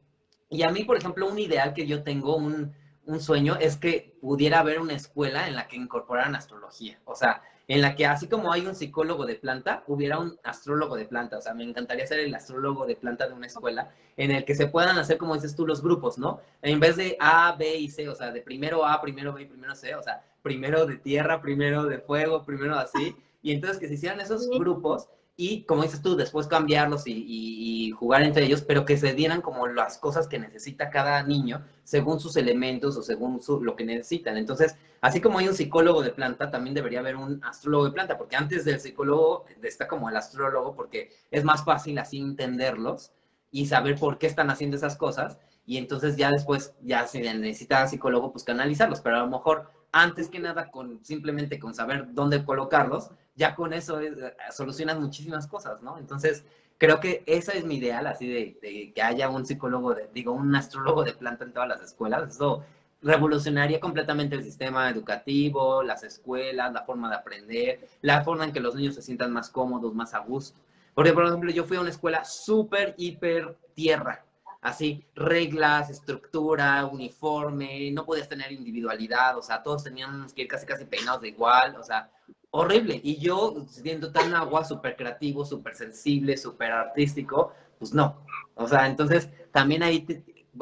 Y 0.49 0.63
a 0.63 0.71
mí, 0.71 0.83
por 0.83 0.97
ejemplo, 0.97 1.29
un 1.29 1.37
ideal 1.37 1.75
que 1.75 1.85
yo 1.85 2.01
tengo, 2.01 2.37
un, 2.37 2.73
un 3.05 3.21
sueño, 3.21 3.55
es 3.61 3.77
que 3.77 4.17
pudiera 4.19 4.61
haber 4.61 4.79
una 4.79 4.95
escuela 4.95 5.47
en 5.47 5.55
la 5.55 5.67
que 5.67 5.75
incorporaran 5.75 6.33
astrología. 6.33 6.99
O 7.05 7.13
sea, 7.13 7.43
en 7.67 7.81
la 7.81 7.95
que 7.95 8.07
así 8.07 8.27
como 8.27 8.51
hay 8.51 8.65
un 8.65 8.73
psicólogo 8.73 9.27
de 9.27 9.35
planta, 9.35 9.83
hubiera 9.85 10.17
un 10.17 10.39
astrólogo 10.43 10.95
de 10.95 11.05
planta. 11.05 11.37
O 11.37 11.41
sea, 11.41 11.53
me 11.53 11.63
encantaría 11.63 12.07
ser 12.07 12.21
el 12.21 12.33
astrólogo 12.33 12.87
de 12.87 12.95
planta 12.95 13.27
de 13.27 13.33
una 13.33 13.45
escuela 13.45 13.91
en 14.15 14.31
el 14.31 14.43
que 14.43 14.55
se 14.55 14.65
puedan 14.65 14.97
hacer, 14.97 15.19
como 15.19 15.35
dices 15.35 15.55
tú, 15.55 15.67
los 15.67 15.83
grupos, 15.83 16.17
¿no? 16.17 16.41
En 16.63 16.79
vez 16.79 16.95
de 16.95 17.15
A, 17.19 17.55
B 17.55 17.75
y 17.75 17.89
C, 17.89 18.09
o 18.09 18.15
sea, 18.15 18.31
de 18.31 18.41
primero 18.41 18.83
A, 18.83 18.99
primero 19.01 19.33
B 19.33 19.43
y 19.43 19.45
primero 19.45 19.75
C, 19.75 19.93
o 19.93 20.01
sea, 20.01 20.23
primero 20.41 20.87
de 20.87 20.97
tierra, 20.97 21.39
primero 21.43 21.83
de 21.83 21.99
fuego, 21.99 22.43
primero 22.43 22.75
así. 22.75 23.15
Y 23.41 23.51
entonces 23.51 23.79
que 23.79 23.87
se 23.87 23.95
hicieran 23.95 24.19
esos 24.19 24.49
grupos 24.49 25.07
y, 25.39 25.63
como 25.65 25.83
dices 25.83 26.01
tú, 26.01 26.15
después 26.15 26.47
cambiarlos 26.47 27.03
y, 27.05 27.91
jugar 27.91 28.23
entre 28.23 28.45
ellos, 28.45 28.61
pero 28.61 28.85
que 28.85 28.97
se 28.97 29.13
dieran 29.13 29.41
como 29.41 29.67
las 29.67 29.97
cosas 29.97 30.27
que 30.27 30.39
necesita 30.39 30.89
cada 30.89 31.23
niño 31.23 31.63
según 31.83 32.19
sus 32.19 32.35
elementos 32.37 32.97
o 32.97 33.01
según 33.01 33.39
lo 33.61 33.75
que 33.75 33.85
necesitan. 33.85 34.37
Entonces, 34.37 34.75
así 35.01 35.21
como 35.21 35.39
hay 35.39 35.47
un 35.47 35.53
psicólogo 35.53 36.01
de 36.01 36.11
planta, 36.11 36.51
también 36.51 36.73
debería 36.75 36.99
haber 36.99 37.15
un 37.15 37.43
astrólogo 37.43 37.85
de 37.85 37.91
planta, 37.91 38.17
porque 38.17 38.35
antes 38.35 38.65
del 38.65 38.79
psicólogo 38.79 39.45
está 39.63 39.87
como 39.87 40.09
el 40.09 40.17
astrólogo, 40.17 40.75
porque 40.75 41.11
es 41.31 41.43
más 41.43 41.63
fácil 41.63 41.97
así 41.99 42.17
entenderlos 42.19 43.11
y 43.51 43.67
saber 43.67 43.97
por 43.99 44.17
qué 44.17 44.27
están 44.27 44.49
haciendo 44.49 44.77
esas 44.77 44.97
cosas. 44.97 45.37
Y 45.65 45.77
entonces 45.77 46.17
ya 46.17 46.31
después, 46.31 46.73
ya 46.81 47.07
si 47.07 47.19
necesita 47.19 47.87
psicólogo, 47.87 48.31
pues 48.31 48.43
canalizarlos, 48.43 49.01
pero 49.01 49.17
a 49.17 49.19
lo 49.19 49.27
mejor 49.27 49.69
antes 49.91 50.29
que 50.29 50.39
nada 50.39 50.69
con 50.71 51.03
simplemente 51.03 51.59
con 51.59 51.73
saber 51.73 52.07
dónde 52.13 52.43
colocarlos, 52.43 53.11
ya 53.37 53.55
con 53.55 53.71
eso 53.71 53.99
es, 53.99 54.17
eh, 54.17 54.35
solucionan 54.51 55.01
muchísimas 55.01 55.47
cosas, 55.47 55.81
¿no? 55.81 55.97
Entonces, 55.97 56.43
creo 56.77 56.99
que 56.99 57.23
ese 57.25 57.57
es 57.57 57.63
mi 57.63 57.75
ideal, 57.77 58.07
así 58.07 58.27
de, 58.27 58.91
que 58.93 59.01
haya 59.01 59.29
un 59.29 59.45
psicólogo, 59.45 59.93
de, 59.93 60.09
digo, 60.13 60.33
un 60.33 60.53
astrólogo 60.55 61.03
de 61.03 61.13
planta 61.13 61.45
en 61.45 61.53
todas 61.53 61.69
las 61.69 61.81
escuelas. 61.81 62.35
Eso 62.35 62.63
revolucionaría 63.01 63.79
completamente 63.79 64.35
el 64.35 64.43
sistema 64.43 64.89
educativo, 64.89 65.83
las 65.83 66.03
escuelas, 66.03 66.73
la 66.73 66.83
forma 66.83 67.09
de 67.09 67.15
aprender, 67.15 67.87
la 68.01 68.23
forma 68.23 68.43
en 68.45 68.51
que 68.51 68.59
los 68.59 68.75
niños 68.75 68.95
se 68.95 69.03
sientan 69.03 69.31
más 69.31 69.49
cómodos, 69.49 69.93
más 69.93 70.13
a 70.13 70.19
gusto. 70.19 70.59
Porque, 70.95 71.13
por 71.13 71.25
ejemplo, 71.25 71.51
yo 71.51 71.63
fui 71.63 71.77
a 71.77 71.81
una 71.81 71.91
escuela 71.91 72.25
súper, 72.25 72.95
hiper 72.97 73.55
tierra, 73.75 74.25
así, 74.61 75.05
reglas, 75.13 75.91
estructura, 75.91 76.87
uniforme, 76.87 77.91
no 77.91 78.03
podías 78.03 78.27
tener 78.27 78.51
individualidad, 78.51 79.37
o 79.37 79.43
sea, 79.43 79.61
todos 79.61 79.83
teníamos 79.83 80.33
que 80.33 80.41
ir 80.41 80.47
casi, 80.47 80.65
casi 80.65 80.85
peinados 80.85 81.21
de 81.21 81.29
igual, 81.29 81.75
o 81.75 81.83
sea, 81.83 82.09
horrible. 82.51 82.99
Y 83.03 83.17
yo, 83.17 83.65
siendo 83.67 84.11
tan 84.11 84.33
agua, 84.33 84.63
súper 84.65 84.95
creativo, 84.95 85.45
súper 85.45 85.75
sensible, 85.75 86.37
súper 86.37 86.71
artístico, 86.71 87.53
pues 87.79 87.93
no. 87.93 88.17
O 88.55 88.67
sea, 88.67 88.87
entonces 88.87 89.29
también 89.51 89.83
ahí, 89.83 90.05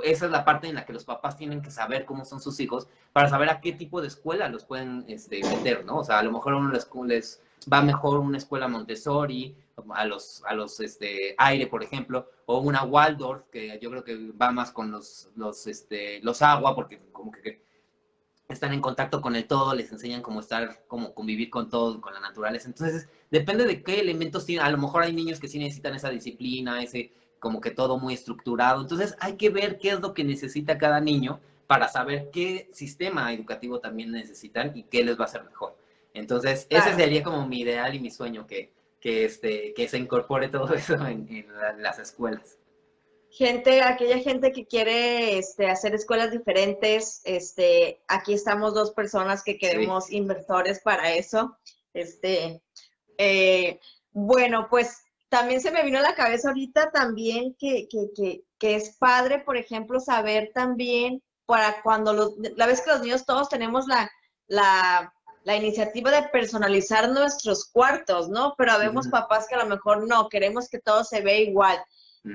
esa 0.04 0.26
es 0.26 0.32
la 0.32 0.46
parte 0.46 0.68
en 0.68 0.76
la 0.76 0.86
que 0.86 0.94
los 0.94 1.06
papás 1.06 1.38
tienen 1.38 1.62
que 1.62 1.72
saber 1.72 2.06
cómo 2.06 2.26
son 2.26 2.42
sus 2.42 2.60
hijos 2.60 2.88
para 3.14 3.30
saber 3.30 3.50
a 3.50 3.62
qué 3.62 3.72
tipo 3.72 4.02
de 4.02 4.08
escuela 4.08 4.50
los 4.50 4.66
pueden 4.66 5.06
este, 5.08 5.42
meter, 5.44 5.86
¿no? 5.86 5.98
O 6.00 6.04
sea, 6.04 6.20
a 6.20 6.24
lo 6.24 6.32
mejor 6.32 6.54
a 6.54 6.58
uno 6.58 6.72
les, 6.72 6.90
les 7.06 7.42
va 7.72 7.82
mejor 7.82 8.20
una 8.20 8.38
escuela 8.38 8.68
Montessori, 8.68 9.56
a 9.94 10.06
los, 10.06 10.44
a 10.46 10.54
los 10.54 10.80
este, 10.80 11.36
aire, 11.38 11.68
por 11.68 11.84
ejemplo, 11.84 12.30
o 12.46 12.60
una 12.60 12.84
Waldorf, 12.84 13.44
que 13.52 13.78
yo 13.82 13.90
creo 13.90 14.04
que 14.04 14.32
va 14.32 14.52
más 14.52 14.72
con 14.72 14.92
los, 14.92 15.30
los, 15.36 15.68
este, 15.68 16.22
los 16.22 16.42
agua, 16.42 16.76
porque 16.76 17.02
como 17.12 17.32
que 17.32 17.65
están 18.48 18.74
en 18.74 18.82
contacto 18.82 19.22
con 19.22 19.36
el 19.36 19.48
todo, 19.48 19.74
les 19.74 19.92
enseñan 19.92 20.22
cómo 20.22 20.40
estar, 20.40 20.84
cómo 20.88 21.14
convivir 21.14 21.50
con 21.50 21.70
todo, 21.70 22.00
con 22.00 22.14
la 22.14 22.20
naturaleza. 22.20 22.68
Entonces, 22.68 23.08
depende 23.32 23.66
de 23.66 23.82
qué 23.84 24.00
elementos 24.00 24.46
tienen. 24.46 24.66
A 24.66 24.70
lo 24.70 24.78
mejor 24.78 25.04
hay 25.04 25.14
niños 25.14 25.40
que 25.40 25.48
sí 25.48 25.58
necesitan 25.58 25.96
esa 25.96 26.10
disciplina, 26.10 26.82
ese 26.82 27.12
como 27.40 27.60
que 27.60 27.72
todo 27.72 27.98
muy 27.98 28.14
estructurado. 28.14 28.82
Entonces, 28.82 29.16
hay 29.20 29.36
que 29.36 29.50
ver 29.50 29.80
qué 29.80 29.90
es 29.90 30.00
lo 30.00 30.14
que 30.14 30.24
necesita 30.24 30.78
cada 30.78 31.00
niño 31.00 31.40
para 31.68 31.88
saber 31.88 32.30
qué 32.32 32.70
sistema 32.72 33.34
educativo 33.34 33.80
también 33.80 34.12
necesitan 34.12 34.72
y 34.76 34.84
qué 34.84 35.04
les 35.04 35.20
va 35.20 35.26
a 35.26 35.30
ser 35.30 35.44
mejor. 35.44 35.76
Entonces, 36.14 36.68
ese 36.70 36.96
sería 36.96 37.24
como 37.24 37.48
mi 37.48 37.62
ideal 37.62 37.94
y 37.96 38.00
mi 38.00 38.12
sueño, 38.12 38.46
que, 38.46 38.72
que, 39.00 39.26
este, 39.26 39.74
que 39.74 39.88
se 39.88 39.98
incorpore 39.98 40.50
todo 40.50 40.74
eso 40.74 40.94
en, 41.08 41.28
en 41.30 41.48
las 41.82 42.00
escuelas 42.00 42.58
gente, 43.36 43.82
aquella 43.82 44.20
gente 44.20 44.54
que 44.54 44.66
quiere 44.66 45.38
este, 45.38 45.68
hacer 45.68 45.94
escuelas 45.94 46.32
diferentes, 46.32 47.22
este, 47.26 48.02
aquí 48.08 48.34
estamos 48.34 48.74
dos 48.74 48.92
personas 48.92 49.44
que 49.44 49.58
queremos 49.58 50.10
inversores 50.10 50.80
para 50.80 51.12
eso. 51.12 51.58
Este, 51.94 52.62
eh, 53.18 53.80
bueno, 54.14 54.68
pues 54.70 55.04
también 55.28 55.60
se 55.60 55.72
me 55.72 55.84
vino 55.84 56.00
a 56.00 56.04
la 56.04 56.16
cabeza 56.16 56.48
ahorita 56.48 56.92
también 56.92 57.56
que, 57.60 57.88
que, 57.90 58.42
que, 58.58 58.76
es 58.76 58.96
padre, 58.98 59.40
por 59.40 59.58
ejemplo, 59.58 60.00
saber 60.00 60.52
también 60.54 61.22
para 61.46 61.82
cuando 61.84 62.14
los, 62.14 62.34
la 62.56 62.66
vez 62.66 62.82
que 62.82 62.92
los 62.92 63.02
niños 63.02 63.26
todos 63.26 63.50
tenemos 63.50 63.86
la, 63.86 64.10
la, 64.48 65.14
la 65.44 65.56
iniciativa 65.58 66.10
de 66.10 66.30
personalizar 66.30 67.10
nuestros 67.10 67.66
cuartos, 67.66 68.30
¿no? 68.30 68.56
Pero 68.58 68.80
vemos 68.80 69.10
papás 69.10 69.46
que 69.48 69.56
a 69.56 69.64
lo 69.64 69.68
mejor 69.68 70.08
no, 70.08 70.30
queremos 70.30 70.70
que 70.70 70.80
todo 70.80 71.04
se 71.04 71.22
vea 71.22 71.40
igual. 71.40 71.84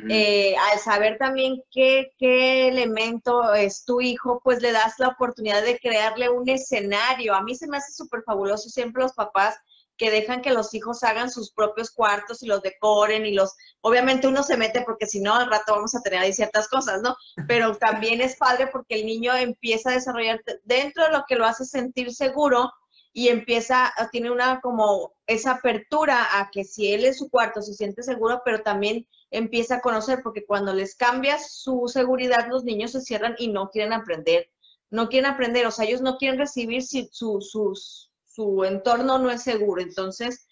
Eh, 0.09 0.55
al 0.57 0.79
saber 0.79 1.19
también 1.19 1.63
qué, 1.71 2.13
qué, 2.17 2.69
elemento 2.69 3.53
es 3.55 3.85
tu 3.85 4.01
hijo, 4.01 4.41
pues 4.45 4.63
le 4.63 4.71
das 4.71 4.95
la 4.99 5.09
oportunidad 5.09 5.65
de 5.65 5.79
crearle 5.79 6.29
un 6.29 6.49
escenario. 6.49 7.35
A 7.35 7.43
mí 7.43 7.57
se 7.57 7.67
me 7.67 7.79
hace 7.79 7.93
súper 7.93 8.23
fabuloso 8.23 8.69
siempre 8.69 9.03
los 9.03 9.15
papás 9.15 9.57
que 10.01 10.11
dejan 10.11 10.41
que 10.41 10.53
los 10.53 10.73
hijos 10.73 11.03
hagan 11.03 11.31
sus 11.31 11.53
propios 11.53 11.91
cuartos 11.91 12.43
y 12.43 12.47
los 12.47 12.63
decoren 12.63 13.27
y 13.27 13.35
los, 13.35 13.55
obviamente 13.83 14.27
uno 14.27 14.43
se 14.43 14.57
mete 14.57 14.81
porque 14.81 15.07
si 15.07 15.21
no 15.21 15.35
al 15.35 15.51
rato 15.51 15.75
vamos 15.75 15.95
a 15.95 16.01
tener 16.01 16.21
ahí 16.21 16.33
ciertas 16.33 16.69
cosas, 16.69 17.03
¿no? 17.03 17.15
Pero 17.47 17.77
también 17.79 18.23
es 18.23 18.37
padre 18.37 18.69
porque 18.69 18.95
el 18.95 19.05
niño 19.05 19.35
empieza 19.35 19.91
a 19.91 19.95
desarrollar 19.95 20.41
dentro 20.65 21.05
de 21.05 21.13
lo 21.13 21.25
que 21.29 21.35
lo 21.35 21.45
hace 21.45 21.67
sentir 21.67 22.15
seguro 22.15 22.73
y 23.13 23.29
empieza, 23.29 23.93
tiene 24.11 24.31
una 24.31 24.61
como 24.61 25.13
esa 25.27 25.53
apertura 25.53 26.41
a 26.41 26.51
que 26.51 26.65
si 26.65 26.95
él 26.95 27.05
en 27.05 27.15
su 27.15 27.29
cuarto 27.29 27.61
se 27.61 27.75
siente 27.75 28.03
seguro, 28.03 28.41
pero 28.43 28.63
también 28.63 29.07
empieza 29.31 29.77
a 29.77 29.81
conocer, 29.81 30.21
porque 30.23 30.45
cuando 30.45 30.75
les 30.75 30.95
cambias 30.95 31.53
su 31.55 31.89
seguridad, 31.89 32.49
los 32.49 32.65
niños 32.65 32.93
se 32.93 33.01
cierran 33.01 33.35
y 33.39 33.49
no 33.49 33.71
quieren 33.71 33.93
aprender, 33.93 34.51
no 34.91 35.09
quieren 35.09 35.31
aprender, 35.31 35.67
o 35.67 35.71
sea, 35.71 35.87
ellos 35.87 36.01
no 36.01 36.19
quieren 36.19 36.39
recibir 36.39 36.83
si 36.83 37.09
su, 37.13 37.41
su, 37.41 37.79
su 38.25 38.65
entorno 38.65 39.19
no 39.19 39.31
es 39.31 39.43
seguro. 39.43 39.81
Entonces, 39.81 40.47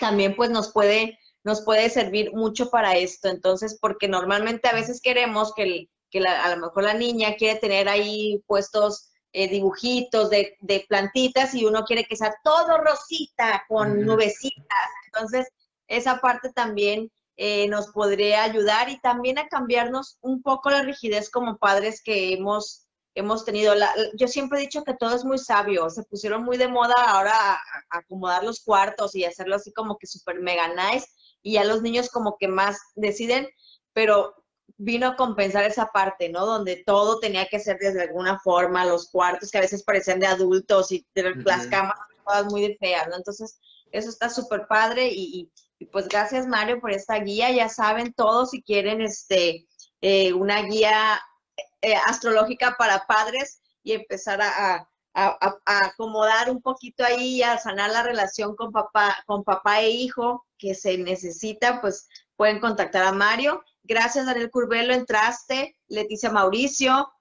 también 0.00 0.34
pues 0.34 0.50
nos 0.50 0.72
puede, 0.72 1.18
nos 1.42 1.62
puede 1.62 1.90
servir 1.90 2.32
mucho 2.32 2.70
para 2.70 2.96
esto. 2.96 3.28
Entonces, 3.28 3.78
porque 3.80 4.08
normalmente 4.08 4.68
a 4.68 4.74
veces 4.74 5.00
queremos 5.02 5.52
que, 5.54 5.88
que 6.10 6.20
a 6.20 6.54
lo 6.54 6.62
mejor 6.62 6.84
la 6.84 6.94
niña 6.94 7.36
quiere 7.36 7.58
tener 7.58 7.88
ahí 7.88 8.42
puestos 8.46 9.10
eh, 9.32 9.48
dibujitos 9.48 10.30
de, 10.30 10.56
de, 10.60 10.86
plantitas 10.88 11.54
y 11.54 11.64
uno 11.64 11.84
quiere 11.84 12.04
que 12.04 12.16
sea 12.16 12.34
todo 12.44 12.78
rosita 12.78 13.64
con 13.68 14.04
nubecitas. 14.06 14.88
Entonces, 15.06 15.48
esa 15.88 16.20
parte 16.20 16.52
también 16.52 17.10
eh, 17.36 17.68
nos 17.68 17.88
podría 17.88 18.44
ayudar 18.44 18.88
y 18.88 19.00
también 19.00 19.38
a 19.38 19.48
cambiarnos 19.48 20.18
un 20.20 20.42
poco 20.42 20.70
la 20.70 20.82
rigidez 20.82 21.30
como 21.30 21.58
padres 21.58 22.02
que 22.02 22.32
hemos, 22.32 22.86
hemos 23.14 23.44
tenido. 23.44 23.74
yo 24.16 24.28
siempre 24.28 24.58
he 24.58 24.62
dicho 24.62 24.84
que 24.84 24.94
todo 24.94 25.14
es 25.14 25.24
muy 25.24 25.38
sabio, 25.38 25.90
se 25.90 26.04
pusieron 26.04 26.44
muy 26.44 26.56
de 26.56 26.68
moda 26.68 26.94
ahora 26.96 27.32
a, 27.34 27.58
acomodar 27.90 28.44
los 28.44 28.62
cuartos 28.62 29.14
y 29.14 29.24
hacerlo 29.24 29.56
así 29.56 29.72
como 29.72 29.98
que 29.98 30.06
super 30.06 30.40
mega 30.40 30.68
nice 30.68 31.08
y 31.42 31.54
ya 31.54 31.64
los 31.64 31.82
niños 31.82 32.08
como 32.08 32.36
que 32.38 32.48
más 32.48 32.78
deciden, 32.94 33.48
pero 33.92 34.34
vino 34.76 35.08
a 35.08 35.16
compensar 35.16 35.64
esa 35.64 35.86
parte, 35.86 36.28
¿no? 36.28 36.46
Donde 36.46 36.82
todo 36.84 37.20
tenía 37.20 37.46
que 37.46 37.60
ser 37.60 37.78
de 37.78 38.02
alguna 38.02 38.40
forma, 38.40 38.84
los 38.84 39.10
cuartos 39.10 39.50
que 39.50 39.58
a 39.58 39.62
veces 39.62 39.84
parecían 39.84 40.20
de 40.20 40.26
adultos 40.26 40.90
y 40.90 41.06
las 41.14 41.66
camas 41.66 41.98
todas 42.24 42.46
muy 42.46 42.74
feas, 42.76 43.08
¿no? 43.08 43.16
Entonces, 43.16 43.58
eso 43.92 44.08
está 44.08 44.28
súper 44.28 44.66
padre 44.66 45.08
y, 45.12 45.50
pues 45.92 46.08
gracias 46.08 46.46
Mario 46.46 46.80
por 46.80 46.92
esta 46.92 47.18
guía. 47.18 47.50
Ya 47.50 47.68
saben 47.68 48.12
todos 48.12 48.50
si 48.50 48.62
quieren 48.62 49.00
este, 49.00 49.66
eh, 50.00 50.32
una 50.32 50.62
guía 50.62 51.20
eh, 51.82 51.94
astrológica 52.06 52.76
para 52.78 53.06
padres 53.06 53.60
y 53.82 53.92
empezar 53.92 54.40
a, 54.42 54.88
acomodar 55.64 56.50
un 56.50 56.60
poquito 56.60 57.04
ahí, 57.04 57.40
a 57.40 57.56
sanar 57.58 57.90
la 57.90 58.02
relación 58.02 58.56
con 58.56 58.72
papá, 58.72 59.16
con 59.26 59.44
papá 59.44 59.80
e 59.80 59.90
hijo 59.90 60.44
que 60.58 60.74
se 60.74 60.98
necesita, 60.98 61.80
pues 61.80 62.08
pueden 62.34 62.58
contactar 62.58 63.04
a 63.04 63.12
Mario. 63.12 63.62
Gracias 63.84 64.26
Daniel 64.26 64.50
Curvelo, 64.50 64.92
entraste, 64.92 65.76
Leticia 65.86 66.30
Mauricio, 66.30 67.12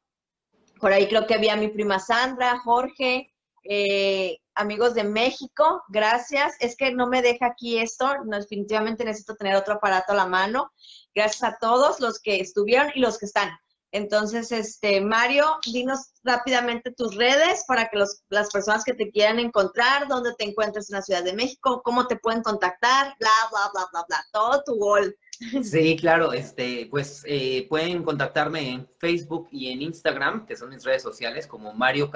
por 0.80 0.92
ahí 0.92 1.08
creo 1.08 1.28
que 1.28 1.36
había 1.36 1.56
mi 1.56 1.70
prima 1.70 1.98
Sandra, 1.98 2.60
Jorge, 2.60 3.33
eh, 3.64 4.38
amigos 4.56 4.94
de 4.94 5.04
México, 5.04 5.84
gracias. 5.90 6.56
Es 6.60 6.76
que 6.76 6.92
no 6.92 7.08
me 7.08 7.22
deja 7.22 7.48
aquí 7.48 7.80
esto, 7.80 8.14
definitivamente 8.26 9.06
necesito 9.06 9.36
tener 9.36 9.56
otro 9.56 9.76
aparato 9.76 10.14
a 10.14 10.16
la 10.16 10.26
mano. 10.26 10.72
Gracias 11.16 11.44
a 11.44 11.58
todos 11.60 12.00
los 12.00 12.20
que 12.20 12.40
estuvieron 12.40 12.92
y 12.96 13.00
los 13.00 13.18
que 13.18 13.26
están. 13.26 13.52
Entonces, 13.94 14.52
este, 14.52 15.02
Mario, 15.02 15.60
dinos 15.72 16.14
rápidamente 16.24 16.92
tus 16.92 17.16
redes 17.16 17.64
para 17.68 17.90
que 17.90 18.00
los, 18.00 18.24
las 18.30 18.50
personas 18.50 18.84
que 18.84 18.96
te 18.96 19.12
quieran 19.12 19.38
encontrar, 19.38 20.08
dónde 20.08 20.34
te 20.34 20.46
encuentras 20.46 20.90
en 20.90 20.96
la 20.96 21.04
Ciudad 21.04 21.24
de 21.24 21.34
México, 21.34 21.84
cómo 21.86 22.08
te 22.08 22.16
pueden 22.16 22.42
contactar, 22.42 23.16
bla, 23.20 23.30
bla, 23.52 23.70
bla, 23.72 23.88
bla, 23.92 24.06
bla, 24.08 24.26
todo 24.32 24.64
tu 24.64 24.78
gol. 24.78 25.16
Sí, 25.64 25.98
claro, 25.98 26.34
este, 26.34 26.88
pues 26.90 27.24
eh, 27.28 27.66
pueden 27.68 28.04
contactarme 28.04 28.70
en 28.72 28.88
Facebook 28.98 29.48
y 29.52 29.72
en 29.72 29.82
Instagram, 29.82 30.46
que 30.46 30.56
son 30.56 30.70
mis 30.70 30.84
redes 30.84 31.02
sociales, 31.02 31.48
como 31.48 31.74
Mario 31.74 32.12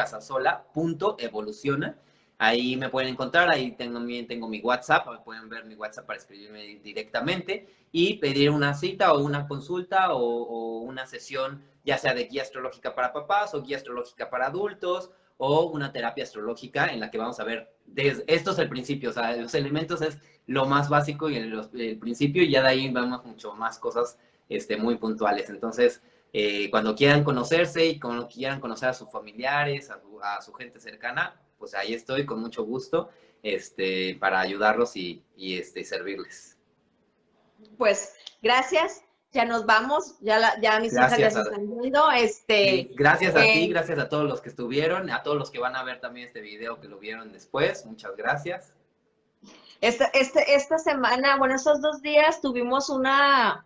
Evoluciona. 1.19 1.97
Ahí 2.39 2.77
me 2.77 2.89
pueden 2.89 3.09
encontrar, 3.09 3.49
ahí 3.49 3.71
tengo, 3.71 3.99
tengo 4.27 4.47
mi 4.47 4.61
WhatsApp, 4.61 5.07
pueden 5.25 5.49
ver 5.49 5.65
mi 5.65 5.73
WhatsApp 5.73 6.05
para 6.05 6.19
escribirme 6.19 6.79
directamente 6.83 7.67
y 7.91 8.15
pedir 8.19 8.51
una 8.51 8.75
cita 8.75 9.13
o 9.13 9.23
una 9.23 9.47
consulta 9.47 10.13
o, 10.13 10.79
una 10.81 11.07
sesión, 11.07 11.63
ya 11.83 11.97
sea 11.97 12.13
de 12.13 12.25
guía 12.25 12.43
astrológica 12.43 12.93
para 12.93 13.11
papás 13.11 13.55
o 13.55 13.63
guía 13.63 13.77
astrológica 13.77 14.29
para 14.29 14.47
adultos 14.47 15.09
o 15.37 15.65
una 15.65 15.91
terapia 15.91 16.23
astrológica 16.23 16.87
en 16.87 16.99
la 16.99 17.11
que 17.11 17.17
vamos 17.17 17.39
a 17.39 17.43
ver, 17.43 17.71
desde, 17.85 18.23
esto 18.27 18.51
es 18.51 18.59
el 18.59 18.69
principio, 18.69 19.11
o 19.11 19.13
sea, 19.13 19.35
los 19.35 19.53
elementos 19.53 20.01
es 20.01 20.17
lo 20.47 20.65
más 20.65 20.89
básico 20.89 21.29
y 21.29 21.37
el, 21.37 21.69
el 21.73 21.99
principio 21.99 22.43
y 22.43 22.51
ya 22.51 22.61
de 22.61 22.69
ahí 22.69 22.91
vamos 22.91 23.23
mucho 23.25 23.53
más 23.53 23.77
cosas 23.77 24.17
este, 24.49 24.77
muy 24.77 24.95
puntuales. 24.97 25.49
Entonces, 25.49 26.01
eh, 26.33 26.69
cuando 26.69 26.95
quieran 26.95 27.23
conocerse 27.23 27.85
y 27.85 27.99
cuando 27.99 28.27
quieran 28.27 28.59
conocer 28.59 28.89
a 28.89 28.93
sus 28.93 29.09
familiares, 29.11 29.89
a 30.21 30.41
su 30.41 30.53
gente 30.53 30.79
cercana, 30.79 31.39
pues 31.57 31.73
ahí 31.73 31.93
estoy 31.93 32.25
con 32.25 32.39
mucho 32.39 32.63
gusto 32.63 33.09
este, 33.43 34.15
para 34.19 34.39
ayudarlos 34.39 34.95
y, 34.95 35.23
este, 35.37 35.83
servirles. 35.83 36.57
Pues 37.77 38.13
gracias, 38.41 39.03
ya 39.37 39.45
nos 39.45 39.67
vamos, 39.67 40.15
ya, 40.21 40.39
la, 40.39 40.59
ya 40.59 40.79
mis 40.79 40.93
hijas 40.93 41.15
ya 41.15 41.29
se 41.29 41.41
están 41.41 41.69
viendo. 41.69 42.09
Este, 42.09 42.89
gracias 42.95 43.35
a 43.35 43.41
ti, 43.41 43.65
eh, 43.65 43.67
gracias 43.67 43.99
a 43.99 44.09
todos 44.09 44.27
los 44.27 44.41
que 44.41 44.49
estuvieron, 44.49 45.11
a 45.11 45.21
todos 45.21 45.37
los 45.37 45.51
que 45.51 45.59
van 45.59 45.75
a 45.75 45.83
ver 45.83 45.99
también 45.99 46.25
este 46.25 46.41
video 46.41 46.81
que 46.81 46.87
lo 46.87 46.97
vieron 46.97 47.31
después, 47.31 47.85
muchas 47.85 48.15
gracias. 48.17 48.73
Esta, 49.79 50.05
este, 50.05 50.55
esta 50.55 50.79
semana, 50.79 51.37
bueno, 51.37 51.53
esos 51.53 51.81
dos 51.81 52.01
días 52.01 52.41
tuvimos 52.41 52.89
una, 52.89 53.63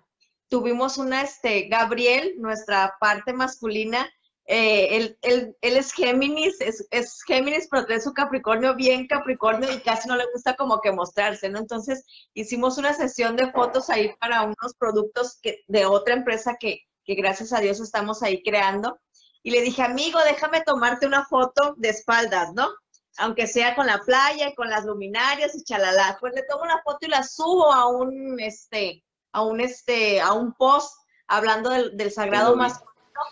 tuvimos 0.49 0.97
una, 0.97 1.22
este, 1.22 1.69
Gabriel, 1.69 2.34
nuestra 2.38 2.97
parte 2.99 3.32
masculina, 3.32 4.11
eh, 4.48 4.98
él, 4.98 5.18
él, 5.22 5.56
él, 5.62 5.78
es 5.78 5.94
Géminis, 5.94 6.60
es, 6.62 6.88
es, 6.92 7.22
Géminis, 7.24 7.68
pero 7.70 7.86
trae 7.86 8.02
su 8.02 8.14
Capricornio 8.14 8.76
bien 8.76 9.08
Capricornio 9.08 9.72
y 9.72 9.80
casi 9.80 10.08
no 10.08 10.16
le 10.16 10.26
gusta 10.34 10.56
como 10.56 10.82
que 10.82 10.92
mostrarse, 10.92 11.48
¿no? 11.50 11.60
Entonces 11.60 12.04
hicimos 12.34 12.78
una 12.78 12.94
sesión 12.94 13.36
de 13.36 13.52
fotos 13.52 13.89
ahí 13.89 14.14
para 14.20 14.42
unos 14.44 14.76
productos 14.78 15.39
que, 15.42 15.64
de 15.68 15.86
otra 15.86 16.16
empresa 16.16 16.58
que, 16.60 16.82
que 17.06 17.16
gracias 17.16 17.54
a 17.54 17.60
Dios 17.60 17.80
estamos 17.80 18.24
ahí 18.24 18.42
creando. 18.44 19.00
Y 19.44 19.52
le 19.52 19.62
dije, 19.62 19.84
amigo, 19.84 20.20
déjame 20.26 20.62
tomarte 20.62 21.08
una 21.08 21.26
foto 21.26 21.76
de 21.78 21.89
espaldas, 21.89 22.54
¿no? 22.54 22.68
Aunque 23.18 23.48
sea 23.48 23.76
con 23.76 23.88
la 23.88 24.00
playa 24.00 24.50
y 24.50 24.56
con 24.56 24.70
las 24.70 24.86
luminarias 24.86 25.56
y 25.56 25.64
chalala. 25.64 26.18
Pues 26.20 26.34
le 26.34 26.44
tomo 26.44 26.64
una 26.64 26.82
foto 26.84 27.06
y 27.06 27.10
la 27.10 27.24
subo 27.24 27.72
a 27.72 27.88
un, 27.88 28.39
este, 28.39 29.04
a 29.32 29.44
un, 29.44 29.62
este, 29.62 30.22
a 30.22 30.34
un 30.34 30.54
post 30.54 30.94
hablando 31.28 31.70
del, 31.70 31.96
del 31.96 32.12
sagrado 32.12 32.56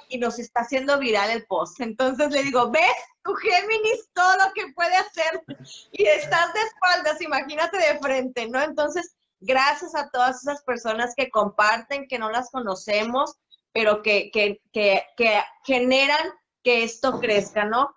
y 0.09 0.17
nos 0.17 0.39
está 0.39 0.61
haciendo 0.61 0.97
viral 0.99 1.29
el 1.29 1.45
post. 1.45 1.79
Entonces 1.81 2.31
le 2.31 2.43
digo, 2.43 2.69
¿ves? 2.69 2.83
Tu 3.23 3.33
Géminis 3.35 4.09
todo 4.13 4.33
lo 4.37 4.53
que 4.53 4.71
puede 4.73 4.95
hacer 4.95 5.43
y 5.91 6.05
estás 6.05 6.53
de 6.53 6.59
espaldas, 6.61 7.21
imagínate 7.21 7.77
de 7.77 7.99
frente, 7.99 8.47
¿no? 8.47 8.61
Entonces, 8.61 9.15
gracias 9.39 9.95
a 9.95 10.09
todas 10.09 10.41
esas 10.41 10.63
personas 10.63 11.13
que 11.15 11.29
comparten, 11.29 12.07
que 12.07 12.19
no 12.19 12.29
las 12.29 12.49
conocemos, 12.49 13.35
pero 13.71 14.01
que, 14.01 14.31
que, 14.31 14.61
que, 14.73 15.03
que 15.15 15.41
generan 15.63 16.33
que 16.63 16.83
esto 16.83 17.19
crezca, 17.19 17.65
¿no? 17.65 17.95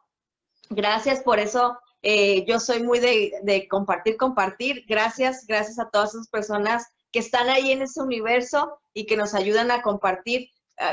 Gracias 0.70 1.20
por 1.20 1.38
eso. 1.38 1.78
Eh, 2.02 2.44
yo 2.46 2.58
soy 2.58 2.82
muy 2.82 2.98
de, 2.98 3.32
de 3.42 3.68
compartir, 3.68 4.16
compartir. 4.16 4.84
Gracias, 4.88 5.46
gracias 5.46 5.78
a 5.78 5.88
todas 5.88 6.14
esas 6.14 6.28
personas 6.28 6.86
que 7.12 7.18
están 7.18 7.48
ahí 7.48 7.70
en 7.70 7.82
ese 7.82 8.00
universo 8.00 8.78
y 8.92 9.06
que 9.06 9.16
nos 9.16 9.34
ayudan 9.34 9.70
a 9.70 9.82
compartir 9.82 10.50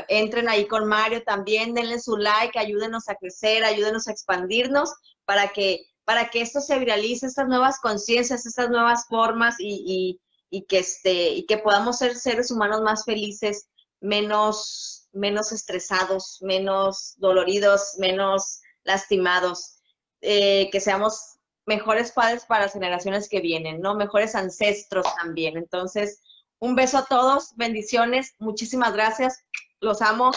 entren 0.08 0.48
ahí 0.48 0.66
con 0.66 0.86
Mario 0.86 1.22
también, 1.24 1.74
denle 1.74 1.98
su 1.98 2.16
like, 2.16 2.58
ayúdenos 2.58 3.08
a 3.08 3.14
crecer, 3.14 3.64
ayúdenos 3.64 4.08
a 4.08 4.12
expandirnos 4.12 4.92
para 5.24 5.48
que, 5.48 5.86
para 6.04 6.30
que 6.30 6.40
esto 6.40 6.60
se 6.60 6.78
viralice, 6.78 7.26
estas 7.26 7.48
nuevas 7.48 7.78
conciencias, 7.80 8.46
estas 8.46 8.70
nuevas 8.70 9.06
formas 9.08 9.56
y, 9.58 10.20
que, 10.68 10.78
este, 10.78 11.30
y 11.30 11.46
que 11.46 11.58
podamos 11.58 11.98
ser 11.98 12.14
seres 12.16 12.50
humanos 12.50 12.82
más 12.82 13.04
felices, 13.04 13.68
menos, 14.00 15.08
menos 15.12 15.52
estresados, 15.52 16.38
menos 16.40 17.14
doloridos, 17.18 17.94
menos 17.98 18.60
lastimados, 18.84 19.76
eh, 20.20 20.68
que 20.70 20.80
seamos 20.80 21.38
mejores 21.66 22.12
padres 22.12 22.44
para 22.46 22.68
generaciones 22.68 23.28
que 23.28 23.40
vienen, 23.40 23.80
¿no? 23.80 23.94
Mejores 23.94 24.34
ancestros 24.34 25.06
también. 25.16 25.56
Entonces, 25.56 26.20
un 26.58 26.74
beso 26.74 26.98
a 26.98 27.06
todos, 27.06 27.54
bendiciones, 27.56 28.34
muchísimas 28.38 28.92
gracias. 28.92 29.44
Los 29.80 30.02
amo. 30.02 30.30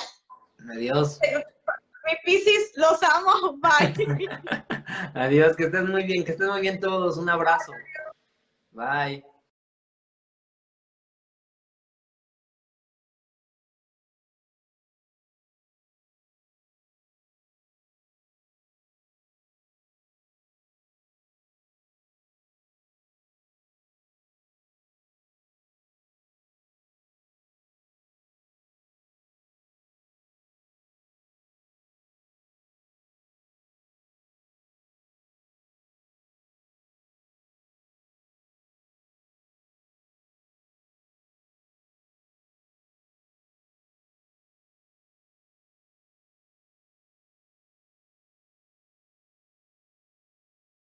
Adiós. 0.70 1.20
Mi 2.06 2.14
Piscis, 2.26 2.72
los 2.76 3.02
amo. 3.04 3.58
Bye. 3.58 3.94
Adiós, 5.16 5.56
que 5.56 5.66
estén 5.66 5.89
muy 5.91 6.04
bien, 6.04 6.24
que 6.24 6.32
estén 6.32 6.48
muy 6.48 6.62
bien 6.62 6.80
todos. 6.80 7.18
Un 7.18 7.30
abrazo. 7.30 7.74
Bye. 8.72 9.24